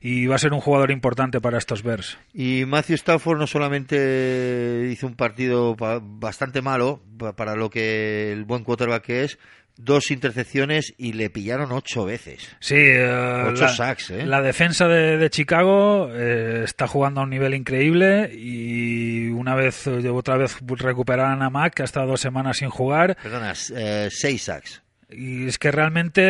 y 0.01 0.27
va 0.29 0.37
a 0.37 0.39
ser 0.39 0.53
un 0.53 0.61
jugador 0.61 0.93
importante 0.93 1.41
para 1.41 1.59
estos 1.59 1.83
Bears. 1.83 2.17
Y 2.33 2.63
Matthew 2.67 2.95
Stafford 2.95 3.39
no 3.41 3.49
solamente 3.49 4.89
hizo 4.93 5.09
un 5.09 5.17
partido 5.17 5.75
pa- 5.77 6.01
bastante 6.01 6.63
malo 6.63 7.03
pa- 7.19 7.35
para 7.35 7.57
lo 7.57 7.71
que 7.71 8.31
el 8.33 8.45
buen 8.45 8.63
quarterback 8.63 9.03
que 9.03 9.25
es, 9.25 9.39
dos 9.77 10.11
intercepciones 10.11 10.95
y 10.97 11.13
le 11.13 11.31
pillaron 11.31 11.71
ocho 11.73 12.05
veces. 12.05 12.49
Sí, 12.61 12.77
eh, 12.77 13.45
Ocho 13.49 13.65
la, 13.65 13.69
sacks, 13.69 14.11
¿eh? 14.11 14.27
la 14.27 14.41
defensa 14.43 14.89
de, 14.89 15.19
de 15.19 15.31
Chicago 15.31 16.09
eh, 16.13 16.63
está 16.65 16.87
jugando 16.87 17.21
a 17.21 17.25
un 17.25 17.31
nivel 17.31 17.55
increíble 17.55 18.31
y 18.35 19.29
una 19.29 19.55
vez 19.55 19.87
otra 19.87 20.37
vez 20.37 20.57
recuperaron 20.67 21.43
a 21.43 21.51
Mac 21.51 21.75
que 21.75 21.83
ha 21.83 21.85
estado 21.85 22.07
dos 22.07 22.21
semanas 22.21 22.57
sin 22.59 22.71
jugar 22.71 23.17
Perdona, 23.23 23.53
eh, 23.75 24.09
seis 24.11 24.43
sacks. 24.45 24.83
y 25.11 25.47
es 25.47 25.59
que 25.59 25.71
realmente 25.71 26.23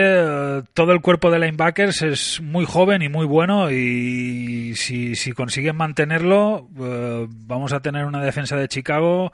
todo 0.74 0.92
el 0.92 1.00
cuerpo 1.00 1.30
de 1.30 1.38
linebackers 1.38 2.02
es 2.02 2.40
muy 2.40 2.64
joven 2.64 3.02
y 3.02 3.08
muy 3.08 3.26
bueno 3.26 3.70
y 3.70 4.74
si, 4.76 5.14
si 5.14 5.32
consiguen 5.32 5.76
mantenerlo 5.76 6.68
vamos 6.70 7.72
a 7.72 7.80
tener 7.80 8.04
una 8.06 8.22
defensa 8.24 8.56
de 8.56 8.68
Chicago 8.68 9.32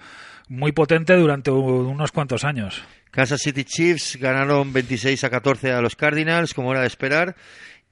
muy 0.48 0.72
potente 0.72 1.14
durante 1.16 1.50
unos 1.50 2.12
cuantos 2.12 2.44
años. 2.44 2.82
Kansas 3.12 3.42
City 3.42 3.64
Chiefs 3.64 4.16
ganaron 4.18 4.72
26 4.72 5.22
a 5.24 5.30
14 5.30 5.72
a 5.72 5.80
los 5.82 5.94
Cardinals, 5.96 6.54
como 6.54 6.72
era 6.72 6.80
de 6.80 6.86
esperar. 6.86 7.36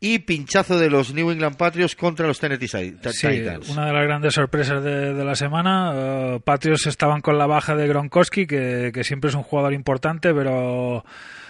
Y 0.02 0.20
pinchazo 0.20 0.78
de 0.78 0.88
los 0.88 1.12
New 1.12 1.30
England 1.30 1.58
Patriots 1.58 1.94
contra 1.94 2.26
los 2.26 2.40
Tennessee 2.40 2.92
Titans. 2.92 3.68
una 3.68 3.86
de 3.86 3.92
las 3.92 4.02
grandes 4.04 4.32
sorpresas 4.32 4.82
de, 4.82 5.12
la 5.12 5.34
semana. 5.34 5.92
Uh, 6.36 6.40
Patriots 6.40 6.86
estaban 6.86 7.20
con 7.20 7.36
la 7.36 7.46
baja 7.46 7.76
de 7.76 7.86
Gronkowski, 7.86 8.46
que, 8.46 8.92
que 8.94 9.04
siempre 9.04 9.28
es 9.28 9.36
un 9.36 9.42
jugador 9.42 9.74
importante, 9.74 10.32
pero 10.32 11.04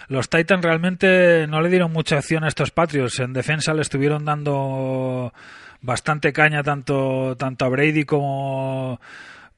los 0.09 0.29
Titans 0.29 0.65
realmente 0.65 1.47
no 1.47 1.61
le 1.61 1.69
dieron 1.69 1.93
mucha 1.93 2.17
acción 2.17 2.43
a 2.43 2.49
estos 2.49 2.71
Patriots. 2.71 3.21
En 3.21 3.31
defensa 3.31 3.73
le 3.73 3.83
estuvieron 3.83 4.25
dando 4.25 5.31
bastante 5.81 6.33
caña 6.33 6.61
tanto, 6.61 7.37
tanto 7.37 7.63
a 7.63 7.69
Brady 7.69 8.03
como 8.03 8.99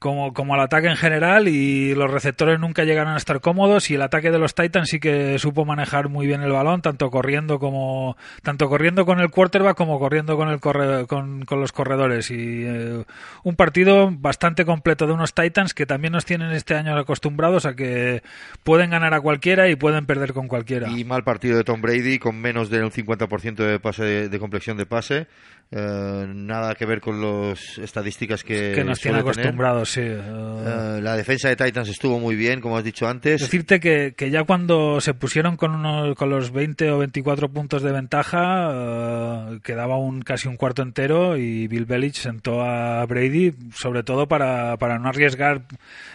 como, 0.03 0.33
como 0.33 0.53
al 0.53 0.59
ataque 0.59 0.89
en 0.89 0.97
general 0.97 1.47
y 1.47 1.95
los 1.95 2.11
receptores 2.11 2.59
nunca 2.59 2.83
llegaron 2.83 3.13
a 3.13 3.17
estar 3.17 3.39
cómodos 3.39 3.89
y 3.89 3.95
el 3.95 4.01
ataque 4.01 4.31
de 4.31 4.37
los 4.37 4.53
Titans 4.53 4.89
sí 4.89 4.99
que 4.99 5.39
supo 5.39 5.63
manejar 5.63 6.09
muy 6.09 6.27
bien 6.27 6.41
el 6.41 6.51
balón 6.51 6.81
tanto 6.81 7.09
corriendo 7.09 7.57
como 7.57 8.17
tanto 8.41 8.67
corriendo 8.67 9.05
con 9.05 9.21
el 9.21 9.29
quarterback 9.29 9.77
como 9.77 9.99
corriendo 9.99 10.35
con 10.35 10.49
el 10.49 10.59
con, 10.59 11.45
con, 11.45 11.61
los 11.61 11.71
corredores. 11.71 12.31
Y 12.31 12.65
eh, 12.65 13.05
un 13.43 13.55
partido 13.55 14.11
bastante 14.11 14.65
completo 14.65 15.07
de 15.07 15.13
unos 15.13 15.33
Titans 15.33 15.73
que 15.73 15.85
también 15.85 16.11
nos 16.11 16.25
tienen 16.25 16.51
este 16.51 16.75
año 16.75 16.97
acostumbrados 16.97 17.65
a 17.65 17.73
que 17.73 18.23
pueden 18.63 18.89
ganar 18.89 19.13
a 19.13 19.21
cualquiera 19.21 19.69
y 19.69 19.77
pueden 19.77 20.05
perder 20.05 20.33
con 20.33 20.49
cualquiera. 20.49 20.89
Y 20.89 21.05
mal 21.05 21.23
partido 21.23 21.55
de 21.55 21.63
Tom 21.63 21.81
Brady 21.81 22.19
con 22.19 22.41
menos 22.41 22.69
del 22.69 22.91
50% 22.91 23.55
de 23.55 23.79
pase 23.79 24.03
de, 24.03 24.27
de 24.27 24.39
complexión 24.39 24.75
de 24.75 24.85
pase 24.85 25.27
eh, 25.75 26.27
nada 26.27 26.75
que 26.75 26.85
ver 26.85 27.01
con 27.01 27.19
las 27.19 27.79
estadísticas 27.79 28.43
que, 28.43 28.73
que 28.75 28.83
nos 28.83 28.99
tiene 28.99 29.19
acostumbrados, 29.19 29.89
sí. 29.89 30.01
Eh, 30.03 30.99
la 31.01 31.15
defensa 31.15 31.49
de 31.49 31.55
Titans 31.55 31.89
estuvo 31.89 32.19
muy 32.19 32.35
bien, 32.35 32.61
como 32.61 32.77
has 32.77 32.83
dicho 32.83 33.07
antes. 33.07 33.41
Decirte 33.41 33.79
que, 33.79 34.13
que 34.15 34.29
ya 34.29 34.43
cuando 34.43 35.01
se 35.01 35.15
pusieron 35.15 35.57
con, 35.57 35.73
unos, 35.73 36.15
con 36.15 36.29
los 36.29 36.51
20 36.51 36.91
o 36.91 36.99
24 36.99 37.49
puntos 37.49 37.81
de 37.81 37.91
ventaja, 37.91 38.69
eh, 38.71 39.59
quedaba 39.63 39.97
un 39.97 40.21
casi 40.21 40.47
un 40.47 40.57
cuarto 40.57 40.83
entero 40.83 41.37
y 41.37 41.67
Bill 41.67 41.85
Belichick 41.85 42.21
sentó 42.21 42.61
a 42.61 43.03
Brady, 43.07 43.53
sobre 43.73 44.03
todo 44.03 44.27
para, 44.27 44.77
para 44.77 44.99
no 44.99 45.09
arriesgar. 45.09 45.63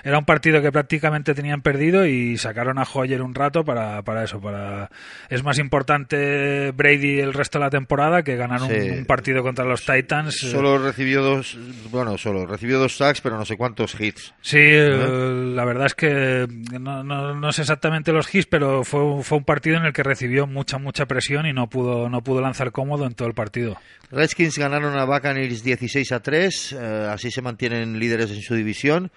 Era 0.05 0.19
un 0.19 0.25
partido 0.25 0.63
que 0.63 0.71
prácticamente 0.71 1.35
tenían 1.35 1.63
perdido 1.63 2.07
y 2.07 2.37
sacaron 2.37 2.79
a 2.79 2.85
Hoyer 2.85 3.23
un 3.23 3.35
rato 3.35 3.65
para, 3.65 4.03
para 4.03 4.23
eso. 4.23 4.41
para 4.41 4.89
Es 5.29 5.43
más 5.43 5.59
importante 5.59 6.71
Brady 6.71 7.19
el 7.19 7.35
resto 7.35 7.59
de 7.59 7.65
la 7.65 7.71
temporada 7.71 8.23
que 8.23 8.37
ganar 8.37 8.63
un 8.63 9.05
partido 9.05 9.48
contra 9.49 9.65
los 9.65 9.85
Titans. 9.85 10.45
Eh. 10.45 10.51
Solo 10.51 10.79
recibió 10.79 11.23
dos, 11.23 11.57
bueno, 11.91 12.19
solo 12.19 12.47
recibió 12.47 12.79
dos 12.79 12.97
sacks, 12.97 13.21
pero 13.21 13.37
no 13.37 13.45
sé 13.45 13.57
cuántos 13.57 13.99
hits. 13.99 14.35
Sí, 14.41 14.59
eh, 14.61 15.53
la 15.55 15.65
verdad 15.65 15.87
es 15.87 15.95
que 15.95 16.47
no, 16.79 17.03
no, 17.03 17.53
sé 17.53 17.63
exactamente 17.63 18.13
los 18.13 18.33
hits, 18.35 18.47
pero 18.47 18.85
fue, 18.85 19.23
fue 19.23 19.39
un 19.39 19.45
partido 19.45 19.79
en 19.79 19.87
el 19.87 19.93
que 19.93 20.03
recibió 20.03 20.47
mucha, 20.47 20.79
mucha 20.79 21.07
presión 21.07 21.47
y 21.47 21.53
no 21.53 21.69
pudo, 21.69 22.09
no 22.09 22.23
pudo 22.23 22.41
lanzar 22.41 22.73
cómodo 22.73 23.07
en 23.07 23.15
todo 23.15 23.27
el 23.27 23.35
partido. 23.35 23.79
Redskins 24.11 24.57
ganaron 24.57 24.97
a 24.99 25.05
Buccaneers 25.05 25.63
16 25.63 26.13
a 26.13 26.21
3, 26.21 26.73
eh, 26.73 27.09
así 27.11 27.31
se 27.31 27.43
mantienen 27.43 27.99
líderes 27.99 28.31
en 28.31 28.41
su 28.41 28.55
división. 28.55 29.11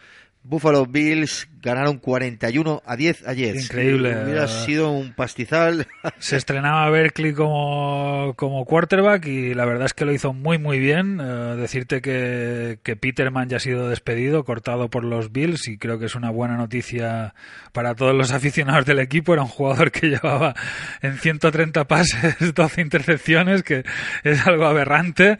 Buffalo 0.44 0.88
Bills 0.88 1.48
ganaron 1.62 2.00
41 2.00 2.82
a 2.84 2.96
10 2.96 3.28
ayer. 3.28 3.56
Increíble. 3.56 4.24
Hubiera 4.24 4.48
sido 4.48 4.92
un 4.92 5.14
pastizal. 5.14 5.88
Se 6.18 6.36
estrenaba 6.36 6.90
Berkeley 6.90 7.34
como, 7.34 8.34
como 8.36 8.66
quarterback 8.66 9.28
y 9.28 9.54
la 9.54 9.66
verdad 9.66 9.86
es 9.86 9.94
que 9.94 10.06
lo 10.06 10.14
hizo 10.14 10.34
muy 10.34 10.58
muy 10.58 10.80
bien. 10.80 11.20
Eh, 11.22 11.56
decirte 11.58 12.02
que, 12.02 12.80
que, 12.82 12.96
Peterman 12.96 13.50
ya 13.50 13.58
ha 13.58 13.60
sido 13.60 13.90
despedido, 13.90 14.44
cortado 14.44 14.90
por 14.90 15.04
los 15.04 15.32
Bills 15.32 15.68
y 15.68 15.78
creo 15.78 16.00
que 16.00 16.06
es 16.06 16.16
una 16.16 16.32
buena 16.32 16.58
noticia 16.58 17.36
para 17.72 17.94
todos 17.94 18.16
los 18.16 18.32
aficionados 18.32 18.86
del 18.86 19.00
equipo. 19.00 19.34
Era 19.34 19.44
un 19.44 19.50
jugador 19.50 19.92
que 19.92 20.08
llevaba 20.10 20.56
en 21.04 21.20
130 21.20 21.88
pases 21.88 22.54
12 22.56 22.82
intercepciones, 22.82 23.62
que 23.62 23.84
es 24.24 24.48
algo 24.48 24.66
aberrante. 24.66 25.38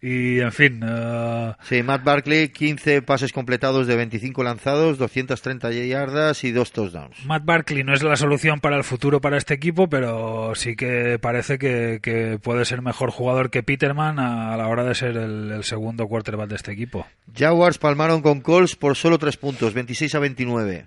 Y 0.00 0.40
en 0.40 0.52
fin. 0.52 0.84
Uh... 0.84 1.54
Sí, 1.62 1.82
Matt 1.82 2.04
Barkley, 2.04 2.50
15 2.50 3.02
pases 3.02 3.32
completados 3.32 3.86
de 3.86 3.96
25 3.96 4.43
lanzados, 4.44 4.98
230 4.98 5.72
yardas 5.72 6.44
y 6.44 6.52
dos 6.52 6.72
touchdowns. 6.72 7.24
Matt 7.24 7.44
Barkley 7.44 7.82
no 7.82 7.94
es 7.94 8.02
la 8.02 8.16
solución 8.16 8.60
para 8.60 8.76
el 8.76 8.84
futuro 8.84 9.20
para 9.20 9.36
este 9.36 9.54
equipo, 9.54 9.88
pero 9.88 10.54
sí 10.54 10.76
que 10.76 11.18
parece 11.18 11.58
que, 11.58 12.38
puede 12.42 12.64
ser 12.64 12.82
mejor 12.82 13.10
jugador 13.10 13.50
que 13.50 13.62
Peterman 13.62 14.18
a, 14.18 14.56
la 14.56 14.68
hora 14.68 14.84
de 14.84 14.94
ser 14.94 15.16
el, 15.16 15.64
segundo 15.64 16.06
quarterback 16.06 16.48
de 16.48 16.56
este 16.56 16.72
equipo. 16.72 17.06
Jaguars 17.34 17.78
palmaron 17.78 18.22
con 18.22 18.40
Colts 18.40 18.76
por 18.76 18.96
solo 18.96 19.18
3 19.18 19.36
puntos, 19.36 19.74
26 19.74 20.14
a 20.14 20.18
29. 20.18 20.86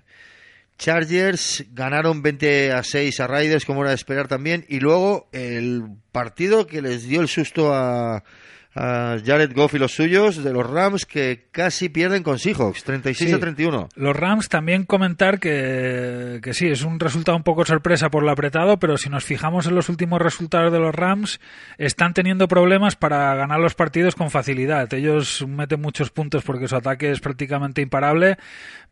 Chargers 0.78 1.64
ganaron 1.72 2.22
20 2.22 2.72
a 2.72 2.82
6 2.84 3.20
a 3.20 3.26
Raiders, 3.26 3.64
como 3.64 3.80
era 3.82 3.90
de 3.90 3.96
esperar 3.96 4.28
también. 4.28 4.64
Y 4.68 4.78
luego 4.78 5.28
el 5.32 5.82
partido 6.12 6.66
que 6.66 6.80
les 6.80 7.08
dio 7.08 7.20
el 7.20 7.28
susto 7.28 7.74
a, 7.74 8.22
Jared 8.74 9.52
Goff 9.54 9.74
y 9.74 9.78
los 9.78 9.92
suyos 9.92 10.42
de 10.42 10.52
los 10.52 10.68
Rams 10.68 11.04
que 11.04 11.48
casi 11.50 11.88
pierden 11.88 12.22
con 12.22 12.38
Seahawks, 12.38 12.84
36 12.84 13.34
a 13.34 13.38
31. 13.40 13.88
Los 13.96 14.16
Rams 14.16 14.48
también 14.48 14.84
comentar 14.84 15.40
que, 15.40 16.40
que 16.42 16.54
sí, 16.54 16.68
es 16.68 16.82
un 16.82 17.00
resultado 17.00 17.36
un 17.36 17.42
poco 17.42 17.64
sorpresa 17.64 18.08
por 18.10 18.22
lo 18.22 18.30
apretado, 18.30 18.78
pero 18.78 18.96
si 18.96 19.08
nos 19.08 19.24
fijamos 19.24 19.66
en 19.66 19.74
los 19.74 19.88
últimos 19.88 20.20
resultados 20.20 20.72
de 20.72 20.78
los 20.78 20.94
Rams, 20.94 21.40
están 21.78 22.14
teniendo 22.14 22.46
problemas 22.46 22.94
para 22.94 23.34
ganar 23.34 23.58
los 23.58 23.74
partidos 23.74 24.14
con 24.14 24.30
facilidad. 24.30 24.92
Ellos 24.94 25.44
meten 25.48 25.80
muchos 25.80 26.10
puntos 26.10 26.44
porque 26.44 26.68
su 26.68 26.76
ataque 26.76 27.10
es 27.10 27.20
prácticamente 27.20 27.82
imparable, 27.82 28.36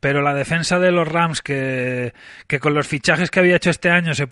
pero 0.01 0.23
la 0.23 0.35
defensa 0.35 0.79
de 0.79 0.93
los 0.93 1.09
Rams, 1.09 1.43
que, 1.43 2.13
que 2.47 2.61
con 2.61 2.75
los 2.75 2.87
fichajes 2.87 3.31
que 3.31 3.41
había 3.41 3.57
hecho 3.57 3.71
este 3.71 3.91
año 3.91 4.15
se, 4.15 4.27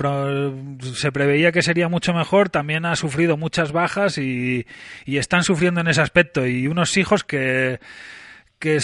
se 0.95 1.12
preveía 1.12 1.53
que 1.53 1.62
sería 1.62 1.89
mucho 1.89 2.12
mejor, 2.12 2.51
también 2.51 2.85
ha 2.85 2.97
sufrido 2.97 3.37
muchas 3.37 3.73
bajas 3.73 4.19
y, 4.19 4.67
y 5.05 5.17
están 5.19 5.43
sufriendo 5.43 5.81
en 5.81 5.89
ese 5.89 6.03
aspecto. 6.03 6.47
Y 6.47 6.67
unos 6.69 6.97
hijos 6.97 7.25
que 7.25 7.81
que 8.65 8.79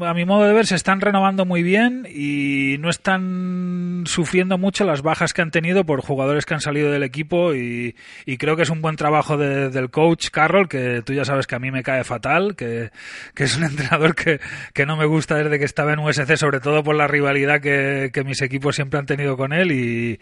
a 0.00 0.14
mi 0.14 0.24
modo 0.24 0.44
de 0.44 0.54
ver 0.54 0.66
se 0.66 0.74
están 0.74 1.02
renovando 1.02 1.44
muy 1.44 1.62
bien 1.62 2.08
y 2.10 2.76
no 2.80 2.88
están 2.88 4.04
sufriendo 4.06 4.56
mucho 4.56 4.86
las 4.86 5.02
bajas 5.02 5.34
que 5.34 5.42
han 5.42 5.50
tenido 5.50 5.84
por 5.84 6.00
jugadores 6.00 6.46
que 6.46 6.54
han 6.54 6.62
salido 6.62 6.90
del 6.90 7.02
equipo 7.02 7.54
y, 7.54 7.94
creo 8.38 8.56
que 8.56 8.62
es 8.62 8.70
un 8.70 8.80
buen 8.80 8.96
trabajo 8.96 9.36
del 9.36 9.90
coach 9.90 10.30
Carroll 10.30 10.66
que 10.66 11.02
tú 11.04 11.12
ya 11.12 11.26
sabes 11.26 11.46
que 11.46 11.56
a 11.56 11.58
mí 11.58 11.70
me 11.70 11.82
cae 11.82 12.04
fatal 12.04 12.56
que, 12.56 12.90
es 13.36 13.56
un 13.58 13.64
entrenador 13.64 14.14
que, 14.14 14.40
que, 14.72 14.86
no 14.86 14.96
me 14.96 15.04
gusta 15.04 15.34
desde 15.34 15.58
que 15.58 15.66
estaba 15.66 15.92
en 15.92 15.98
USC 15.98 16.36
sobre 16.36 16.60
todo 16.60 16.82
por 16.82 16.96
la 16.96 17.06
rivalidad 17.06 17.60
que, 17.60 18.08
que 18.10 18.24
mis 18.24 18.40
equipos 18.40 18.76
siempre 18.76 18.98
han 18.98 19.04
tenido 19.04 19.36
con 19.36 19.52
él 19.52 19.72
y 19.72 20.18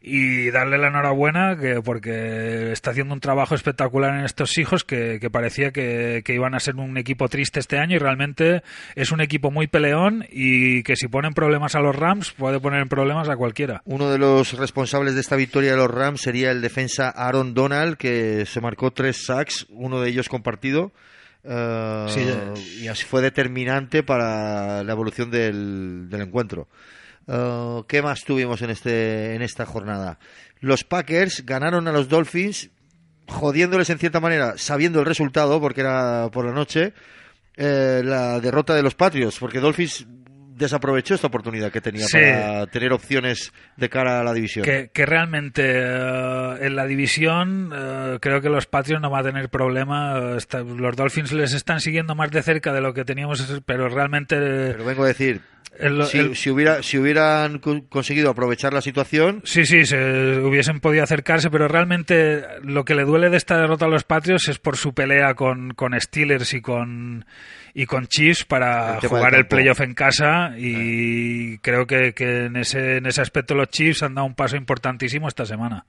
y 0.00 0.50
darle 0.50 0.78
la 0.78 0.88
enhorabuena 0.88 1.56
que, 1.56 1.80
porque 1.82 2.72
está 2.72 2.90
haciendo 2.90 3.14
un 3.14 3.20
trabajo 3.20 3.54
espectacular 3.54 4.14
en 4.18 4.24
estos 4.24 4.56
hijos 4.58 4.84
que, 4.84 5.18
parecía 5.30 5.72
que, 5.72 6.22
iban 6.28 6.54
a 6.54 6.60
ser 6.60 6.76
un 6.76 6.96
equipo 6.96 7.28
triste 7.28 7.60
este 7.60 7.78
año 7.78 7.96
y 7.96 7.98
realmente 7.98 8.62
es 8.94 9.10
un 9.10 9.20
equipo 9.20 9.50
muy 9.50 9.66
peleón 9.66 10.24
y 10.30 10.82
que 10.82 10.96
si 10.96 11.08
ponen 11.08 11.32
problemas 11.32 11.74
a 11.74 11.80
los 11.80 11.96
Rams 11.96 12.32
puede 12.32 12.60
poner 12.60 12.80
en 12.80 12.88
problemas 12.88 13.28
a 13.28 13.36
cualquiera. 13.36 13.82
Uno 13.84 14.10
de 14.10 14.18
los 14.18 14.52
responsables 14.52 15.14
de 15.14 15.20
esta 15.20 15.36
victoria 15.36 15.72
de 15.72 15.76
los 15.76 15.90
Rams 15.90 16.20
sería 16.20 16.50
el 16.50 16.60
defensa 16.60 17.08
Aaron 17.10 17.54
Donald 17.54 17.96
que 17.96 18.46
se 18.46 18.60
marcó 18.60 18.92
tres 18.92 19.24
sacks, 19.24 19.66
uno 19.70 20.00
de 20.00 20.10
ellos 20.10 20.28
compartido. 20.28 20.92
Uh, 21.44 22.08
y 22.80 22.88
así 22.88 23.04
fue 23.04 23.22
determinante 23.22 24.02
para 24.02 24.82
la 24.82 24.92
evolución 24.92 25.30
del, 25.30 26.08
del 26.10 26.22
encuentro. 26.22 26.68
Uh, 27.28 27.84
¿Qué 27.86 28.00
más 28.00 28.24
tuvimos 28.24 28.62
en, 28.62 28.70
este, 28.70 29.34
en 29.34 29.42
esta 29.42 29.66
jornada? 29.66 30.18
Los 30.60 30.82
Packers 30.82 31.44
ganaron 31.44 31.86
a 31.86 31.92
los 31.92 32.08
Dolphins, 32.08 32.70
jodiéndoles 33.26 33.90
en 33.90 33.98
cierta 33.98 34.18
manera, 34.18 34.54
sabiendo 34.56 35.00
el 35.00 35.06
resultado, 35.06 35.60
porque 35.60 35.82
era 35.82 36.30
por 36.32 36.46
la 36.46 36.52
noche, 36.52 36.94
eh, 37.56 38.00
la 38.02 38.40
derrota 38.40 38.74
de 38.74 38.82
los 38.82 38.94
Patriots, 38.94 39.38
porque 39.38 39.60
Dolphins 39.60 40.06
desaprovechó 40.58 41.14
esta 41.14 41.28
oportunidad 41.28 41.70
que 41.70 41.80
tenía 41.80 42.06
para 42.10 42.66
tener 42.66 42.92
opciones 42.92 43.52
de 43.76 43.88
cara 43.88 44.20
a 44.20 44.24
la 44.24 44.34
división. 44.34 44.64
Que, 44.64 45.06
realmente 45.06 45.62
eh, 45.64 46.66
en 46.66 46.76
la 46.76 46.84
división 46.84 47.72
eh, 47.72 48.18
creo 48.20 48.40
que 48.40 48.48
los 48.48 48.66
Patriots 48.66 49.00
no 49.00 49.10
van 49.10 49.20
a 49.20 49.28
tener 49.28 49.48
problema. 49.48 50.18
los 50.18 50.96
Dolphins 50.96 51.32
les 51.32 51.54
están 51.54 51.80
siguiendo 51.80 52.14
más 52.14 52.30
de 52.30 52.42
cerca 52.42 52.72
de 52.72 52.80
lo 52.80 52.92
que 52.92 53.04
teníamos, 53.04 53.62
pero 53.64 53.88
realmente... 53.88 54.36
Pero 54.36 54.84
vengo 54.84 55.04
a 55.04 55.08
decir, 55.08 55.40
si, 56.34 56.50
hubiera, 56.50 56.82
si 56.82 56.98
hubieran 56.98 57.58
conseguido 57.58 58.30
aprovechar 58.30 58.72
la 58.72 58.80
situación. 58.80 59.42
Sí, 59.44 59.64
sí, 59.64 59.84
se 59.84 60.40
hubiesen 60.40 60.80
podido 60.80 61.04
acercarse, 61.04 61.50
pero 61.50 61.68
realmente 61.68 62.44
lo 62.62 62.84
que 62.84 62.94
le 62.94 63.04
duele 63.04 63.30
de 63.30 63.36
esta 63.36 63.58
derrota 63.58 63.86
a 63.86 63.88
los 63.88 64.04
Patriots 64.04 64.48
es 64.48 64.58
por 64.58 64.76
su 64.76 64.92
pelea 64.92 65.34
con, 65.34 65.74
con 65.74 65.98
Steelers 65.98 66.54
y 66.54 66.60
con, 66.60 67.24
y 67.74 67.86
con 67.86 68.06
Chiefs 68.06 68.44
para 68.44 69.00
jugar 69.00 69.34
el 69.34 69.46
playoff 69.46 69.80
en 69.80 69.94
casa. 69.94 70.54
Y 70.56 71.58
creo 71.58 71.86
que, 71.86 72.12
que 72.12 72.46
en, 72.46 72.56
ese, 72.56 72.96
en 72.96 73.06
ese 73.06 73.20
aspecto 73.20 73.54
los 73.54 73.68
Chiefs 73.68 74.02
han 74.02 74.14
dado 74.14 74.26
un 74.26 74.34
paso 74.34 74.56
importantísimo 74.56 75.28
esta 75.28 75.46
semana. 75.46 75.84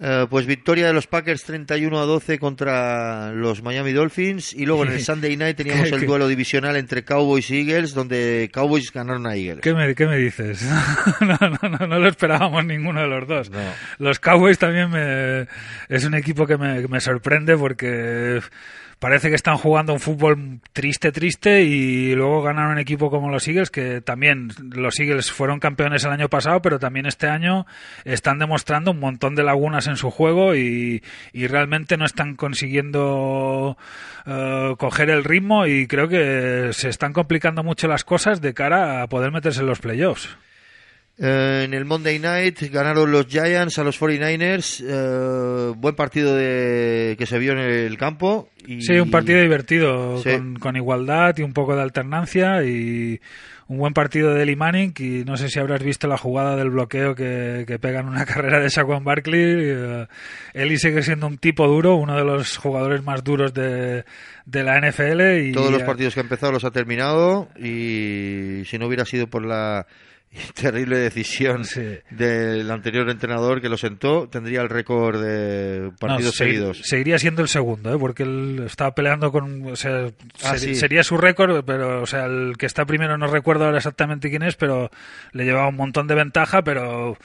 Eh, 0.00 0.26
pues 0.28 0.46
victoria 0.46 0.88
de 0.88 0.92
los 0.92 1.06
Packers 1.06 1.44
31 1.44 1.96
a 1.96 2.04
12 2.04 2.40
contra 2.40 3.30
los 3.32 3.62
Miami 3.62 3.92
Dolphins 3.92 4.52
y 4.52 4.66
luego 4.66 4.84
en 4.84 4.92
el 4.92 5.00
Sunday 5.04 5.36
Night 5.36 5.56
teníamos 5.56 5.92
el 5.92 6.06
duelo 6.06 6.26
divisional 6.26 6.74
entre 6.74 7.04
Cowboys 7.04 7.48
y 7.50 7.60
Eagles 7.60 7.94
donde 7.94 8.50
Cowboys 8.52 8.90
ganaron 8.92 9.26
a 9.28 9.36
Eagles. 9.36 9.60
¿Qué 9.60 9.72
me, 9.72 9.94
qué 9.94 10.06
me 10.06 10.16
dices? 10.16 10.62
no, 11.20 11.38
no, 11.40 11.68
no, 11.68 11.86
no 11.86 11.98
lo 12.00 12.08
esperábamos 12.08 12.64
ninguno 12.64 13.02
de 13.02 13.06
los 13.06 13.28
dos. 13.28 13.50
Los 13.98 14.18
Cowboys 14.18 14.58
también 14.58 14.90
me, 14.90 15.46
es 15.88 16.04
un 16.04 16.14
equipo 16.14 16.48
que 16.48 16.56
me, 16.56 16.80
me 16.88 17.00
sorprende 17.00 17.56
porque 17.56 18.40
parece 19.02 19.30
que 19.30 19.34
están 19.34 19.58
jugando 19.58 19.92
un 19.92 19.98
fútbol 19.98 20.60
triste, 20.72 21.10
triste 21.10 21.64
y 21.64 22.14
luego 22.14 22.40
ganaron 22.40 22.74
un 22.74 22.78
equipo 22.78 23.10
como 23.10 23.30
los 23.30 23.48
Eagles, 23.48 23.68
que 23.68 24.00
también 24.00 24.52
los 24.70 25.00
Eagles 25.00 25.32
fueron 25.32 25.58
campeones 25.58 26.04
el 26.04 26.12
año 26.12 26.28
pasado, 26.28 26.62
pero 26.62 26.78
también 26.78 27.06
este 27.06 27.26
año 27.26 27.66
están 28.04 28.38
demostrando 28.38 28.92
un 28.92 29.00
montón 29.00 29.34
de 29.34 29.42
lagunas 29.42 29.88
en 29.88 29.96
su 29.96 30.12
juego 30.12 30.54
y, 30.54 31.02
realmente 31.34 31.96
no 31.96 32.04
están 32.04 32.36
consiguiendo 32.36 33.76
uh, 34.24 34.76
coger 34.76 35.10
el 35.10 35.24
ritmo 35.24 35.66
y 35.66 35.88
creo 35.88 36.06
que 36.06 36.68
se 36.72 36.88
están 36.88 37.12
complicando 37.12 37.64
mucho 37.64 37.88
las 37.88 38.04
cosas 38.04 38.40
de 38.40 38.54
cara 38.54 39.02
a 39.02 39.08
poder 39.08 39.32
meterse 39.32 39.62
en 39.62 39.66
los 39.66 39.80
playoffs. 39.80 40.28
Eh, 41.18 41.62
en 41.64 41.74
el 41.74 41.84
Monday 41.84 42.18
Night 42.18 42.60
ganaron 42.72 43.12
los 43.12 43.26
Giants 43.26 43.78
a 43.78 43.84
los 43.84 44.00
49ers. 44.00 44.82
Eh, 44.86 45.74
buen 45.76 45.94
partido 45.94 46.34
de, 46.34 47.16
que 47.18 47.26
se 47.26 47.38
vio 47.38 47.52
en 47.52 47.58
el 47.58 47.96
campo. 47.98 48.48
Y... 48.66 48.80
Sí, 48.82 48.94
un 48.94 49.10
partido 49.10 49.40
divertido, 49.40 50.18
sí. 50.22 50.30
con, 50.30 50.56
con, 50.56 50.76
igualdad 50.76 51.36
y 51.36 51.42
un 51.42 51.52
poco 51.52 51.76
de 51.76 51.82
alternancia. 51.82 52.64
Y 52.64 53.20
un 53.68 53.78
buen 53.78 53.92
partido 53.92 54.32
de 54.32 54.42
Eli 54.42 54.56
Manning. 54.56 54.94
Y 54.98 55.24
no 55.24 55.36
sé 55.36 55.48
si 55.48 55.58
habrás 55.58 55.82
visto 55.82 56.08
la 56.08 56.16
jugada 56.16 56.56
del 56.56 56.70
bloqueo 56.70 57.14
que, 57.14 57.64
que 57.66 57.78
pegan 57.78 58.08
una 58.08 58.24
carrera 58.26 58.60
de 58.60 58.70
Saquon 58.70 59.04
Barkley. 59.04 59.72
Uh, 59.72 60.06
Eli 60.54 60.78
sigue 60.78 61.02
siendo 61.02 61.26
un 61.26 61.36
tipo 61.36 61.66
duro, 61.66 61.94
uno 61.96 62.16
de 62.16 62.24
los 62.24 62.56
jugadores 62.56 63.02
más 63.02 63.22
duros 63.22 63.52
de, 63.52 64.04
de 64.46 64.62
la 64.62 64.80
NFL. 64.80 65.48
Y, 65.48 65.52
Todos 65.52 65.70
los 65.72 65.82
partidos 65.82 66.14
que 66.14 66.20
ha 66.20 66.22
empezado 66.22 66.52
los 66.52 66.64
ha 66.64 66.70
terminado. 66.70 67.48
Y 67.58 68.62
si 68.64 68.78
no 68.78 68.86
hubiera 68.86 69.04
sido 69.04 69.26
por 69.26 69.44
la 69.44 69.86
terrible 70.54 70.96
decisión 70.98 71.64
sí. 71.64 71.98
del 72.10 72.70
anterior 72.70 73.08
entrenador 73.10 73.60
que 73.60 73.68
lo 73.68 73.76
sentó, 73.76 74.28
tendría 74.28 74.60
el 74.62 74.68
récord 74.68 75.22
de 75.22 75.90
partidos 75.98 76.32
no, 76.40 76.44
seguidos. 76.44 76.80
Seguiría 76.84 77.18
siendo 77.18 77.42
el 77.42 77.48
segundo, 77.48 77.94
¿eh? 77.94 77.98
porque 77.98 78.22
él 78.22 78.62
estaba 78.66 78.94
peleando 78.94 79.30
con. 79.30 79.66
O 79.72 79.76
sea, 79.76 80.06
Ah, 80.42 80.56
ser, 80.56 80.58
sí. 80.58 80.74
sería 80.74 81.02
su 81.04 81.16
récord, 81.16 81.64
pero 81.64 82.02
o 82.02 82.06
sea, 82.06 82.24
el 82.26 82.56
que 82.58 82.66
está 82.66 82.84
primero 82.86 83.18
no 83.18 83.26
recuerdo 83.26 83.64
ahora 83.66 83.78
exactamente 83.78 84.30
quién 84.30 84.42
es, 84.42 84.56
pero 84.56 84.90
le 85.32 85.44
llevaba 85.44 85.68
un 85.68 85.76
montón 85.76 86.06
de 86.06 86.14
ventaja, 86.14 86.62
pero. 86.62 87.16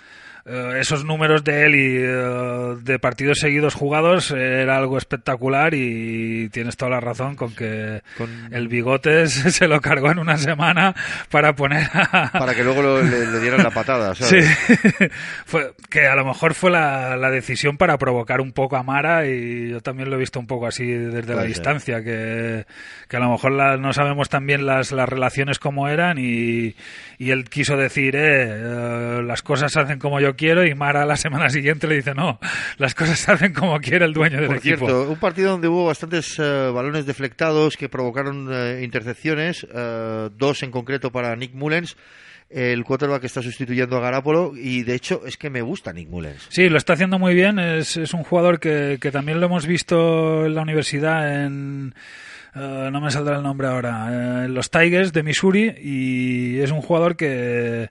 Uh, 0.50 0.72
esos 0.78 1.04
números 1.04 1.44
de 1.44 1.66
él 1.66 1.76
y 1.76 2.06
uh, 2.08 2.80
de 2.82 3.00
partidos 3.00 3.40
seguidos 3.40 3.74
jugados 3.74 4.32
era 4.32 4.78
algo 4.78 4.98
espectacular 4.98 5.74
y 5.74 6.48
tienes 6.52 6.78
toda 6.78 6.92
la 6.92 7.00
razón 7.02 7.36
con 7.36 7.54
que 7.54 8.02
Con- 8.18 8.54
el 8.54 8.70
bigotes 8.70 9.34
se 9.54 9.68
lo 9.68 9.82
cargó 9.82 10.10
en 10.10 10.20
una 10.20 10.38
semana 10.38 10.96
para 11.30 11.52
poner 11.54 11.90
a, 11.94 12.32
Para 12.32 12.56
que 12.56 12.64
luego 12.64 12.82
lo- 12.82 13.02
le, 13.02 13.26
le 13.30 13.40
dieran 13.42 13.62
la 13.62 13.72
patada, 13.72 14.16
Sí, 14.16 14.24
¿sabes? 14.42 14.58
fue, 15.46 15.74
que 15.90 16.08
a 16.08 16.16
lo 16.16 16.24
mejor 16.24 16.54
fue 16.54 16.72
la, 16.72 17.18
la 17.18 17.30
decisión 17.30 17.76
para 17.78 17.98
provocar 17.98 18.40
un 18.40 18.54
poco 18.54 18.78
a 18.78 18.84
Mara 18.84 19.28
y 19.28 19.72
yo 19.72 19.82
también 19.82 20.10
lo 20.10 20.16
he 20.16 20.20
visto 20.20 20.40
un 20.40 20.48
poco 20.48 20.66
así 20.68 20.86
desde 20.86 21.36
la 21.36 21.44
distancia, 21.44 22.02
que, 22.02 22.66
que 23.10 23.18
a 23.18 23.20
lo 23.20 23.32
mejor 23.32 23.52
la- 23.52 23.76
no 23.76 23.92
sabemos 23.92 24.30
también 24.30 24.66
las, 24.66 24.94
las 24.94 25.10
relaciones 25.10 25.60
como 25.60 25.90
eran 25.90 26.18
y, 26.18 26.74
y 27.18 27.32
él 27.32 27.50
quiso 27.50 27.76
decir, 27.76 28.16
eh, 28.16 28.46
eh, 28.48 29.22
las 29.26 29.42
cosas 29.42 29.74
se 29.74 29.82
hacen 29.82 30.00
como 30.00 30.22
yo 30.22 30.37
quiero 30.38 30.66
y 30.66 30.74
Mara 30.74 31.06
la 31.06 31.18
semana 31.18 31.50
siguiente 31.50 31.88
le 31.88 31.96
dice, 31.96 32.14
no, 32.14 32.40
las 32.78 32.96
cosas 32.96 33.20
se 33.20 33.32
hacen 33.32 33.54
como 33.54 33.78
quiere 33.80 34.06
el 34.06 34.14
dueño 34.14 34.38
del 34.38 34.48
Por 34.48 34.56
equipo. 34.58 34.86
cierto, 34.86 35.10
un 35.10 35.20
partido 35.20 35.52
donde 35.52 35.68
hubo 35.68 35.86
bastantes 35.88 36.40
eh, 36.40 36.72
balones 36.74 37.06
deflectados 37.06 37.76
que 37.76 37.90
provocaron 37.90 38.48
eh, 38.50 38.82
intercepciones, 38.84 39.68
eh, 39.74 40.30
dos 40.38 40.64
en 40.64 40.72
concreto 40.72 41.12
para 41.12 41.36
Nick 41.36 41.54
Mullens, 41.54 41.98
el 42.50 42.86
quarterback 42.86 43.20
que 43.20 43.28
está 43.28 43.42
sustituyendo 43.42 43.98
a 43.98 44.00
Garapolo, 44.00 44.54
y 44.56 44.84
de 44.84 44.96
hecho 44.96 45.24
es 45.26 45.36
que 45.36 45.50
me 45.50 45.62
gusta 45.62 45.92
Nick 45.92 46.08
Mullens. 46.08 46.48
Sí, 46.50 46.70
lo 46.70 46.78
está 46.78 46.94
haciendo 46.94 47.20
muy 47.20 47.34
bien. 47.34 47.60
Es, 47.60 47.98
es 47.98 48.14
un 48.14 48.24
jugador 48.24 48.62
que, 48.62 49.00
que 49.02 49.12
también 49.12 49.42
lo 49.42 49.48
hemos 49.48 49.66
visto 49.66 50.46
en 50.46 50.56
la 50.56 50.62
universidad 50.62 51.44
en... 51.46 51.94
no 52.56 53.02
me 53.02 53.12
saldrá 53.12 53.36
el 53.36 53.44
nombre 53.44 53.68
ahora. 53.68 54.46
en 54.46 54.54
los 54.54 54.70
Tigers 54.72 55.12
de 55.12 55.24
Missouri 55.24 55.76
y 55.78 56.60
es 56.60 56.72
un 56.72 56.82
jugador 56.82 57.18
que... 57.18 57.90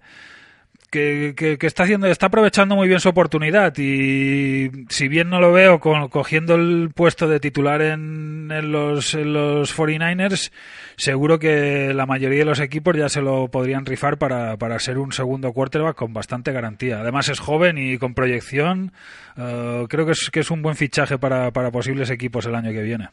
Que, 0.97 1.59
está 1.61 1.83
haciendo 1.83 2.07
está 2.07 2.27
aprovechando 2.27 2.75
muy 2.75 2.89
bien 2.89 3.01
su 3.01 3.09
oportunidad 3.09 3.77
y 3.77 4.71
si 4.89 5.09
bien 5.09 5.29
no 5.29 5.41
lo 5.41 5.53
veo 5.53 5.79
con, 5.79 6.09
cogiendo 6.09 6.55
el 6.55 6.91
puesto 6.95 7.29
de 7.29 7.41
titular 7.41 7.83
en, 7.83 8.51
en 8.51 8.73
los 8.73 9.15
en 9.15 9.33
los 9.33 9.77
49ers 9.77 10.51
seguro 10.97 11.39
que 11.39 11.93
la 11.95 12.07
mayoría 12.07 12.41
de 12.41 12.45
los 12.45 12.61
equipos 12.61 12.97
ya 12.97 13.09
se 13.09 13.21
lo 13.21 13.49
podrían 13.49 13.85
rifar 13.87 14.19
para, 14.19 14.57
para 14.57 14.79
ser 14.79 14.99
un 14.99 15.13
segundo 15.13 15.53
quarterback 15.53 15.97
con 15.97 16.13
bastante 16.13 16.53
garantía. 16.53 17.01
Además 17.01 17.29
es 17.29 17.39
joven 17.39 17.79
y 17.79 17.99
con 17.99 18.15
proyección. 18.15 18.93
eh, 19.37 19.87
creo 19.89 20.07
que 20.07 20.13
es, 20.13 20.31
que 20.31 20.41
es 20.41 20.51
un 20.51 20.63
buen 20.63 20.77
fichaje 20.77 21.19
para, 21.19 21.51
para 21.51 21.71
posibles 21.71 22.11
equipos 22.11 22.47
el 22.47 22.55
año 22.55 22.73
que 22.73 22.83
viene. 22.83 23.09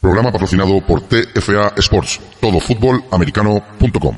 Programa 0.00 0.32
patrocinado 0.32 0.80
por 0.86 1.02
TFA 1.02 1.74
Sports, 1.76 2.20
todofutbolamericano.com. 2.40 4.16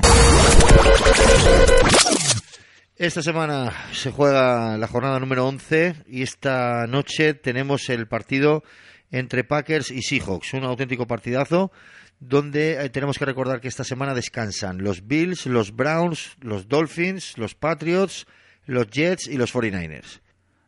Esta 3.03 3.21
semana 3.21 3.73
se 3.91 4.11
juega 4.11 4.77
la 4.77 4.87
jornada 4.87 5.19
número 5.19 5.45
11 5.45 6.05
y 6.07 6.21
esta 6.21 6.87
noche 6.87 7.33
tenemos 7.33 7.89
el 7.89 8.07
partido 8.07 8.63
entre 9.11 9.43
Packers 9.43 9.91
y 9.91 10.01
Seahawks, 10.01 10.53
un 10.53 10.63
auténtico 10.63 11.05
partidazo 11.05 11.73
donde 12.21 12.81
eh, 12.81 12.89
tenemos 12.91 13.19
que 13.19 13.25
recordar 13.25 13.59
que 13.59 13.67
esta 13.67 13.83
semana 13.83 14.13
descansan 14.13 14.81
los 14.81 15.05
Bills, 15.05 15.47
los 15.47 15.75
Browns, 15.75 16.37
los 16.39 16.69
Dolphins, 16.69 17.37
los 17.37 17.55
Patriots, 17.55 18.25
los 18.67 18.87
Jets 18.89 19.27
y 19.27 19.35
los 19.35 19.53
49ers. 19.53 20.21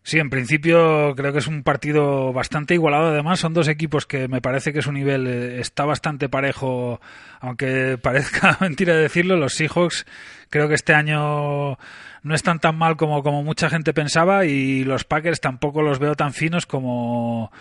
Sí, 0.03 0.19
en 0.19 0.29
principio 0.29 1.15
creo 1.15 1.31
que 1.31 1.39
es 1.39 1.47
un 1.47 1.63
partido 1.63 2.31
bastante 2.31 2.75
igualado. 2.75 3.07
Además, 3.07 3.39
son 3.39 3.55
dos 3.55 3.67
equipos 3.67 4.05
que 4.05 4.27
me 4.27 4.39
parece 4.39 4.71
que 4.71 4.83
su 4.83 4.91
nivel 4.91 5.25
eh, 5.25 5.59
está 5.59 5.83
bastante 5.83 6.29
parejo, 6.29 6.99
aunque 7.39 7.97
parezca 8.03 8.55
mentira 8.61 8.95
decirlo. 8.95 9.35
Los 9.35 9.55
Seahawks 9.55 10.05
creo 10.51 10.67
que 10.67 10.75
este 10.75 10.93
año 10.93 11.79
no 12.25 12.33
están 12.33 12.57
tan 12.57 12.75
mal 12.75 12.97
como, 12.97 13.21
como 13.21 13.43
mucha 13.43 13.69
gente 13.69 13.93
pensaba 13.93 14.45
y 14.45 14.83
los 14.83 15.03
Packers 15.03 15.39
tampoco 15.39 15.83
los 15.83 15.99
veo 15.99 16.15
tan 16.15 16.33
finos 16.33 16.65
como, 16.65 17.51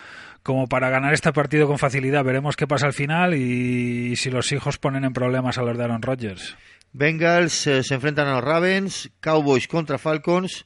como 0.41 0.67
para 0.67 0.89
ganar 0.89 1.13
este 1.13 1.31
partido 1.31 1.67
con 1.67 1.77
facilidad. 1.77 2.23
Veremos 2.23 2.55
qué 2.55 2.65
pasa 2.65 2.87
al 2.87 2.93
final 2.93 3.35
y, 3.35 4.15
si 4.15 4.31
los 4.31 4.51
hijos 4.51 4.79
ponen 4.79 5.05
en 5.05 5.13
problemas 5.13 5.59
a 5.59 5.61
los 5.61 5.77
de 5.77 5.83
Aaron 5.83 6.01
Rodgers. 6.01 6.57
Bengals 6.93 7.67
eh, 7.67 7.83
se 7.83 7.93
enfrentan 7.93 8.27
a 8.27 8.33
los 8.33 8.43
Ravens, 8.43 9.11
Cowboys 9.19 9.67
contra 9.67 9.99
Falcons 9.99 10.65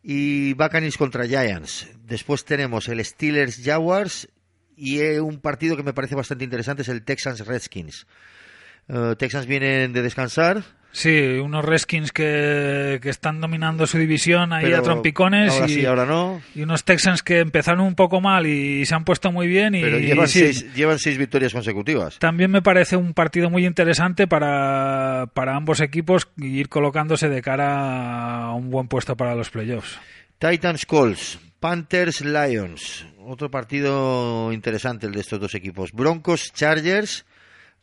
y 0.00 0.52
Buccaneers 0.54 0.96
contra 0.96 1.26
Giants. 1.26 1.90
Después 2.04 2.44
tenemos 2.44 2.86
el 2.86 3.04
Steelers 3.04 3.60
Jaguars 3.64 4.28
y 4.76 5.00
eh, 5.00 5.20
un 5.20 5.40
partido 5.40 5.76
que 5.76 5.82
me 5.82 5.92
parece 5.92 6.14
bastante 6.14 6.44
interesante 6.44 6.82
es 6.82 6.88
el 6.88 7.02
Texans 7.02 7.44
Redskins. 7.44 8.06
Eh, 8.86 9.16
Texans 9.18 9.46
vienen 9.46 9.92
de 9.92 10.02
descansar. 10.02 10.62
Sí, 10.96 11.40
unos 11.42 11.64
Redskins 11.64 12.12
que, 12.12 13.00
que 13.02 13.10
están 13.10 13.40
dominando 13.40 13.84
su 13.84 13.98
división 13.98 14.52
ahí 14.52 14.62
pero 14.66 14.78
a 14.78 14.82
trompicones 14.82 15.52
Ahora 15.52 15.66
y, 15.66 15.68
sí, 15.74 15.84
ahora 15.84 16.06
no. 16.06 16.40
y 16.54 16.62
unos 16.62 16.84
Texans 16.84 17.24
que 17.24 17.40
empezaron 17.40 17.80
un 17.80 17.96
poco 17.96 18.20
mal 18.20 18.46
y 18.46 18.86
se 18.86 18.94
han 18.94 19.04
puesto 19.04 19.32
muy 19.32 19.48
bien 19.48 19.74
y 19.74 19.80
Pero 19.80 19.98
llevan, 19.98 20.28
seis, 20.28 20.72
llevan 20.72 21.00
seis 21.00 21.18
victorias 21.18 21.52
consecutivas. 21.52 22.20
también 22.20 22.52
me 22.52 22.62
parece 22.62 22.96
un 22.96 23.12
partido 23.12 23.50
muy 23.50 23.66
interesante 23.66 24.28
para, 24.28 25.26
para 25.34 25.56
ambos 25.56 25.80
equipos 25.80 26.28
y 26.36 26.58
ir 26.60 26.68
colocándose 26.68 27.28
de 27.28 27.42
cara 27.42 28.44
a 28.44 28.54
un 28.54 28.70
buen 28.70 28.86
puesto 28.86 29.16
para 29.16 29.34
los 29.34 29.50
playoffs. 29.50 29.98
Titans 30.38 30.86
Colts, 30.86 31.40
Panthers 31.58 32.20
Lions. 32.20 33.04
Otro 33.26 33.50
partido 33.50 34.52
interesante 34.52 35.06
el 35.06 35.12
de 35.12 35.22
estos 35.22 35.40
dos 35.40 35.54
equipos. 35.56 35.90
Broncos 35.92 36.52
Chargers, 36.52 37.24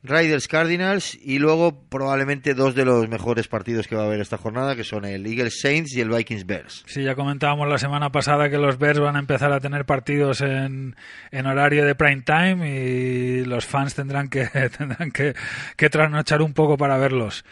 Riders 0.04 0.47
Cardinals 0.47 1.18
y 1.22 1.38
luego 1.38 1.80
probablemente 1.89 2.56
dos 2.56 2.74
de 2.74 2.86
los 2.86 3.08
mejores 3.08 3.47
partidos 3.47 3.88
que 3.88 3.95
va 3.95 4.04
a 4.04 4.06
haber 4.06 4.20
esta 4.20 4.38
jornada 4.38 4.76
que 4.76 4.84
son 4.84 5.06
el 5.06 5.26
Eagles 5.28 5.60
Saints 5.62 5.95
y 5.95 6.02
el 6.02 6.10
Vikings 6.10 6.45
Bears. 6.45 6.84
Sí, 6.88 7.04
ya 7.04 7.14
comentábamos 7.14 7.70
la 7.70 7.78
semana 7.78 8.12
pasada 8.12 8.49
que 8.49 8.58
los 8.58 8.80
Bears 8.80 8.99
van 8.99 9.16
a 9.16 9.20
empezar 9.20 9.54
a 9.54 9.60
tener 9.60 9.86
partidos 9.86 10.41
en, 10.41 10.95
en 11.32 11.45
horario 11.45 11.86
de 11.86 11.93
prime 11.93 12.24
time 12.24 12.68
y 12.68 13.45
los 13.45 13.66
fans 13.66 13.93
tendrán 13.93 14.30
que 14.30 14.47
tendrán 14.78 15.12
que, 15.12 15.36
que 15.76 15.89
trasnochar 15.89 16.41
un 16.41 16.54
poco 16.54 16.78
para 16.78 16.97
verlos. 16.97 17.45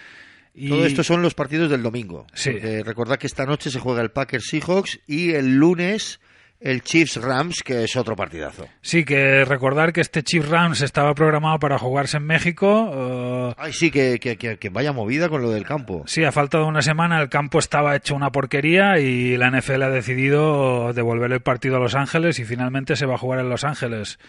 Y... 0.56 0.70
Todo 0.70 0.86
esto 0.86 1.04
son 1.04 1.22
los 1.22 1.36
partidos 1.36 1.70
del 1.70 1.84
domingo. 1.84 2.26
Sí. 2.34 2.52
Porque 2.52 2.84
recordad 2.84 3.18
que 3.18 3.28
esta 3.28 3.46
noche 3.46 3.70
se 3.70 3.80
juega 3.80 4.02
el 4.02 4.10
Packers 4.10 4.48
Seahawks 4.48 5.00
y 5.06 5.32
el 5.34 5.56
lunes 5.56 6.20
el 6.60 6.82
Chiefs 6.82 7.16
Rams, 7.22 7.64
que 7.64 7.84
es 7.86 7.96
otro 7.96 8.16
partidazo. 8.16 8.68
Sí, 8.82 9.06
que 9.06 9.46
recordar 9.46 9.94
que 9.94 10.02
este 10.02 10.24
Chiefs 10.24 10.50
Rams 10.50 10.82
estaba 10.82 11.14
programado 11.14 11.58
para 11.60 11.78
jugarse 11.80 12.18
en 12.18 12.24
México. 12.26 12.92
eh, 12.94 13.54
Ay, 13.58 13.72
sí, 13.74 13.92
que, 13.92 14.20
que, 14.20 14.36
que- 14.38 14.58
que 14.58 14.70
vaya 14.70 14.92
movida 14.92 15.30
con 15.30 15.42
lo 15.42 15.52
del 15.52 15.64
campo. 15.66 16.04
Sí, 16.06 16.24
a 16.26 16.32
falta 16.32 16.58
de 16.58 16.66
una 16.66 16.82
semana 16.82 17.22
el 17.22 17.30
campo 17.30 17.60
estaba 17.60 17.96
hecho 17.96 18.14
una 18.16 18.32
porquería 18.32 19.00
y 19.00 19.38
la 19.38 19.50
NFL 19.52 19.84
ha 19.84 19.90
decidido 19.90 20.92
devolver 20.94 21.32
el 21.32 21.42
partido 21.42 21.78
a 21.78 21.80
Los 21.80 21.96
Ángeles 21.96 22.40
y 22.40 22.46
finalmente 22.46 22.96
se 22.96 23.06
va 23.06 23.16
a 23.16 23.20
jugar 23.20 23.40
en 23.40 23.50
Los 23.50 23.64
Ángeles. 23.64 24.20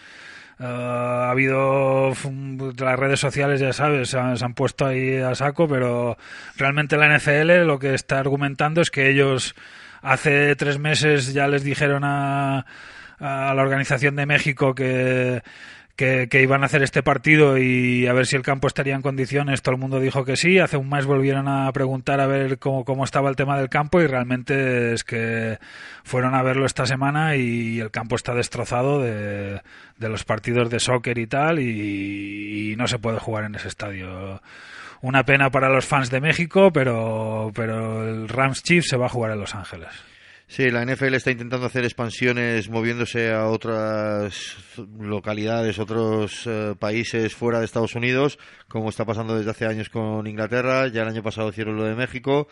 Eh, 0.59 0.63
ha 0.65 1.31
habido 1.31 2.13
las 2.77 2.99
redes 2.99 3.19
sociales, 3.19 3.59
ya 3.59 3.73
sabes, 3.73 4.09
se 4.09 4.19
han, 4.19 4.37
se 4.37 4.45
han 4.45 4.53
puesto 4.53 4.85
ahí 4.85 5.17
a 5.17 5.35
saco, 5.35 5.67
pero 5.67 6.17
realmente 6.55 6.95
la 6.97 7.07
NFL 7.17 7.65
lo 7.65 7.79
que 7.79 7.93
está 7.93 8.19
argumentando 8.19 8.79
es 8.81 8.89
que 8.91 9.09
ellos 9.09 9.55
hace 10.01 10.55
tres 10.55 10.79
meses 10.79 11.33
ya 11.33 11.47
les 11.47 11.63
dijeron 11.63 12.03
a, 12.03 12.65
la 13.19 13.61
organización 13.61 14.15
de 14.15 14.25
México 14.25 14.73
que, 14.73 15.41
iban 16.31 16.63
a 16.63 16.65
hacer 16.65 16.81
este 16.81 17.03
partido 17.03 17.59
y 17.59 18.07
a 18.07 18.13
ver 18.13 18.25
si 18.25 18.35
el 18.35 18.41
campo 18.41 18.67
estaría 18.67 18.95
en 18.95 19.03
condiciones. 19.03 19.61
Todo 19.61 19.75
el 19.75 19.81
mundo 19.81 19.99
dijo 19.99 20.25
que 20.25 20.35
sí. 20.35 20.57
Hace 20.57 20.77
un 20.77 20.89
mes 20.89 21.05
volvieron 21.05 21.47
a 21.47 21.71
preguntar 21.71 22.19
a 22.19 22.25
ver 22.25 22.57
cómo, 22.57 22.83
cómo 22.83 23.03
estaba 23.03 23.29
el 23.29 23.35
tema 23.35 23.59
del 23.59 23.69
campo 23.69 24.01
y 24.01 24.07
realmente 24.07 24.93
es 24.93 25.03
que 25.03 25.59
fueron 26.03 26.33
a 26.33 26.41
verlo 26.41 26.65
esta 26.65 26.87
semana 26.87 27.35
y 27.35 27.79
el 27.79 27.91
campo 27.91 28.15
está 28.15 28.33
destrozado 28.33 28.99
de, 28.99 29.61
los 29.99 30.23
partidos 30.23 30.71
de 30.71 30.79
soccer 30.79 31.19
y 31.19 31.27
tal 31.27 31.59
y 31.59 32.73
no 32.77 32.87
se 32.87 32.97
puede 32.97 33.19
jugar 33.19 33.43
en 33.43 33.53
ese 33.53 33.67
estadio. 33.67 34.41
Una 35.01 35.23
pena 35.23 35.49
para 35.49 35.69
los 35.69 35.85
fans 35.85 36.11
de 36.11 36.21
México, 36.21 36.71
pero, 36.71 37.51
pero 37.55 38.07
el 38.07 38.29
Rams 38.29 38.61
Chiefs 38.61 38.89
se 38.89 38.97
va 38.97 39.07
a 39.07 39.09
jugar 39.09 39.31
en 39.31 39.39
Los 39.39 39.55
Ángeles. 39.55 39.89
Sí, 40.51 40.69
la 40.69 40.83
NFL 40.83 41.13
está 41.13 41.31
intentando 41.31 41.65
hacer 41.65 41.85
expansiones 41.85 42.69
moviéndose 42.69 43.31
a 43.31 43.47
otras 43.47 44.57
localidades, 44.99 45.79
otros 45.79 46.45
eh, 46.45 46.75
países 46.77 47.33
fuera 47.33 47.59
de 47.59 47.65
Estados 47.65 47.95
Unidos, 47.95 48.37
como 48.67 48.89
está 48.89 49.05
pasando 49.05 49.37
desde 49.37 49.51
hace 49.51 49.65
años 49.65 49.87
con 49.87 50.27
Inglaterra. 50.27 50.87
Ya 50.89 51.03
el 51.03 51.07
año 51.07 51.23
pasado 51.23 51.49
hicieron 51.49 51.77
lo 51.77 51.85
de 51.85 51.95
México 51.95 52.49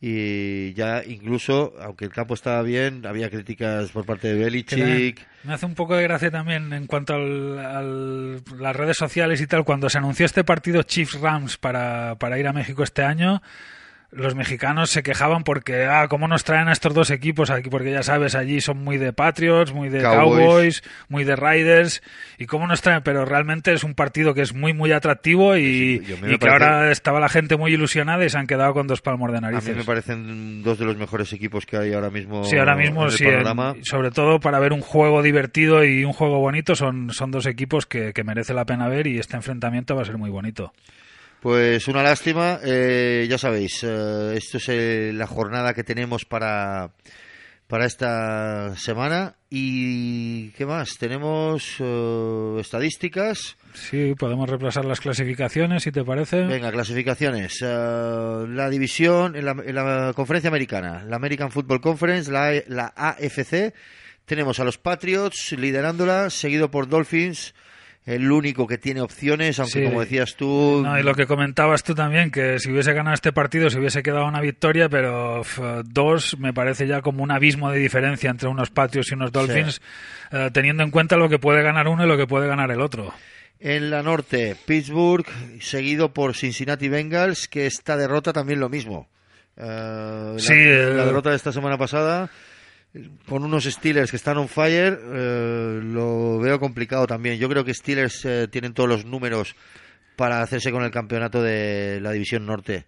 y 0.00 0.74
ya 0.74 1.02
incluso, 1.04 1.74
aunque 1.80 2.04
el 2.04 2.10
campo 2.10 2.34
estaba 2.34 2.60
bien, 2.62 3.06
había 3.06 3.30
críticas 3.30 3.90
por 3.90 4.04
parte 4.04 4.28
de 4.28 4.34
Belichick. 4.44 4.78
me- 4.78 5.14
Me 5.44 5.54
hace 5.54 5.66
un 5.66 5.74
poco 5.74 5.94
de 5.96 6.02
gracia 6.02 6.30
también 6.30 6.72
en 6.72 6.86
cuanto 6.86 7.14
al- 7.14 8.42
las 8.58 8.76
redes 8.76 8.96
sociales 8.96 9.40
y 9.40 9.46
tal. 9.46 9.64
Cuando 9.64 9.88
se 9.90 9.98
anunció 9.98 10.24
este 10.26 10.42
partido 10.44 10.82
Chiefs 10.82 11.20
Rams 11.20 11.56
para, 11.58 12.16
para 12.18 12.38
ir 12.38 12.46
a 12.48 12.52
México 12.52 12.82
este 12.82 13.02
año, 13.02 13.42
los 14.14 14.34
mexicanos 14.34 14.90
se 14.90 15.02
quejaban 15.02 15.42
porque, 15.44 15.84
ah, 15.86 16.06
¿cómo 16.08 16.28
nos 16.28 16.44
traen 16.44 16.68
a 16.68 16.72
estos 16.72 16.94
dos 16.94 17.10
equipos 17.10 17.50
aquí? 17.50 17.68
Porque 17.68 17.90
ya 17.90 18.02
sabes, 18.02 18.34
allí 18.34 18.60
son 18.60 18.82
muy 18.84 18.96
de 18.96 19.12
Patriots, 19.12 19.72
muy 19.72 19.88
de 19.88 20.02
Cowboys. 20.02 20.44
Cowboys, 20.46 20.82
muy 21.08 21.24
de 21.24 21.36
Riders. 21.36 22.02
¿Y 22.38 22.46
cómo 22.46 22.66
nos 22.66 22.80
traen? 22.80 23.02
Pero 23.02 23.24
realmente 23.24 23.72
es 23.72 23.84
un 23.84 23.94
partido 23.94 24.32
que 24.34 24.42
es 24.42 24.54
muy, 24.54 24.72
muy 24.72 24.92
atractivo 24.92 25.56
y, 25.56 26.02
Sí, 26.04 26.12
a 26.12 26.20
que 26.28 26.38
parece- 26.38 26.48
ahora 26.50 26.90
estaba 26.92 27.20
la 27.20 27.28
gente 27.28 27.56
muy 27.56 27.72
ilusionada 27.74 28.24
y 28.24 28.30
se 28.30 28.38
han 28.38 28.46
quedado 28.46 28.72
con 28.72 28.86
dos 28.86 29.00
palmos 29.02 29.30
de 29.32 29.38
A 29.38 29.40
narices. 29.40 29.68
mí 29.70 29.74
me 29.78 29.84
parecen 29.84 30.62
dos 30.62 30.78
de 30.78 30.84
los 30.84 30.96
mejores 30.96 31.32
equipos 31.32 31.66
que 31.66 31.76
hay 31.76 31.92
ahora 31.92 32.10
mismo. 32.10 32.44
Sí, 32.44 32.56
ahora 32.56 32.76
mismo 32.76 33.04
en 33.04 33.10
sí, 33.10 33.24
en- 33.26 33.84
sobre 33.84 34.10
todo 34.10 34.40
para 34.40 34.58
ver 34.60 34.72
un 34.72 34.80
juego 34.80 35.22
divertido 35.22 35.84
y 35.84 36.04
un 36.04 36.12
juego 36.12 36.38
bonito, 36.38 36.74
son, 36.76 37.10
son 37.10 37.30
dos 37.30 37.46
equipos 37.46 37.86
que, 37.86 38.12
que 38.12 38.24
merece 38.24 38.54
la 38.54 38.64
pena 38.64 38.88
ver 38.88 39.06
y 39.06 39.18
este 39.18 39.36
enfrentamiento 39.36 39.94
va 39.96 40.02
a 40.02 40.04
ser 40.04 40.18
muy 40.18 40.30
bonito. 40.30 40.72
Pues 41.44 41.88
una 41.88 42.02
lástima, 42.02 42.58
eh, 42.64 43.26
ya 43.28 43.36
sabéis, 43.36 43.84
eh, 43.84 44.32
esto 44.34 44.56
es 44.56 44.66
eh, 44.70 45.12
la 45.12 45.26
jornada 45.26 45.74
que 45.74 45.84
tenemos 45.84 46.24
para, 46.24 46.92
para 47.66 47.84
esta 47.84 48.74
semana. 48.78 49.36
¿Y 49.50 50.52
qué 50.52 50.64
más? 50.64 50.96
Tenemos 50.96 51.74
eh, 51.80 52.56
estadísticas. 52.60 53.58
Sí, 53.74 54.14
podemos 54.18 54.48
repasar 54.48 54.86
las 54.86 55.00
clasificaciones, 55.00 55.82
si 55.82 55.92
te 55.92 56.02
parece. 56.02 56.46
Venga, 56.46 56.72
clasificaciones. 56.72 57.58
Eh, 57.60 58.46
la 58.48 58.70
división 58.70 59.36
en 59.36 59.44
la, 59.44 59.50
en 59.50 59.74
la 59.74 60.12
conferencia 60.16 60.48
americana, 60.48 61.04
la 61.06 61.16
American 61.16 61.50
Football 61.50 61.82
Conference, 61.82 62.32
la, 62.32 62.54
la 62.68 62.86
AFC. 62.96 63.74
Tenemos 64.24 64.60
a 64.60 64.64
los 64.64 64.78
Patriots 64.78 65.52
liderándola, 65.52 66.30
seguido 66.30 66.70
por 66.70 66.88
Dolphins, 66.88 67.54
el 68.06 68.30
único 68.30 68.66
que 68.66 68.76
tiene 68.76 69.00
opciones, 69.00 69.58
aunque 69.58 69.80
Sí. 69.80 69.84
como 69.86 70.00
decías 70.00 70.36
tú, 70.36 70.82
No, 70.84 70.98
y 70.98 71.02
lo 71.02 71.14
que 71.14 71.26
comentabas 71.26 71.82
tú 71.82 71.94
también, 71.94 72.30
que 72.30 72.58
si 72.58 72.70
hubiese 72.70 72.92
ganado 72.92 73.14
este 73.14 73.32
partido 73.32 73.70
se 73.70 73.78
hubiese 73.78 74.02
quedado 74.02 74.26
una 74.26 74.40
victoria, 74.42 74.88
pero 74.90 75.42
dos 75.84 76.38
me 76.38 76.52
parece 76.52 76.86
ya 76.86 77.00
como 77.00 77.22
un 77.22 77.30
abismo 77.30 77.70
de 77.70 77.78
diferencia 77.78 78.28
entre 78.30 78.48
unos 78.48 78.70
Patriots 78.70 79.10
y 79.10 79.14
unos 79.14 79.32
Dolphins, 79.32 79.80
eh, 80.32 80.50
teniendo 80.52 80.82
en 80.82 80.90
cuenta 80.90 81.16
lo 81.16 81.28
que 81.30 81.38
puede 81.38 81.62
ganar 81.62 81.88
uno 81.88 82.04
y 82.04 82.08
lo 82.08 82.16
que 82.18 82.26
puede 82.26 82.46
ganar 82.46 82.70
el 82.70 82.80
otro. 82.82 83.12
En 83.60 83.88
la 83.90 84.02
norte, 84.02 84.56
Pittsburgh, 84.66 85.24
seguido 85.60 86.12
por 86.12 86.34
Cincinnati 86.36 86.88
Bengals, 86.88 87.48
que 87.48 87.64
esta 87.66 87.96
derrota 87.96 88.34
también 88.34 88.60
lo 88.60 88.68
mismo. 88.68 89.08
Eh, 89.56 90.34
Sí, 90.38 90.52
la, 90.52 90.60
eh, 90.60 90.94
la 90.94 91.04
derrota 91.06 91.30
de 91.30 91.36
esta 91.36 91.52
semana 91.52 91.78
pasada, 91.78 92.28
con 93.28 93.44
unos 93.44 93.64
Steelers 93.64 94.10
que 94.10 94.16
están 94.16 94.36
on 94.38 94.48
fire, 94.48 94.98
eh, 95.02 95.80
lo 95.82 96.38
veo 96.38 96.60
complicado 96.60 97.06
también. 97.06 97.38
Yo 97.38 97.48
creo 97.48 97.64
que 97.64 97.74
Steelers 97.74 98.24
eh, 98.24 98.48
tienen 98.48 98.72
todos 98.74 98.88
los 98.88 99.04
números 99.04 99.56
para 100.16 100.42
hacerse 100.42 100.70
con 100.70 100.84
el 100.84 100.90
campeonato 100.90 101.42
de 101.42 102.00
la 102.00 102.12
división 102.12 102.46
norte. 102.46 102.86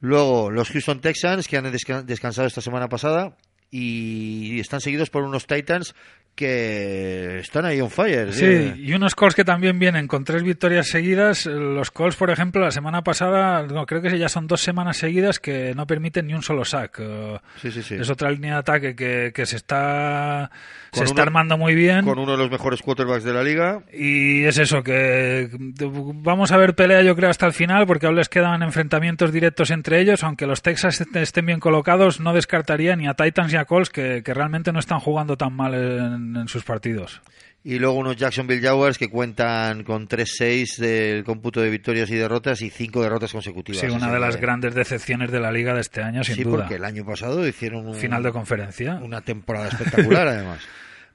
Luego, 0.00 0.50
los 0.50 0.68
Houston 0.70 1.00
Texans, 1.00 1.48
que 1.48 1.56
han 1.56 1.64
desca- 1.72 2.02
descansado 2.04 2.46
esta 2.46 2.60
semana 2.60 2.88
pasada, 2.88 3.36
y 3.70 4.60
están 4.60 4.80
seguidos 4.80 5.10
por 5.10 5.22
unos 5.22 5.46
Titans 5.46 5.94
que 6.36 7.38
están 7.40 7.64
ahí 7.64 7.80
on 7.80 7.90
fire. 7.90 8.32
Sí, 8.32 8.44
Eh, 8.44 8.74
y 8.76 8.92
unos 8.92 9.14
Colts 9.14 9.34
que 9.34 9.44
también 9.44 9.78
vienen 9.78 10.06
con 10.06 10.22
tres 10.24 10.42
victorias 10.42 10.86
seguidas. 10.88 11.46
Los 11.46 11.90
Colts, 11.90 12.14
por 12.16 12.30
ejemplo, 12.30 12.60
la 12.62 12.70
semana 12.70 13.02
pasada, 13.02 13.62
no, 13.66 13.86
creo 13.86 14.02
que 14.02 14.16
ya 14.18 14.28
son 14.28 14.46
dos 14.46 14.60
semanas 14.60 14.98
seguidas 14.98 15.40
que 15.40 15.74
no 15.74 15.86
permiten 15.86 16.26
ni 16.26 16.34
un 16.34 16.42
solo 16.42 16.64
sack. 16.64 16.98
Eh, 17.00 17.38
Sí, 17.60 17.70
sí, 17.72 17.82
sí. 17.82 17.94
Es 17.94 18.10
otra 18.10 18.30
línea 18.30 18.52
de 18.52 18.58
ataque 18.60 18.94
que, 18.94 19.32
que 19.34 19.46
se 19.46 19.56
está, 19.56 20.50
Con 20.90 20.98
se 21.00 21.04
está 21.06 21.22
armando 21.22 21.56
muy 21.58 21.74
bien. 21.74 22.04
con 22.04 22.18
uno 22.18 22.32
de 22.32 22.38
los 22.38 22.50
mejores 22.50 22.82
quarterbacks 22.82 23.24
de 23.24 23.32
la 23.32 23.42
liga. 23.42 23.80
Y 23.92 24.44
es 24.44 24.58
eso, 24.58 24.82
que 24.82 25.48
vamos 25.58 26.52
a 26.52 26.56
ver 26.58 26.74
pelea 26.74 27.02
yo 27.02 27.16
creo 27.16 27.30
hasta 27.30 27.46
el 27.46 27.52
final, 27.54 27.86
porque 27.86 28.06
aún 28.06 28.16
les 28.16 28.28
quedan 28.28 28.62
enfrentamientos 28.62 29.32
directos 29.32 29.70
entre 29.70 30.00
ellos, 30.00 30.22
aunque 30.22 30.46
los 30.46 30.60
Texas 30.62 31.00
est- 31.00 31.16
estén 31.16 31.46
bien 31.46 31.60
colocados, 31.60 32.20
no 32.20 32.32
descartaría 32.34 32.94
ni 32.94 33.06
a 33.08 33.14
Titans 33.14 33.52
ni 33.52 33.58
a 33.58 33.64
Colts, 33.64 33.90
que, 33.90 34.22
que 34.22 34.34
realmente 34.34 34.72
no 34.72 34.78
están 34.78 35.00
jugando 35.00 35.36
tan 35.36 35.54
mal 35.54 35.74
en, 35.74 36.25
en 36.34 36.48
sus 36.48 36.64
partidos. 36.64 37.20
Y 37.62 37.78
luego 37.80 37.96
unos 37.96 38.16
Jacksonville 38.16 38.60
Jaguars 38.62 38.96
que 38.96 39.08
cuentan 39.08 39.82
con 39.82 40.06
3-6 40.08 40.76
del 40.78 41.24
cómputo 41.24 41.60
de 41.60 41.68
victorias 41.68 42.08
y 42.10 42.14
derrotas 42.14 42.62
y 42.62 42.70
5 42.70 43.02
derrotas 43.02 43.32
consecutivas. 43.32 43.80
Sí, 43.80 43.88
una 43.88 44.12
de 44.12 44.20
las 44.20 44.36
grandes 44.36 44.72
decepciones 44.74 45.32
de 45.32 45.40
la 45.40 45.50
liga 45.50 45.74
de 45.74 45.80
este 45.80 46.00
año, 46.00 46.22
sin 46.22 46.36
Sí, 46.36 46.44
duda. 46.44 46.58
porque 46.58 46.76
el 46.76 46.84
año 46.84 47.04
pasado 47.04 47.46
hicieron 47.46 47.86
un- 47.88 47.96
Final 47.96 48.22
de 48.22 48.30
conferencia. 48.30 48.94
una 49.02 49.20
temporada 49.22 49.68
espectacular, 49.68 50.28
además. 50.28 50.60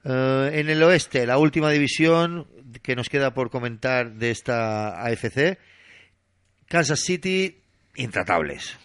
Eh, 0.04 0.52
en 0.56 0.70
el 0.70 0.84
oeste, 0.84 1.26
la 1.26 1.38
última 1.38 1.72
división 1.72 2.48
que 2.82 2.96
nos 2.98 3.08
queda 3.08 3.34
por 3.34 3.50
comentar 3.50 4.12
de 4.16 4.32
esta 4.32 5.02
AFC, 5.06 5.58
Kansas 6.68 7.00
City, 7.00 7.60
intratables. 7.96 8.78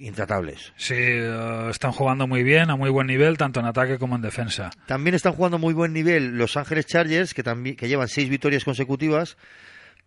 Intratables. 0.00 0.72
Sí, 0.76 0.94
eh, 0.96 1.66
están 1.70 1.92
jugando 1.92 2.26
muy 2.26 2.42
bien, 2.42 2.70
a 2.70 2.76
muy 2.76 2.90
buen 2.90 3.06
nivel, 3.08 3.36
tanto 3.36 3.60
en 3.60 3.66
ataque 3.66 3.98
como 3.98 4.14
en 4.16 4.22
defensa. 4.22 4.70
También 4.86 5.14
están 5.14 5.32
jugando 5.32 5.58
muy 5.58 5.74
buen 5.74 5.92
nivel 5.92 6.38
Los 6.38 6.56
Ángeles 6.56 6.86
Chargers, 6.86 7.34
que 7.34 7.42
también 7.42 7.74
que 7.76 7.88
llevan 7.88 8.08
seis 8.08 8.28
victorias 8.28 8.64
consecutivas, 8.64 9.36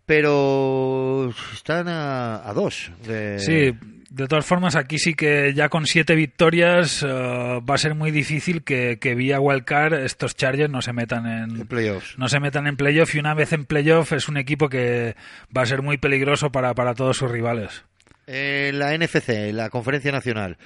pero 0.06 1.34
están 1.54 1.88
a, 1.88 2.48
a 2.48 2.54
dos. 2.54 2.92
de- 3.06 3.40
Sí, 3.40 3.72
de 4.10 4.28
todas 4.28 4.46
formas, 4.46 4.76
aquí 4.76 4.98
sí 5.00 5.14
que 5.14 5.54
ya 5.54 5.70
con 5.70 5.86
siete 5.86 6.16
victorias 6.16 7.02
eh, 7.02 7.08
va 7.08 7.76
a 7.76 7.78
ser 7.78 7.96
muy 7.96 8.12
difícil 8.12 8.62
que, 8.64 8.98
que 9.00 9.16
vía 9.16 9.40
Wildcard 9.40 9.94
estos 10.04 10.36
Chargers 10.36 10.70
no 10.70 10.82
se 10.82 10.92
metan 10.92 11.26
en 11.26 11.62
en 11.62 11.68
playoffs. 11.68 12.18
no 12.18 12.28
se 12.28 12.42
metan 12.42 12.68
en 12.68 12.76
playoff 12.76 13.16
y 13.16 13.20
una 13.20 13.34
vez 13.34 13.54
en 13.54 13.64
playoff 13.64 14.12
es 14.12 14.28
un 14.28 14.36
equipo 14.36 14.68
que 14.68 15.16
va 15.56 15.62
a 15.62 15.66
ser 15.66 15.82
muy 15.82 15.98
peligroso 15.98 16.52
para, 16.52 16.74
para 16.74 16.94
todos 16.94 17.16
sus 17.18 17.32
rivales. 17.32 17.86
La 18.32 18.98
NFC, 18.98 19.30
en 19.30 19.58
la 19.58 19.70
Conferencia 19.70 20.12
Nacional. 20.12 20.58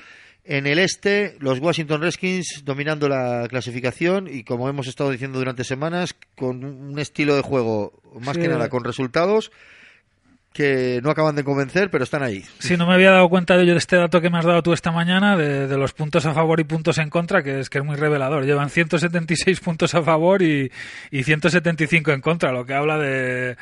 En 0.43 0.67
el 0.67 0.77
este, 0.77 1.35
los 1.39 1.59
Washington 1.59 2.01
Redskins 2.01 2.61
dominando 2.63 3.09
la 3.09 3.47
clasificación 3.49 4.27
y 4.31 4.43
como 4.43 4.69
hemos 4.69 4.85
estado 4.87 5.09
diciendo 5.09 5.39
durante 5.39 5.63
semanas, 5.63 6.15
con 6.35 6.63
un 6.63 6.99
estilo 6.99 7.35
de 7.35 7.41
juego 7.41 7.99
más 8.21 8.35
Sí. 8.35 8.43
que 8.43 8.47
nada 8.49 8.69
con 8.69 8.83
resultados 8.83 9.51
que 10.53 11.01
no 11.03 11.09
acaban 11.09 11.35
de 11.35 11.43
convencer, 11.43 11.89
pero 11.89 12.05
están 12.05 12.23
ahí. 12.23 12.45
Sí, 12.59 12.77
no 12.77 12.87
me 12.87 12.93
había 12.93 13.11
dado 13.11 13.27
cuenta 13.27 13.57
de 13.57 13.63
ello 13.63 13.73
de 13.73 13.79
este 13.79 13.97
dato 13.97 14.21
que 14.21 14.29
me 14.29 14.37
has 14.37 14.45
dado 14.45 14.61
tú 14.63 14.71
esta 14.71 14.89
mañana, 14.91 15.35
de, 15.35 15.67
de 15.67 15.77
los 15.77 15.91
puntos 15.91 16.25
a 16.25 16.33
favor 16.33 16.61
y 16.61 16.63
puntos 16.63 16.97
en 16.97 17.09
contra, 17.09 17.43
que 17.43 17.59
es 17.59 17.69
que 17.69 17.79
es 17.79 17.83
muy 17.83 17.97
revelador. 17.97 18.45
Llevan 18.45 18.69
176 18.69 19.59
puntos 19.59 19.95
a 19.95 20.01
favor 20.03 20.41
y, 20.41 20.71
y 21.11 21.23
175 21.23 22.11
en 22.13 22.21
contra, 22.21 22.53
lo 22.53 22.65
que 22.65 22.73
habla 22.73 22.97
de, 22.97 23.57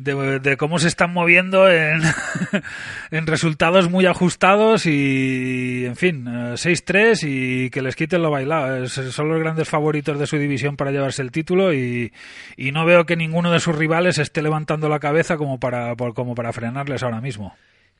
de, 0.00 0.56
cómo 0.56 0.78
se 0.78 0.88
están 0.88 1.12
moviendo 1.12 1.70
en, 1.70 2.00
en 3.10 3.26
resultados 3.26 3.90
muy 3.90 4.06
ajustados 4.06 4.86
y, 4.86 5.84
en 5.84 5.96
fin, 5.96 6.24
6-3 6.24 7.20
y 7.24 7.70
que 7.70 7.82
les 7.82 7.96
quiten 7.96 8.22
lo 8.22 8.30
bailado. 8.30 8.88
son 8.88 9.28
los 9.28 9.38
grandes 9.38 9.68
favoritos 9.68 10.18
de 10.18 10.26
su 10.26 10.38
división 10.38 10.76
para 10.76 10.90
llevarse 10.90 11.22
el 11.22 11.30
título 11.30 11.74
y, 11.74 12.12
y 12.56 12.72
no 12.72 12.86
veo 12.86 13.04
que 13.04 13.16
ninguno 13.16 13.52
de 13.52 13.60
sus 13.60 13.76
rivales 13.76 14.18
esté 14.18 14.42
levantando 14.42 14.88
la 14.88 15.00
cabeza 15.00 15.36
como 15.36 15.60
para, 15.60 15.94
como 15.96 16.34
para 16.34 16.52
frenarles 16.52 17.02
ahora 17.02 17.20
mismo. 17.20 17.54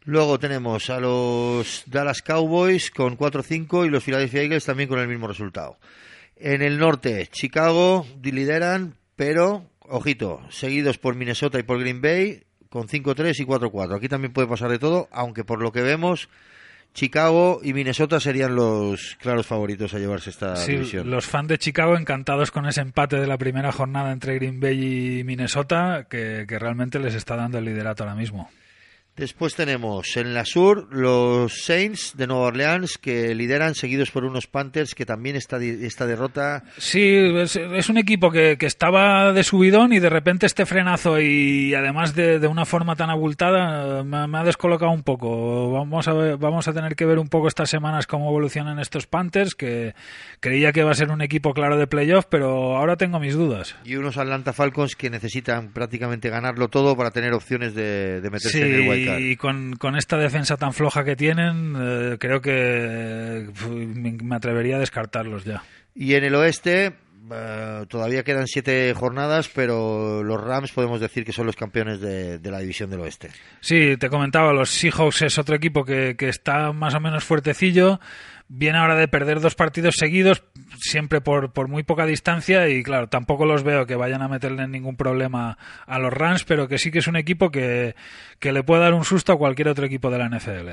Luego 0.05 0.38
tenemos 0.38 0.88
a 0.88 0.98
los 0.98 1.84
Dallas 1.86 2.22
Cowboys 2.22 2.90
con 2.90 3.18
4-5 3.18 3.84
y 3.84 3.90
los 3.90 4.03
Philadelphia 4.03 4.42
Eagles 4.42 4.64
también 4.64 4.88
con 4.88 4.98
el 4.98 5.09
mismo 5.09 5.26
resultado. 5.26 5.76
En 6.36 6.62
el 6.62 6.78
norte, 6.78 7.28
Chicago 7.30 8.07
lideran, 8.22 8.94
pero, 9.14 9.70
ojito, 9.91 10.41
seguidos 10.51 10.99
por 10.99 11.14
Minnesota 11.16 11.59
y 11.59 11.62
por 11.62 11.80
Green 11.80 12.01
Bay 12.01 12.43
con 12.68 12.88
5-3 12.88 13.41
y 13.41 13.45
4-4. 13.45 13.97
Aquí 13.97 14.09
también 14.09 14.32
puede 14.32 14.49
pasar 14.49 14.70
de 14.70 14.78
todo, 14.78 15.09
aunque 15.11 15.45
por 15.45 15.61
lo 15.61 15.72
que 15.72 15.82
vemos, 15.82 16.28
Chicago 16.95 17.61
y 17.62 17.72
Minnesota 17.72 18.20
serían 18.20 18.55
los 18.55 19.16
claros 19.20 19.47
favoritos 19.47 19.93
a 19.95 19.99
llevarse 19.99 20.30
esta 20.30 20.57
sí, 20.57 20.72
división. 20.72 21.11
Los 21.11 21.26
fans 21.26 21.49
de 21.49 21.59
Chicago 21.59 21.97
encantados 21.97 22.51
con 22.51 22.66
ese 22.66 22.80
empate 22.80 23.16
de 23.16 23.26
la 23.26 23.38
primera 23.38 23.72
jornada 23.72 24.12
entre 24.12 24.36
Green 24.36 24.61
Bay 24.61 25.18
y 25.20 25.24
Minnesota, 25.24 26.07
que 26.09 26.47
realmente 26.49 26.99
les 26.99 27.14
está 27.14 27.36
dando 27.36 27.59
el 27.59 27.64
liderato 27.64 28.05
ahora 28.05 28.14
mismo. 28.14 28.51
Después 29.21 29.55
tenemos 29.55 30.16
en 30.16 30.33
la 30.33 30.47
sur 30.47 30.89
los 30.91 31.64
Saints 31.64 32.14
de 32.16 32.27
Nueva 32.27 32.47
Orleans 32.47 32.97
que 32.97 33.35
lideran 33.35 33.75
seguidos 33.75 34.11
por 34.11 34.25
unos 34.25 34.47
Panthers 34.47 34.95
que 34.95 35.05
también 35.05 35.37
esta, 35.37 35.59
esta 35.59 36.07
derrota. 36.07 36.64
Sí, 36.79 37.03
es, 37.37 37.91
un 37.91 37.99
equipo 37.99 38.31
que, 38.31 38.57
que, 38.57 38.64
estaba 38.64 39.35
de 39.35 39.45
subidón 39.45 39.93
y 39.93 39.99
de 39.99 40.09
repente 40.09 40.47
este 40.47 40.64
frenazo 40.64 41.21
y 41.21 41.75
además 41.75 42.14
de, 42.14 42.39
de 42.39 42.47
una 42.47 42.64
forma 42.64 42.97
tan 42.97 43.11
abultada 43.11 44.03
me, 44.05 44.39
ha 44.39 44.43
descolocado 44.43 44.91
un 44.91 45.03
poco. 45.03 45.71
Vamos 45.71 46.09
a, 46.09 46.14
vamos 46.14 46.66
a 46.66 46.73
tener 46.73 46.97
que 46.97 47.05
ver 47.05 47.18
un 47.18 47.29
poco 47.29 47.49
estas 47.49 47.68
semanas 47.68 48.07
cómo 48.07 48.31
evolucionan 48.31 48.79
estos 48.79 49.07
Panthers 49.07 49.55
que 49.55 49.95
creía 50.41 50.73
que 50.73 50.81
iba 50.81 50.93
a 50.93 50.95
ser 50.95 51.11
un 51.11 51.21
equipo 51.21 51.53
claro 51.53 51.77
de 51.77 51.87
playoff 51.87 52.25
pero 52.31 52.79
ahora 52.79 52.97
tengo 52.97 53.21
mis 53.21 53.35
dudas. 53.35 53.77
Y 53.85 53.97
unos 53.97 54.16
Atlanta 54.16 54.55
Falcons 54.55 54.97
que 54.97 55.11
necesitan 55.11 55.75
prácticamente 55.75 56.31
ganarlo 56.31 56.68
todo 56.68 56.97
para 56.97 57.11
tener 57.11 57.35
opciones 57.35 57.75
de, 57.75 58.23
meterse 58.33 58.62
en 58.62 58.75
el 58.77 58.87
y 59.18 59.36
con, 59.36 59.76
con, 59.76 59.96
esta 59.96 60.16
defensa 60.16 60.56
tan 60.56 60.72
floja 60.72 61.04
que 61.04 61.16
tienen, 61.16 61.74
eh, 61.78 62.16
creo 62.18 62.40
que 62.40 63.48
me 63.66 64.36
atrevería 64.36 64.76
a 64.76 64.80
descartarlos 64.80 65.44
ya. 65.44 65.62
Y 65.94 66.14
en 66.14 66.24
el 66.24 66.34
oeste, 66.34 66.94
eh, 67.32 67.84
todavía 67.88 68.24
quedan 68.24 68.46
siete 68.46 68.92
jornadas, 68.94 69.50
pero 69.54 70.22
los 70.22 70.40
Rams 70.40 70.72
podemos 70.72 71.00
decir 71.00 71.24
que 71.24 71.32
son 71.32 71.46
los 71.46 71.56
campeones 71.56 72.00
de, 72.00 72.38
de, 72.38 72.50
la 72.50 72.61
división 72.61 72.90
del 72.90 73.00
oeste. 73.00 73.30
Sí, 73.61 73.96
te 73.98 74.08
comentaba, 74.08 74.52
los 74.52 74.70
Seahawks 74.70 75.22
es 75.22 75.38
otro 75.38 75.54
equipo 75.54 75.84
que, 75.84 76.16
que 76.16 76.28
está 76.28 76.72
más 76.72 76.94
o 76.94 77.00
menos 77.00 77.24
fuertecillo 77.24 78.00
viene 78.53 78.78
ahora 78.78 78.96
de 78.96 79.07
perder 79.07 79.40
dos 79.40 79.55
partidos 79.55 79.94
seguidos, 79.96 80.42
siempre 80.76 81.20
por, 81.20 81.53
por 81.53 81.68
muy 81.68 81.84
poca 81.84 82.05
distancia, 82.05 82.68
y 82.68 82.82
claro, 82.82 83.09
tampoco 83.09 83.46
los 83.46 83.62
veo 83.62 83.86
que 83.86 83.94
vayan 83.94 84.22
a 84.22 84.28
meterle 84.28 84.66
ningún 84.66 84.96
problema 84.96 85.57
a 85.86 85.98
los 86.01 86.12
Rams, 86.12 86.44
pero 86.44 86.66
que 86.66 86.78
sí 86.78 86.90
que 86.90 86.98
es 86.98 87.07
un 87.07 87.16
equipo 87.16 87.51
que, 87.51 87.94
que 88.40 88.53
le 88.53 88.64
puede 88.64 88.82
dar 88.82 88.94
un 88.94 89.05
susto 89.05 89.32
a 89.32 89.38
cualquier 89.38 89.68
otro 89.68 89.86
equipo 89.86 90.11
de 90.11 90.18
la 90.18 90.28
NFL. 90.28 90.70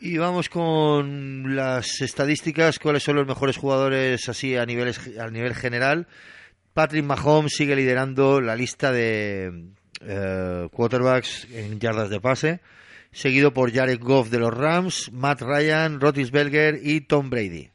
Y 0.00 0.18
vamos 0.18 0.48
con 0.48 1.56
las 1.56 2.00
estadísticas, 2.00 2.78
cuáles 2.78 3.02
son 3.02 3.16
los 3.16 3.26
mejores 3.26 3.56
jugadores 3.56 4.28
así 4.28 4.56
a 4.56 4.64
nivel, 4.64 4.94
a 5.20 5.30
nivel 5.30 5.54
general. 5.54 6.06
Patrick 6.74 7.04
Mahomes 7.04 7.54
sigue 7.56 7.74
liderando 7.74 8.40
la 8.40 8.54
lista 8.54 8.92
de 8.92 9.64
eh, 10.00 10.68
quarterbacks 10.70 11.48
en 11.52 11.80
yardas 11.80 12.10
de 12.10 12.20
pase 12.20 12.60
seguido 13.14 13.54
por 13.54 13.72
Jared 13.72 14.00
Goff 14.00 14.28
de 14.28 14.38
los 14.38 14.52
Rams, 14.52 15.10
Matt 15.12 15.40
Ryan, 15.40 16.00
Rotisberger 16.00 16.78
y 16.82 17.00
Tom 17.02 17.30
Brady. 17.30 17.70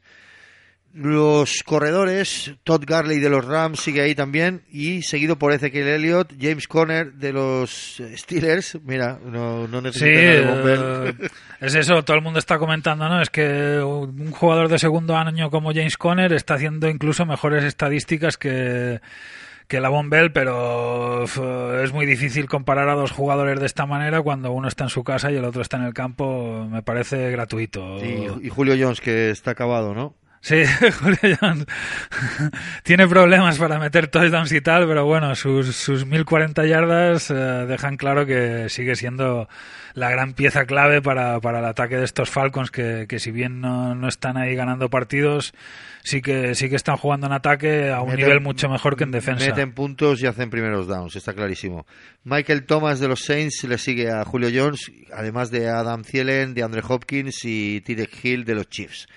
Los 0.91 1.61
corredores, 1.63 2.55
Todd 2.63 2.83
Garley 2.85 3.19
de 3.19 3.29
los 3.29 3.45
Rams 3.45 3.79
sigue 3.79 4.01
ahí 4.01 4.15
también 4.15 4.63
y 4.71 5.03
seguido 5.03 5.37
por 5.37 5.53
Ezekiel 5.53 5.87
Elliott, 5.87 6.33
James 6.39 6.67
Conner 6.67 7.13
de 7.13 7.31
los 7.31 8.01
Steelers. 8.15 8.77
Mira, 8.83 9.19
no, 9.23 9.67
no 9.67 9.81
necesita 9.81 10.09
eh, 10.09 11.13
es 11.61 11.75
eso, 11.75 12.03
todo 12.03 12.17
el 12.17 12.23
mundo 12.23 12.39
está 12.39 12.57
comentando, 12.57 13.07
¿no? 13.07 13.21
Es 13.21 13.29
que 13.29 13.79
un 13.79 14.31
jugador 14.31 14.67
de 14.67 14.79
segundo 14.79 15.15
año 15.15 15.51
como 15.51 15.73
James 15.73 15.95
Conner 15.95 16.33
está 16.33 16.55
haciendo 16.55 16.89
incluso 16.89 17.23
mejores 17.23 17.63
estadísticas 17.63 18.35
que 18.37 18.99
que 19.69 19.79
la 19.79 19.89
Bombel, 19.89 20.31
pero 20.31 21.23
es 21.23 21.93
muy 21.93 22.07
difícil 22.07 22.49
comparar 22.49 22.89
a 22.89 22.95
dos 22.95 23.11
jugadores 23.11 23.59
de 23.59 23.67
esta 23.67 23.85
manera 23.85 24.19
cuando 24.21 24.51
uno 24.51 24.67
está 24.67 24.85
en 24.85 24.89
su 24.89 25.03
casa 25.03 25.31
y 25.31 25.35
el 25.35 25.45
otro 25.45 25.61
está 25.61 25.77
en 25.77 25.83
el 25.83 25.93
campo, 25.93 26.67
me 26.69 26.81
parece 26.81 27.29
gratuito. 27.29 28.03
y 28.03 28.49
Julio 28.49 28.75
Jones, 28.77 28.99
que 28.99 29.29
está 29.29 29.51
acabado, 29.51 29.93
¿no? 29.93 30.15
Sí, 30.41 30.63
Julio 31.01 31.37
Jones 31.39 31.65
tiene 32.83 33.07
problemas 33.07 33.57
para 33.57 33.77
meter 33.77 34.07
touchdowns 34.07 34.51
y 34.53 34.61
tal, 34.61 34.87
pero 34.87 35.05
bueno, 35.05 35.35
sus, 35.35 35.75
sus 35.75 36.05
1040 36.05 36.65
yardas 36.65 37.29
eh, 37.29 37.33
dejan 37.33 37.97
claro 37.97 38.25
que 38.25 38.69
sigue 38.69 38.95
siendo 38.95 39.49
la 39.95 40.09
gran 40.09 40.33
pieza 40.33 40.65
clave 40.65 41.01
para, 41.01 41.41
para 41.41 41.59
el 41.59 41.65
ataque 41.65 41.97
de 41.97 42.05
estos 42.05 42.29
Falcons, 42.29 42.71
que, 42.71 43.05
que 43.09 43.19
si 43.19 43.31
bien 43.31 43.59
no, 43.59 43.95
no, 43.95 44.07
están 44.07 44.37
ahí 44.37 44.55
ganando 44.55 44.89
partidos, 44.89 45.53
sí 46.03 46.21
que, 46.21 46.55
sí 46.55 46.69
que 46.69 46.77
están 46.77 46.95
jugando 46.95 47.27
en 47.27 47.33
ataque 47.33 47.89
a 47.89 48.01
un 48.01 48.15
nivel 48.15 48.39
mucho 48.39 48.69
mejor 48.69 48.95
que 48.95 49.03
en 49.03 49.11
defensa. 49.11 49.45
Meten 49.45 49.73
puntos 49.73 50.21
y 50.21 50.27
hacen 50.27 50.49
primeros 50.49 50.87
downs, 50.87 51.17
está 51.17 51.33
clarísimo. 51.33 51.85
Michael 52.23 52.65
Thomas 52.65 53.01
de 53.01 53.09
los 53.09 53.25
Saints 53.25 53.65
le 53.65 53.77
sigue 53.77 54.09
a 54.09 54.23
Julio 54.23 54.49
Jones, 54.53 54.89
además 55.13 55.51
de 55.51 55.67
Adam 55.67 56.03
Thielen, 56.03 56.53
de 56.53 56.63
Andre 56.63 56.81
Hopkins 56.87 57.43
y 57.43 57.81
Tyrek 57.81 58.23
Hill 58.23 58.45
de 58.45 58.55
los 58.55 58.69
Chiefs. 58.69 59.07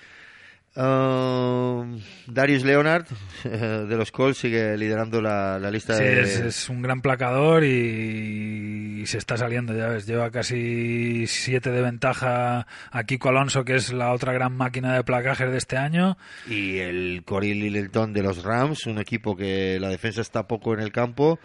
Um, 0.75 2.01
Darius 2.25 2.63
Leonard 2.63 3.05
de 3.43 3.95
los 3.95 4.11
Colts 4.11 4.39
sigue 4.39 4.75
liderando 4.75 5.21
la, 5.21 5.59
lista 5.69 5.95
sí, 5.95 6.03
de... 6.03 6.47
es, 6.47 6.67
un 6.67 6.81
gran 6.81 7.01
placador 7.01 7.63
y, 7.63 9.05
se 9.05 9.19
está 9.19 9.37
saliendo, 9.37 9.75
ya 9.77 9.87
ves, 9.89 10.07
lleva 10.07 10.31
casi 10.31 11.27
siete 11.27 11.69
de 11.69 11.81
ventaja 11.81 12.65
a 12.89 13.03
Kiko 13.03 13.29
Alonso, 13.29 13.63
que 13.65 13.75
es 13.75 13.93
la 13.93 14.13
otra 14.13 14.33
gran 14.33 14.55
máquina 14.55 14.95
de 14.95 15.03
placajes 15.03 15.51
de 15.51 15.57
este 15.57 15.77
año. 15.77 16.17
Y 16.47 16.79
el 16.79 17.21
Corey 17.23 17.53
Littleton 17.53 18.11
de 18.13 18.23
los 18.23 18.43
Rams, 18.43 18.87
un 18.87 18.97
equipo 18.97 19.35
que 19.35 19.77
la 19.79 19.89
defensa 19.89 20.21
está 20.21 20.47
poco 20.47 20.73
en 20.73 20.79
el 20.79 20.91
campo 20.91 21.37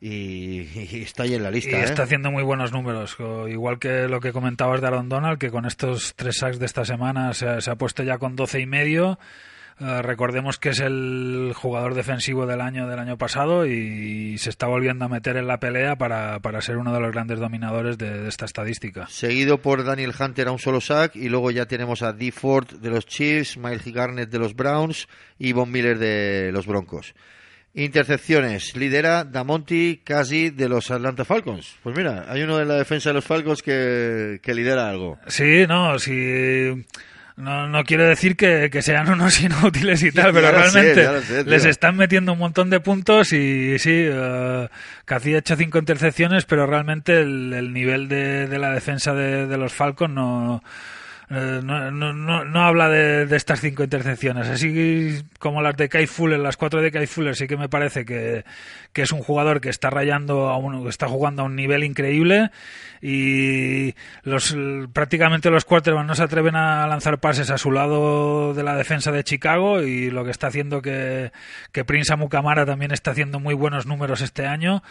y, 0.00 1.00
está 1.02 1.24
ahí 1.24 1.34
en 1.34 1.42
la 1.42 1.50
lista. 1.50 1.70
Y 1.70 1.80
¿eh? 1.80 1.84
está 1.84 2.02
haciendo 2.02 2.30
muy 2.30 2.42
buenos 2.42 2.72
números, 2.72 3.16
igual 3.48 3.78
que 3.78 4.08
lo 4.08 4.20
que 4.20 4.32
comentabas 4.32 4.80
de 4.80 4.86
Aaron 4.86 5.08
Donald, 5.08 5.38
que 5.38 5.50
con 5.50 5.64
estos 5.64 6.14
tres 6.16 6.38
sacks 6.38 6.58
de 6.58 6.66
esta 6.66 6.84
semana 6.84 7.32
se, 7.34 7.48
ha 7.48 7.76
puesto 7.76 8.02
ya 8.02 8.18
con 8.18 8.36
12 8.36 8.60
y 8.60 8.66
medio. 8.66 9.18
Eh, 9.78 10.00
recordemos 10.00 10.58
que 10.58 10.70
es 10.70 10.80
el 10.80 11.52
jugador 11.54 11.92
defensivo 11.92 12.46
del 12.46 12.62
año 12.62 12.88
del 12.88 12.98
año 12.98 13.18
pasado 13.18 13.66
y, 13.66 14.38
se 14.38 14.48
está 14.48 14.66
volviendo 14.66 15.04
a 15.04 15.08
meter 15.08 15.36
en 15.36 15.46
la 15.46 15.60
pelea 15.60 15.96
para, 15.96 16.40
para 16.40 16.62
ser 16.62 16.78
uno 16.78 16.94
de 16.94 17.00
los 17.00 17.12
grandes 17.12 17.38
dominadores 17.38 17.98
de, 17.98 18.26
esta 18.26 18.46
estadística. 18.46 19.06
Seguido 19.08 19.60
por 19.60 19.84
Daniel 19.84 20.14
Hunter 20.18 20.48
a 20.48 20.52
un 20.52 20.58
solo 20.58 20.80
sack 20.80 21.16
y 21.16 21.28
luego 21.28 21.50
ya 21.50 21.66
tenemos 21.66 22.02
a 22.02 22.12
D. 22.12 22.32
Ford 22.32 22.68
de 22.68 22.90
los 22.90 23.06
Chiefs, 23.06 23.58
Miles 23.58 23.84
Garnett 23.86 24.30
de 24.30 24.38
los 24.38 24.54
Browns 24.54 25.08
y 25.38 25.52
Von 25.52 25.70
Miller 25.70 25.98
de 25.98 26.50
los 26.52 26.66
Broncos. 26.66 27.14
Intercepciones. 27.76 28.74
Lidera 28.74 29.24
Damonti 29.24 30.00
Casi 30.02 30.48
de 30.48 30.66
los 30.66 30.90
Atlanta 30.90 31.26
Falcons. 31.26 31.76
Pues 31.82 31.94
mira, 31.94 32.24
hay 32.26 32.42
uno 32.42 32.56
de 32.56 32.64
la 32.64 32.74
defensa 32.74 33.10
de 33.10 33.14
los 33.14 33.24
Falcons 33.24 33.62
que, 33.62 34.40
lidera 34.46 34.88
algo. 34.88 35.18
Sí, 35.26 35.66
no, 35.68 35.98
sí. 35.98 36.72
No, 37.36 37.68
no 37.68 37.84
quiero 37.84 38.08
decir 38.08 38.34
que, 38.34 38.70
sean 38.80 39.10
unos 39.10 39.38
inútiles 39.42 40.02
y 40.02 40.10
tal, 40.10 40.32
pero 40.32 40.50
realmente 40.50 41.44
les 41.44 41.66
están 41.66 41.98
metiendo 41.98 42.32
un 42.32 42.38
montón 42.38 42.70
de 42.70 42.80
puntos 42.80 43.34
y 43.34 43.78
sí, 43.78 44.08
uh, 44.08 44.68
Casi 45.04 45.34
ha 45.34 45.38
hecho 45.38 45.54
cinco 45.54 45.78
intercepciones, 45.78 46.46
pero 46.46 46.66
realmente 46.66 47.20
el, 47.20 47.74
nivel 47.74 48.08
de, 48.08 48.46
de 48.46 48.58
la 48.58 48.72
defensa 48.72 49.12
de, 49.12 49.46
de 49.46 49.58
los 49.58 49.74
Falcons 49.74 50.14
no 50.14 50.62
eh, 51.28 51.60
no, 51.62 51.90
no, 51.90 52.44
no, 52.44 52.64
habla 52.64 52.88
de, 52.88 53.34
estas 53.34 53.60
cinco 53.60 53.82
intercepciones. 53.82 54.48
Así 54.48 55.24
como 55.40 55.60
las 55.60 55.76
de 55.76 55.88
Kai 55.88 56.06
Fuller, 56.06 56.38
las 56.38 56.56
cuatro 56.56 56.80
de 56.80 56.92
Kai 56.92 57.06
Fuller, 57.06 57.34
sí 57.34 57.48
que 57.48 57.56
me 57.56 57.68
parece 57.68 58.04
que, 58.04 58.44
que 58.92 59.02
es 59.02 59.10
un 59.10 59.22
jugador 59.22 59.60
que 59.60 59.68
está 59.68 59.90
rayando, 59.90 60.48
a 60.48 60.56
un, 60.56 60.86
está 60.88 61.08
jugando 61.08 61.42
a 61.42 61.46
un 61.46 61.56
nivel 61.56 61.82
increíble 61.82 62.50
y 63.02 63.94
los 64.22 64.56
prácticamente 64.92 65.50
los 65.50 65.64
quarterbacks 65.64 66.06
no 66.06 66.14
se 66.14 66.22
atreven 66.22 66.56
a 66.56 66.86
lanzar 66.86 67.18
pases 67.18 67.50
a 67.50 67.58
su 67.58 67.70
lado 67.70 68.54
de 68.54 68.62
la 68.62 68.74
defensa 68.76 69.12
de 69.12 69.24
Chicago 69.24 69.82
y 69.82 70.10
lo 70.10 70.24
que 70.24 70.30
está 70.30 70.46
haciendo 70.46 70.80
que, 70.80 71.32
que 71.72 71.84
Prince 71.84 72.12
Amukamara 72.12 72.64
también 72.64 72.92
está 72.92 73.10
haciendo 73.10 73.40
muy 73.40 73.54
buenos 73.54 73.86
números 73.86 74.22
este 74.22 74.46
año 74.46 74.82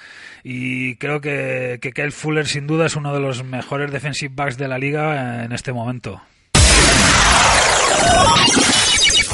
y 0.43 0.95
creo 0.97 1.21
que, 1.21 1.79
que 1.81 1.91
Kyle 1.91 2.11
Fuller 2.11 2.45
sin 2.45 2.67
duda 2.67 2.86
es 2.86 2.95
uno 2.95 3.13
de 3.13 3.19
los 3.19 3.43
mejores 3.43 3.91
defensive 3.91 4.33
backs 4.36 4.57
de 4.57 4.67
la 4.67 4.77
liga 4.77 5.43
en 5.43 5.51
este 5.51 5.73
momento. 5.73 6.21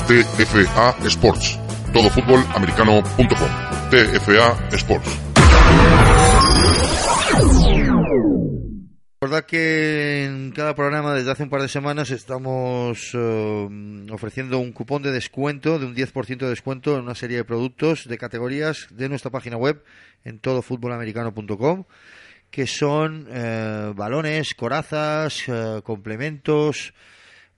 TFA 0.07 0.95
Sports. 1.07 1.59
Todofutbolamericano.com. 1.93 3.49
TFA 3.89 4.75
Sports. 4.75 5.19
Recordad 9.23 9.45
que 9.45 10.25
en 10.25 10.51
cada 10.51 10.73
programa 10.73 11.13
desde 11.13 11.31
hace 11.31 11.43
un 11.43 11.49
par 11.49 11.61
de 11.61 11.67
semanas 11.67 12.09
estamos 12.09 13.11
eh, 13.13 14.05
ofreciendo 14.11 14.57
un 14.57 14.71
cupón 14.71 15.03
de 15.03 15.11
descuento, 15.11 15.77
de 15.77 15.85
un 15.85 15.95
10% 15.95 16.37
de 16.39 16.49
descuento 16.49 16.95
en 16.95 17.03
una 17.03 17.13
serie 17.13 17.37
de 17.37 17.43
productos 17.43 18.07
de 18.07 18.17
categorías 18.17 18.87
de 18.89 19.09
nuestra 19.09 19.29
página 19.29 19.57
web 19.57 19.83
en 20.23 20.39
todofutbolamericano.com 20.39 21.85
que 22.49 22.67
son 22.67 23.27
eh, 23.29 23.93
balones, 23.95 24.53
corazas, 24.55 25.43
eh, 25.47 25.81
complementos, 25.83 26.93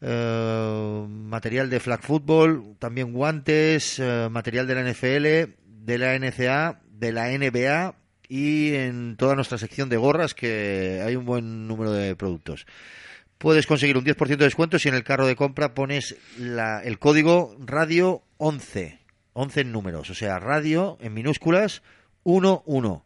eh, 0.06 1.06
material 1.08 1.70
de 1.70 1.80
flag 1.80 2.02
football, 2.02 2.76
también 2.78 3.14
guantes, 3.14 4.00
eh, 4.00 4.28
material 4.30 4.68
de 4.68 4.76
la 4.76 4.82
NFL, 4.82 5.54
de 5.86 5.98
la 5.98 6.14
NCA, 6.20 6.82
de 6.92 7.12
la 7.14 7.30
NBA 7.32 7.96
y 8.28 8.74
en 8.76 9.16
toda 9.18 9.36
nuestra 9.36 9.58
sección 9.58 9.88
de 9.90 9.98
gorras 9.98 10.34
que 10.34 11.02
hay 11.06 11.16
un 11.16 11.26
buen 11.26 11.68
número 11.68 11.92
de 11.94 12.16
productos. 12.16 12.66
Puedes 13.38 13.66
conseguir 13.66 13.98
un 13.98 14.04
10% 14.06 14.38
de 14.38 14.46
descuento 14.46 14.78
si 14.78 14.90
en 14.90 14.96
el 14.96 15.04
carro 15.04 15.26
de 15.26 15.36
compra 15.36 15.74
pones 15.74 16.16
la- 16.38 16.82
el 16.84 17.00
código 17.00 17.56
radio 17.60 18.24
11, 18.38 19.00
11 19.34 19.62
en 19.62 19.72
números, 19.72 20.10
o 20.10 20.14
sea, 20.16 20.40
radio 20.40 20.98
en 21.02 21.14
minúsculas 21.14 21.82
11 22.24 23.02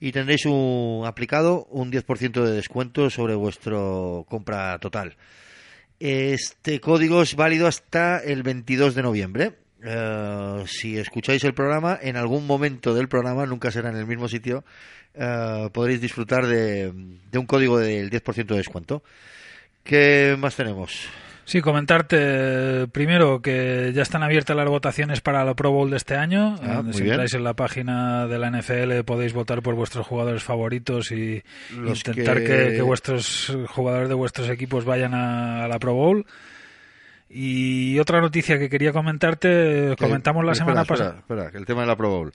y 0.00 0.12
tendréis 0.12 0.46
un, 0.46 1.04
aplicado 1.06 1.64
un 1.70 1.90
10% 1.92 2.42
de 2.44 2.52
descuento 2.52 3.08
sobre 3.10 3.34
vuestro 3.34 4.24
compra 4.28 4.78
total. 4.78 5.16
Este 6.04 6.80
código 6.80 7.22
es 7.22 7.36
válido 7.36 7.68
hasta 7.68 8.18
el 8.18 8.42
22 8.42 8.96
de 8.96 9.02
noviembre. 9.04 9.52
Eh, 9.84 10.64
si 10.66 10.98
escucháis 10.98 11.44
el 11.44 11.54
programa, 11.54 11.96
en 12.02 12.16
algún 12.16 12.44
momento 12.44 12.92
del 12.92 13.06
programa, 13.06 13.46
nunca 13.46 13.70
será 13.70 13.90
en 13.90 13.96
el 13.96 14.06
mismo 14.06 14.26
sitio, 14.26 14.64
eh, 15.14 15.70
podréis 15.72 16.00
disfrutar 16.00 16.48
de, 16.48 16.92
de 17.30 17.38
un 17.38 17.46
código 17.46 17.78
del 17.78 18.10
10% 18.10 18.46
de 18.46 18.56
descuento. 18.56 19.04
¿Qué 19.84 20.34
más 20.40 20.56
tenemos? 20.56 21.08
Sí, 21.44 21.60
comentarte 21.60 22.86
primero 22.88 23.42
que 23.42 23.92
ya 23.94 24.02
están 24.02 24.22
abiertas 24.22 24.56
las 24.56 24.68
votaciones 24.68 25.20
para 25.20 25.44
la 25.44 25.54
Pro 25.54 25.70
Bowl 25.72 25.90
de 25.90 25.96
este 25.96 26.14
año. 26.14 26.54
Ah, 26.62 26.82
Eh, 26.88 26.92
si 26.92 27.02
entráis 27.02 27.34
en 27.34 27.42
la 27.44 27.54
página 27.54 28.26
de 28.28 28.38
la 28.38 28.48
NFL 28.50 29.02
podéis 29.04 29.32
votar 29.32 29.60
por 29.60 29.74
vuestros 29.74 30.06
jugadores 30.06 30.42
favoritos 30.44 31.10
y 31.10 31.42
Los 31.76 31.98
intentar 32.06 32.38
que- 32.38 32.44
que... 32.46 32.72
que 32.76 32.82
vuestros 32.82 33.56
jugadores 33.68 34.08
de 34.08 34.14
vuestros 34.14 34.48
equipos 34.50 34.84
vayan 34.84 35.14
a, 35.14 35.64
a 35.64 35.68
la 35.68 35.78
Pro 35.78 35.94
Bowl. 35.94 36.24
Y 37.34 37.98
otra 37.98 38.20
noticia 38.20 38.58
que 38.58 38.68
quería 38.68 38.92
comentarte, 38.92 39.96
comentamos 39.98 40.44
la 40.44 40.52
Espera, 40.52 40.66
semana 40.70 40.84
pasada. 40.84 41.16
Espera, 41.18 41.50
el 41.54 41.64
tema 41.64 41.80
de 41.80 41.86
la 41.86 41.96
Pro 41.96 42.10
Bowl. 42.10 42.32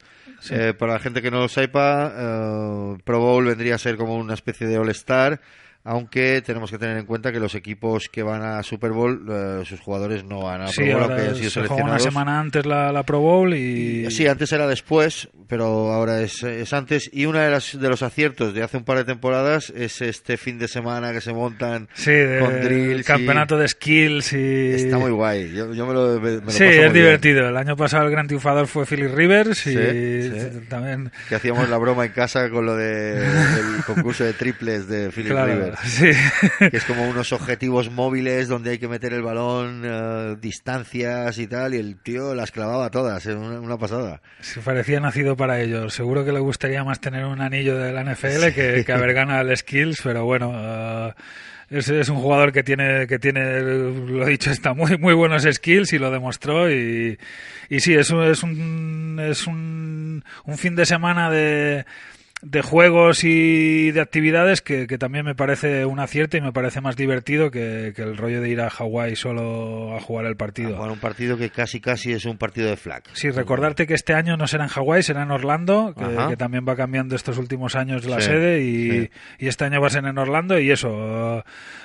Eh, 0.49 0.73
para 0.77 0.93
la 0.93 0.99
gente 0.99 1.21
que 1.21 1.29
no 1.31 1.39
lo 1.39 1.47
sepa, 1.47 2.11
eh, 2.17 2.97
Pro 3.03 3.19
Bowl 3.19 3.45
vendría 3.45 3.75
a 3.75 3.77
ser 3.77 3.95
como 3.95 4.15
una 4.15 4.33
especie 4.33 4.65
de 4.67 4.77
All-Star, 4.79 5.39
aunque 5.87 6.41
tenemos 6.45 6.69
que 6.69 6.77
tener 6.77 6.97
en 6.97 7.05
cuenta 7.05 7.31
que 7.31 7.39
los 7.39 7.55
equipos 7.55 8.09
que 8.11 8.21
van 8.23 8.41
a 8.43 8.61
Super 8.63 8.91
Bowl, 8.91 9.25
eh, 9.29 9.63
sus 9.65 9.79
jugadores 9.79 10.23
no 10.25 10.41
van 10.41 10.61
a 10.61 10.67
Sí, 10.67 10.81
Pro 10.81 10.85
Bowl, 10.85 10.93
ahora 11.03 11.05
aunque 11.15 11.21
hayan 11.23 11.35
sido 11.37 11.49
se 11.51 11.59
juega 11.61 11.73
una 11.75 11.83
seleccionados. 11.99 12.03
semana 12.03 12.39
antes 12.39 12.65
la, 12.65 12.91
la 12.91 13.03
Pro 13.03 13.19
Bowl 13.21 13.53
y... 13.53 14.11
Sí, 14.11 14.27
antes 14.27 14.51
era 14.51 14.67
después, 14.67 15.29
pero 15.47 15.65
ahora 15.93 16.21
es, 16.21 16.43
es 16.43 16.73
antes. 16.73 17.09
Y 17.13 17.25
una 17.25 17.43
de, 17.43 17.51
las, 17.51 17.79
de 17.79 17.89
los 17.89 18.03
aciertos 18.03 18.53
de 18.53 18.63
hace 18.63 18.77
un 18.77 18.83
par 18.83 18.97
de 18.97 19.05
temporadas 19.05 19.71
es 19.75 20.01
este 20.01 20.35
fin 20.37 20.59
de 20.59 20.67
semana 20.67 21.13
que 21.13 21.21
se 21.21 21.31
montan 21.33 21.87
Sí, 21.93 22.11
de- 22.11 22.39
con 22.39 22.53
el 22.53 22.63
drills. 22.63 23.01
y- 23.01 23.03
campeonato 23.03 23.57
de 23.57 23.67
skills 23.67 24.33
y... 24.33 24.71
Está 24.73 24.97
muy 24.97 25.11
guay. 25.11 25.53
Yo, 25.53 25.73
yo 25.73 25.85
me 25.87 25.93
lo, 25.93 26.19
me- 26.19 26.31
me 26.41 26.41
lo 26.41 26.51
Sí, 26.51 26.59
paso 26.59 26.63
muy 26.65 26.73
es 26.73 26.79
bien. 26.79 26.93
divertido. 26.93 27.47
El 27.47 27.55
año 27.57 27.75
pasado 27.77 28.03
el 28.05 28.11
gran 28.11 28.27
triunfador 28.27 28.67
fue 28.67 28.85
Philip 28.85 29.13
Rivers 29.15 29.65
y 29.67 29.73
Sí, 29.73 30.31
también... 30.69 31.11
Que 31.29 31.35
hacíamos 31.35 31.69
la 31.69 31.77
broma 31.77 32.05
en 32.05 32.11
casa 32.11 32.49
con 32.49 32.65
lo 32.65 32.75
del 32.75 33.23
concurso 33.85 34.23
de 34.25 34.33
triples 34.33 34.87
de 34.87 35.09
Philip 35.11 35.31
Claro, 35.31 35.53
Rivers. 35.53 35.76
sí. 35.85 36.11
que 36.59 36.77
es 36.77 36.83
como 36.85 37.07
unos 37.07 37.31
objetivos 37.33 37.91
móviles 37.91 38.47
donde 38.47 38.71
hay 38.71 38.77
que 38.77 38.87
meter 38.87 39.13
el 39.13 39.21
balón, 39.21 39.83
eh, 39.85 40.35
distancias 40.39 41.37
y 41.37 41.47
tal, 41.47 41.73
y 41.73 41.77
el 41.77 41.97
tío 41.97 42.33
las 42.33 42.51
clavaba 42.51 42.89
todas, 42.89 43.25
es 43.25 43.35
una, 43.35 43.59
una 43.59 43.77
pasada. 43.77 44.21
Se 44.39 44.61
parecía 44.61 44.99
nacido 44.99 45.35
para 45.35 45.61
ello. 45.61 45.89
Seguro 45.89 46.25
que 46.25 46.31
le 46.31 46.39
gustaría 46.39 46.83
más 46.83 46.99
tener 46.99 47.25
un 47.25 47.41
anillo 47.41 47.77
de 47.77 47.93
la 47.93 48.03
NFL 48.03 48.53
que, 48.53 48.83
que 48.85 48.93
haber 48.93 49.13
ganado 49.13 49.49
el 49.49 49.55
Skills, 49.55 50.01
pero 50.03 50.25
bueno, 50.25 50.53
eh, 50.55 51.13
es, 51.69 51.89
es 51.89 52.09
un 52.09 52.17
jugador 52.17 52.53
que 52.53 52.63
tiene, 52.63 53.07
que 53.07 53.19
tiene, 53.19 53.61
lo 53.61 54.25
he 54.25 54.31
dicho, 54.31 54.51
está 54.51 54.73
muy, 54.73 54.97
muy 54.97 55.13
buenos 55.13 55.43
skills 55.43 55.93
y 55.93 55.99
lo 55.99 56.09
demostró. 56.11 56.71
Y, 56.71 57.17
y 57.69 57.79
sí, 57.79 57.93
es 57.93 58.09
un, 58.09 58.23
es 58.23 58.43
un, 58.43 59.19
es 59.21 59.47
un, 59.47 60.23
un 60.45 60.57
fin 60.57 60.75
de 60.75 60.85
semana 60.85 61.29
de, 61.29 61.85
de 62.43 62.61
juegos 62.61 63.23
y 63.23 63.89
de 63.91 63.99
actividades 63.99 64.61
que, 64.61 64.85
que 64.85 64.99
también 64.99 65.25
me 65.25 65.33
parece 65.33 65.85
un 65.85 65.99
acierto 65.99 66.37
y 66.37 66.41
me 66.41 66.51
parece 66.53 66.81
más 66.81 66.95
divertido 66.95 67.49
que, 67.49 67.93
que 67.95 68.03
el 68.03 68.15
rollo 68.15 68.41
de 68.41 68.49
ir 68.49 68.61
a 68.61 68.69
Hawái 68.69 69.15
solo 69.15 69.95
a 69.95 69.99
jugar 70.01 70.25
el 70.27 70.33
A 70.33 70.37
partido. 70.37 70.75
jugar 70.75 70.91
un 70.91 70.99
partido 70.99 71.35
que 71.37 71.49
casi 71.49 71.81
casi 71.81 72.11
es 72.13 72.25
un 72.25 72.37
partido 72.37 72.69
de 72.69 72.77
flag. 72.77 73.01
Sí, 73.13 73.31
recordarte 73.31 73.87
que 73.87 73.95
este 73.95 74.13
año 74.13 74.37
no 74.37 74.45
será 74.45 74.65
en 74.65 74.69
Hawái, 74.69 75.01
será 75.01 75.23
en 75.23 75.31
Orlando, 75.31 75.95
que, 75.97 76.37
también 76.37 76.63
va 76.67 76.75
cambiando 76.75 77.15
estos 77.15 77.39
últimos 77.39 77.75
años 77.75 78.05
la 78.05 78.21
Sí, 78.21 78.27
sede 78.27 78.61
y, 78.61 78.91
sí. 78.91 79.09
y 79.39 79.47
este 79.47 79.65
año 79.65 79.81
va 79.81 79.87
a 79.87 79.89
ser 79.89 80.05
en 80.05 80.17
Orlando 80.19 80.59
y 80.59 80.69
eso, 80.69 81.43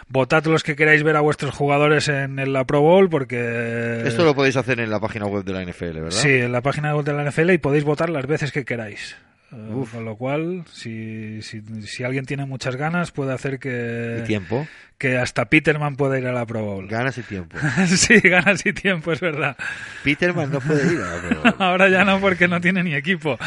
votad 0.09 0.45
los 0.45 0.63
que 0.63 0.77
queráis 0.77 1.03
ver 1.03 1.17
a 1.17 1.21
vuestros 1.21 1.55
jugadores 1.55 2.09
en, 2.09 2.39
en 2.39 2.53
la 2.53 2.65
Pro 2.67 2.83
Bowl 2.83 3.09
porque... 3.09 4.03
Esto 4.05 4.23
lo 4.25 4.35
podéis 4.35 4.57
hacer 4.57 4.81
en 4.81 4.91
la 4.91 5.01
página 5.01 5.25
web 5.27 5.45
de 5.45 5.53
la 5.55 5.65
NFL, 5.65 5.95
¿verdad? 5.95 6.11
Sí, 6.11 6.29
en 6.31 6.53
la 6.53 6.61
página 6.61 6.95
web 6.95 7.07
de 7.07 7.15
la 7.15 7.25
NFL 7.31 7.53
y 7.53 7.59
podéis 7.59 7.85
votar 7.85 8.11
las 8.11 8.27
veces 8.27 8.53
que 8.53 8.67
queráis. 8.67 9.17
Eh, 9.53 9.85
con 9.93 10.05
lo 10.05 10.17
cual, 10.17 10.65
si, 10.73 11.43
si, 11.43 11.61
si 11.83 12.05
alguien 12.05 12.25
tiene 12.25 12.47
muchas 12.47 12.77
ganas, 12.77 13.11
puede 13.13 13.35
hacer 13.35 13.59
que, 13.59 14.21
Y 14.23 14.27
tiempo. 14.27 14.67
que 14.97 15.19
hasta 15.19 15.45
Peterman 15.47 15.97
pueda 15.97 16.19
ir 16.19 16.27
a 16.27 16.33
la 16.33 16.47
Pro 16.47 16.65
Bowl. 16.65 16.89
Ganas 16.89 17.19
y 17.19 17.23
tiempo. 17.23 17.59
sí, 17.87 18.19
ganas 18.21 18.65
y 18.65 18.73
tiempo, 18.73 19.13
es 19.13 19.21
verdad. 19.21 19.57
Peterman 20.05 20.51
no 20.51 20.61
puede 20.61 20.95
ir 20.95 21.01
a 21.01 21.17
la 21.17 21.21
Pro 21.29 21.43
Bowl. 21.43 21.55
Ahora 21.59 21.89
ya 21.91 22.05
no, 22.05 22.19
porque 22.21 22.49
no 22.49 22.61
tiene 22.63 22.83
ni 22.83 22.95
equipo. 22.95 23.39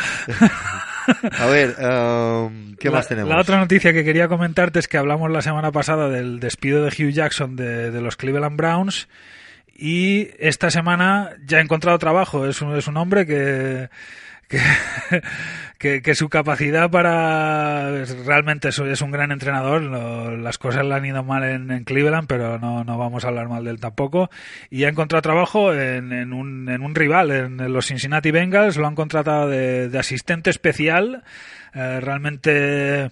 A 1.40 1.46
ver, 1.48 1.70
um, 1.80 2.76
¿qué 2.78 2.90
La- 2.90 2.98
más 2.98 3.08
tenemos? 3.08 3.30
La 3.30 3.40
otra 3.40 3.58
noticia 3.60 3.94
que 3.94 4.04
quería 4.04 4.28
comentarte 4.28 4.80
es 4.80 4.88
que 4.88 4.98
hablamos 4.98 5.30
la 5.32 5.42
semana 5.42 5.72
pasada 5.72 6.10
del 6.10 6.40
despido 6.40 6.84
de 6.84 6.90
Hugh 6.90 7.12
Jackson 7.12 7.56
de, 7.56 7.92
de 7.92 8.02
los 8.02 8.16
Cleveland 8.18 8.58
Browns 8.58 9.08
y 9.78 10.30
esta 10.40 10.72
semana 10.72 11.32
ya 11.46 11.58
ha 11.60 11.62
encontrado 11.62 11.98
trabajo. 12.00 12.48
Es 12.48 12.62
un, 12.62 12.76
es 12.76 12.88
un 12.88 12.98
hombre 12.98 13.26
que, 13.28 13.90
que, 15.78 16.02
que, 16.02 16.16
su 16.16 16.30
capacidad 16.30 16.90
para... 16.90 18.04
Realmente 18.26 18.70
es, 18.70 19.02
un 19.02 19.12
gran 19.12 19.32
entrenador. 19.32 19.82
Lo- 19.82 20.38
las 20.38 20.58
cosas 20.58 20.86
le 20.86 20.94
han 20.94 21.06
ido 21.06 21.24
mal 21.24 21.44
en, 21.44 21.72
en 21.72 21.84
Cleveland, 21.84 22.28
pero 22.28 22.60
no, 22.60 22.84
no 22.84 22.98
vamos 22.98 23.26
a 23.26 23.30
hablar 23.30 23.50
mal 23.50 23.64
de 23.64 23.72
él 23.72 23.80
tampoco. 23.80 24.30
Y 24.70 24.84
ha 24.84 24.90
encontrado 24.90 25.22
trabajo 25.22 25.74
en, 25.74 26.12
en, 26.12 26.34
un, 26.34 26.70
en 26.70 26.82
un 26.82 26.96
rival, 26.96 27.32
en 27.32 27.74
los 27.74 27.88
Cincinnati 27.88 28.32
Bengals. 28.32 28.78
Lo 28.78 28.88
han 28.88 28.96
contratado 28.96 29.50
de, 29.50 29.90
de 29.90 30.00
asistente 30.00 30.50
especial. 30.50 31.24
Eh, 31.74 32.00
realmente 32.00 33.12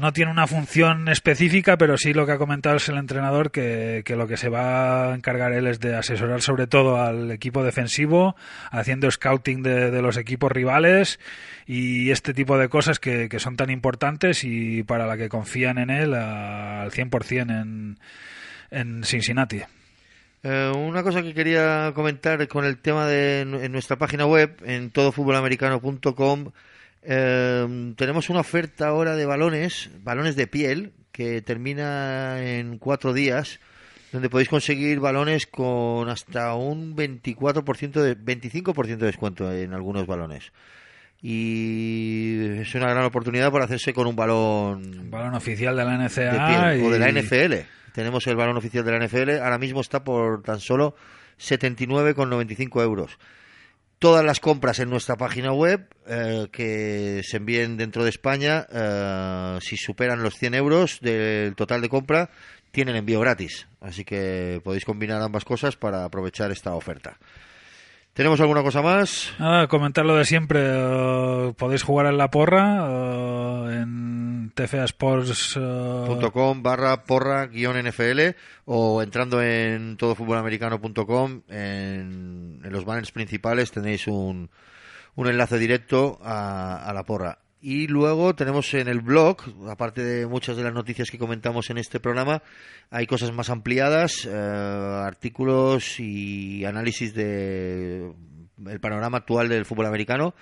no 0.00 0.12
tiene 0.12 0.30
una 0.32 0.46
función 0.46 1.08
específica, 1.08 1.76
pero 1.76 1.96
sí 1.96 2.12
lo 2.12 2.26
que 2.26 2.32
ha 2.32 2.38
comentado 2.38 2.76
es 2.76 2.88
el 2.88 2.96
entrenador 2.96 3.50
que, 3.50 4.02
que 4.04 4.16
lo 4.16 4.26
que 4.26 4.36
se 4.36 4.48
va 4.48 5.12
a 5.12 5.14
encargar 5.14 5.52
él 5.52 5.66
es 5.66 5.78
de 5.80 5.94
asesorar 5.96 6.42
sobre 6.42 6.66
todo 6.66 7.00
al 7.00 7.30
equipo 7.30 7.62
defensivo, 7.62 8.34
haciendo 8.70 9.10
scouting 9.10 9.62
de, 9.62 9.90
de 9.90 10.02
los 10.02 10.16
equipos 10.16 10.50
rivales 10.50 11.20
y 11.66 12.10
este 12.10 12.34
tipo 12.34 12.58
de 12.58 12.68
cosas 12.68 12.98
que, 12.98 13.28
que 13.28 13.38
son 13.38 13.56
tan 13.56 13.70
importantes 13.70 14.42
y 14.42 14.82
para 14.82 15.06
la 15.06 15.16
que 15.16 15.28
confían 15.28 15.78
en 15.78 15.90
él 15.90 16.14
a- 16.14 16.82
al 16.82 16.90
100% 16.90 17.60
en, 17.62 17.98
en 18.70 19.04
Cincinnati. 19.04 19.62
Eh, 20.42 20.72
una 20.74 21.02
cosa 21.02 21.22
que 21.22 21.34
quería 21.34 21.92
comentar 21.94 22.48
con 22.48 22.64
el 22.64 22.78
tema 22.78 23.06
de 23.06 23.42
en 23.42 23.72
nuestra 23.72 23.96
página 23.96 24.24
web, 24.24 24.56
en 24.64 24.90
todofutbolamericano.com, 24.90 26.52
eh, 27.02 27.94
tenemos 27.96 28.30
una 28.30 28.40
oferta 28.40 28.88
ahora 28.88 29.16
de 29.16 29.26
balones, 29.26 29.90
balones 30.02 30.36
de 30.36 30.46
piel, 30.46 30.92
que 31.12 31.42
termina 31.42 32.42
en 32.42 32.78
cuatro 32.78 33.12
días, 33.12 33.60
donde 34.12 34.28
podéis 34.28 34.48
conseguir 34.48 35.00
balones 35.00 35.46
con 35.46 36.08
hasta 36.08 36.54
un 36.54 36.96
24% 36.96 38.00
de 38.00 38.16
25% 38.16 38.96
de 38.96 39.06
descuento 39.06 39.52
en 39.52 39.72
algunos 39.72 40.06
balones. 40.06 40.52
Y 41.22 42.60
es 42.60 42.74
una 42.74 42.88
gran 42.88 43.04
oportunidad 43.04 43.52
para 43.52 43.66
hacerse 43.66 43.92
con 43.92 44.06
un 44.06 44.16
balón 44.16 45.10
Balón 45.10 45.34
oficial 45.34 45.76
de 45.76 45.84
la 45.84 45.98
de 45.98 46.04
NCAA 46.04 46.86
o 46.86 46.90
de 46.90 46.98
la 46.98 47.12
NFL. 47.12 47.66
Tenemos 47.92 48.26
el 48.26 48.36
balón 48.36 48.56
oficial 48.56 48.84
de 48.84 48.92
la 48.92 49.06
NFL, 49.06 49.42
ahora 49.42 49.58
mismo 49.58 49.80
está 49.80 50.02
por 50.02 50.42
tan 50.42 50.60
solo 50.60 50.94
79,95 51.38 52.82
euros. 52.82 53.18
Todas 54.00 54.24
las 54.24 54.40
compras 54.40 54.78
en 54.78 54.88
nuestra 54.88 55.16
página 55.18 55.52
web 55.52 55.86
eh, 56.06 56.48
que 56.50 57.20
se 57.22 57.36
envíen 57.36 57.76
dentro 57.76 58.02
de 58.02 58.08
España, 58.08 58.66
eh, 58.72 59.58
si 59.60 59.76
superan 59.76 60.22
los 60.22 60.38
100 60.38 60.54
euros 60.54 61.00
del 61.02 61.54
total 61.54 61.82
de 61.82 61.90
compra, 61.90 62.30
tienen 62.70 62.96
envío 62.96 63.20
gratis. 63.20 63.68
Así 63.78 64.06
que 64.06 64.62
podéis 64.64 64.86
combinar 64.86 65.20
ambas 65.20 65.44
cosas 65.44 65.76
para 65.76 66.06
aprovechar 66.06 66.50
esta 66.50 66.74
oferta. 66.74 67.18
¿Tenemos 68.12 68.40
alguna 68.40 68.62
cosa 68.62 68.82
más? 68.82 69.32
Nada, 69.38 69.68
comentar 69.68 70.04
lo 70.04 70.16
de 70.16 70.24
siempre. 70.24 70.60
eh, 70.64 71.54
podéis 71.56 71.82
jugar 71.82 72.06
en 72.06 72.18
la 72.18 72.28
porra 72.30 72.86
eh, 73.70 73.80
en 73.82 74.52
tfasports.com 74.54 76.30
.com 76.32 76.62
barra 76.62 77.04
porra 77.04 77.46
guion 77.46 77.78
NFL 77.82 78.20
o 78.66 79.00
entrando 79.02 79.40
en 79.42 79.96
todofutbolamericano.com 79.96 81.42
en, 81.48 82.60
en 82.64 82.72
los 82.72 82.84
banners 82.84 83.12
principales 83.12 83.70
tenéis 83.70 84.06
un, 84.08 84.50
un 85.14 85.26
enlace 85.28 85.58
directo 85.58 86.18
a, 86.22 86.84
a 86.84 86.92
la 86.92 87.04
porra. 87.04 87.38
Y 87.62 87.88
luego 87.88 88.34
tenemos 88.34 88.72
en 88.72 88.88
el 88.88 89.00
blog, 89.00 89.42
aparte 89.68 90.02
de 90.02 90.26
muchas 90.26 90.56
de 90.56 90.62
las 90.62 90.72
noticias 90.72 91.10
que 91.10 91.18
comentamos 91.18 91.68
en 91.68 91.76
este 91.76 92.00
programa, 92.00 92.42
hay 92.90 93.06
cosas 93.06 93.32
más 93.32 93.50
ampliadas, 93.50 94.26
eh, 94.26 94.30
artículos 94.32 96.00
y 96.00 96.64
análisis 96.64 97.12
de 97.14 98.12
el 98.66 98.80
panorama 98.80 99.18
actual 99.18 99.50
del 99.50 99.66
fútbol 99.66 99.86
americano. 99.86 100.34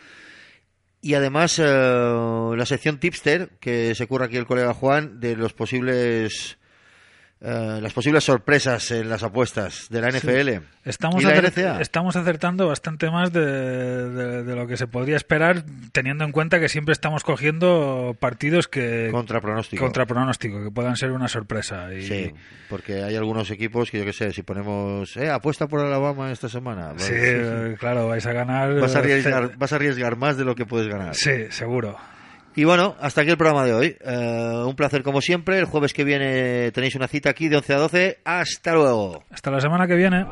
Y 1.00 1.14
además 1.14 1.58
eh, 1.58 1.64
la 1.64 2.66
sección 2.66 2.98
tipster 2.98 3.50
que 3.60 3.94
se 3.96 4.06
curra 4.06 4.26
aquí 4.26 4.36
el 4.36 4.46
colega 4.46 4.74
Juan 4.74 5.18
de 5.18 5.34
los 5.34 5.54
posibles 5.54 6.58
eh, 7.40 7.78
las 7.80 7.92
posibles 7.92 8.24
sorpresas 8.24 8.90
en 8.90 9.08
las 9.08 9.22
apuestas 9.22 9.86
de 9.90 10.00
la 10.00 10.08
NFL 10.10 10.60
Estamos, 10.84 11.22
y 11.22 11.26
la 11.26 11.34
acer- 11.34 11.44
NCAA. 11.52 11.80
estamos 11.80 12.16
acertando 12.16 12.66
bastante 12.66 13.10
más 13.10 13.32
de, 13.32 13.40
de- 14.10 14.42
de 14.42 14.56
lo 14.56 14.66
que 14.66 14.76
se 14.76 14.86
podría 14.88 15.16
esperar, 15.16 15.62
teniendo 15.92 16.24
en 16.24 16.32
cuenta 16.32 16.58
que 16.58 16.68
siempre 16.68 16.92
estamos 16.92 17.22
cogiendo 17.22 18.16
partidos 18.18 18.66
que 18.66 19.10
contra 19.12 19.40
pronóstico. 19.40 19.84
contra 19.84 20.04
pronóstico, 20.06 20.62
que 20.64 20.70
puedan 20.70 20.96
ser 20.96 21.12
una 21.12 21.28
sorpresa. 21.28 21.94
Y, 21.94 22.02
Sí, 22.02 22.32
porque 22.68 23.04
hay 23.04 23.14
algunos 23.16 23.50
equipos 23.50 23.90
que 23.90 23.98
yo 24.00 24.04
que 24.04 24.12
sé, 24.12 24.32
si 24.32 24.42
ponemos, 24.42 25.16
eh, 25.16 25.30
apuesta 25.30 25.68
por 25.68 25.80
Alabama 25.80 26.32
esta 26.32 26.48
semana, 26.48 26.94
Sí, 26.96 27.12
vas, 27.12 27.12
eh, 27.22 27.76
claro, 27.78 28.08
vais 28.08 28.26
a 28.26 28.32
ganar. 28.32 28.80
vas 28.80 28.94
a 28.94 28.98
eh, 28.98 29.02
arriesgar, 29.02 29.56
vas 29.56 29.72
a 29.72 29.76
arriesgar 29.76 30.16
más 30.16 30.36
de 30.36 30.44
lo 30.44 30.54
que 30.56 30.66
puedes 30.66 30.88
ganar. 30.88 31.14
Sí, 31.14 31.46
seguro. 31.50 31.96
Y 32.54 32.64
bueno, 32.64 32.96
hasta 33.00 33.20
aquí 33.20 33.30
el 33.30 33.36
programa 33.36 33.64
de 33.64 33.72
hoy. 33.72 33.96
Eh, 34.00 34.62
un 34.66 34.74
placer 34.74 35.02
como 35.02 35.20
siempre. 35.20 35.58
El 35.58 35.66
jueves 35.66 35.92
que 35.92 36.04
viene 36.04 36.72
tenéis 36.72 36.94
una 36.96 37.06
cita 37.06 37.30
aquí 37.30 37.48
de 37.48 37.56
11 37.56 37.74
a 37.74 37.78
12. 37.78 38.18
Hasta 38.24 38.74
luego. 38.74 39.24
Hasta 39.30 39.50
la 39.50 39.60
semana 39.60 39.86
que 39.86 39.94
viene. 39.94 40.26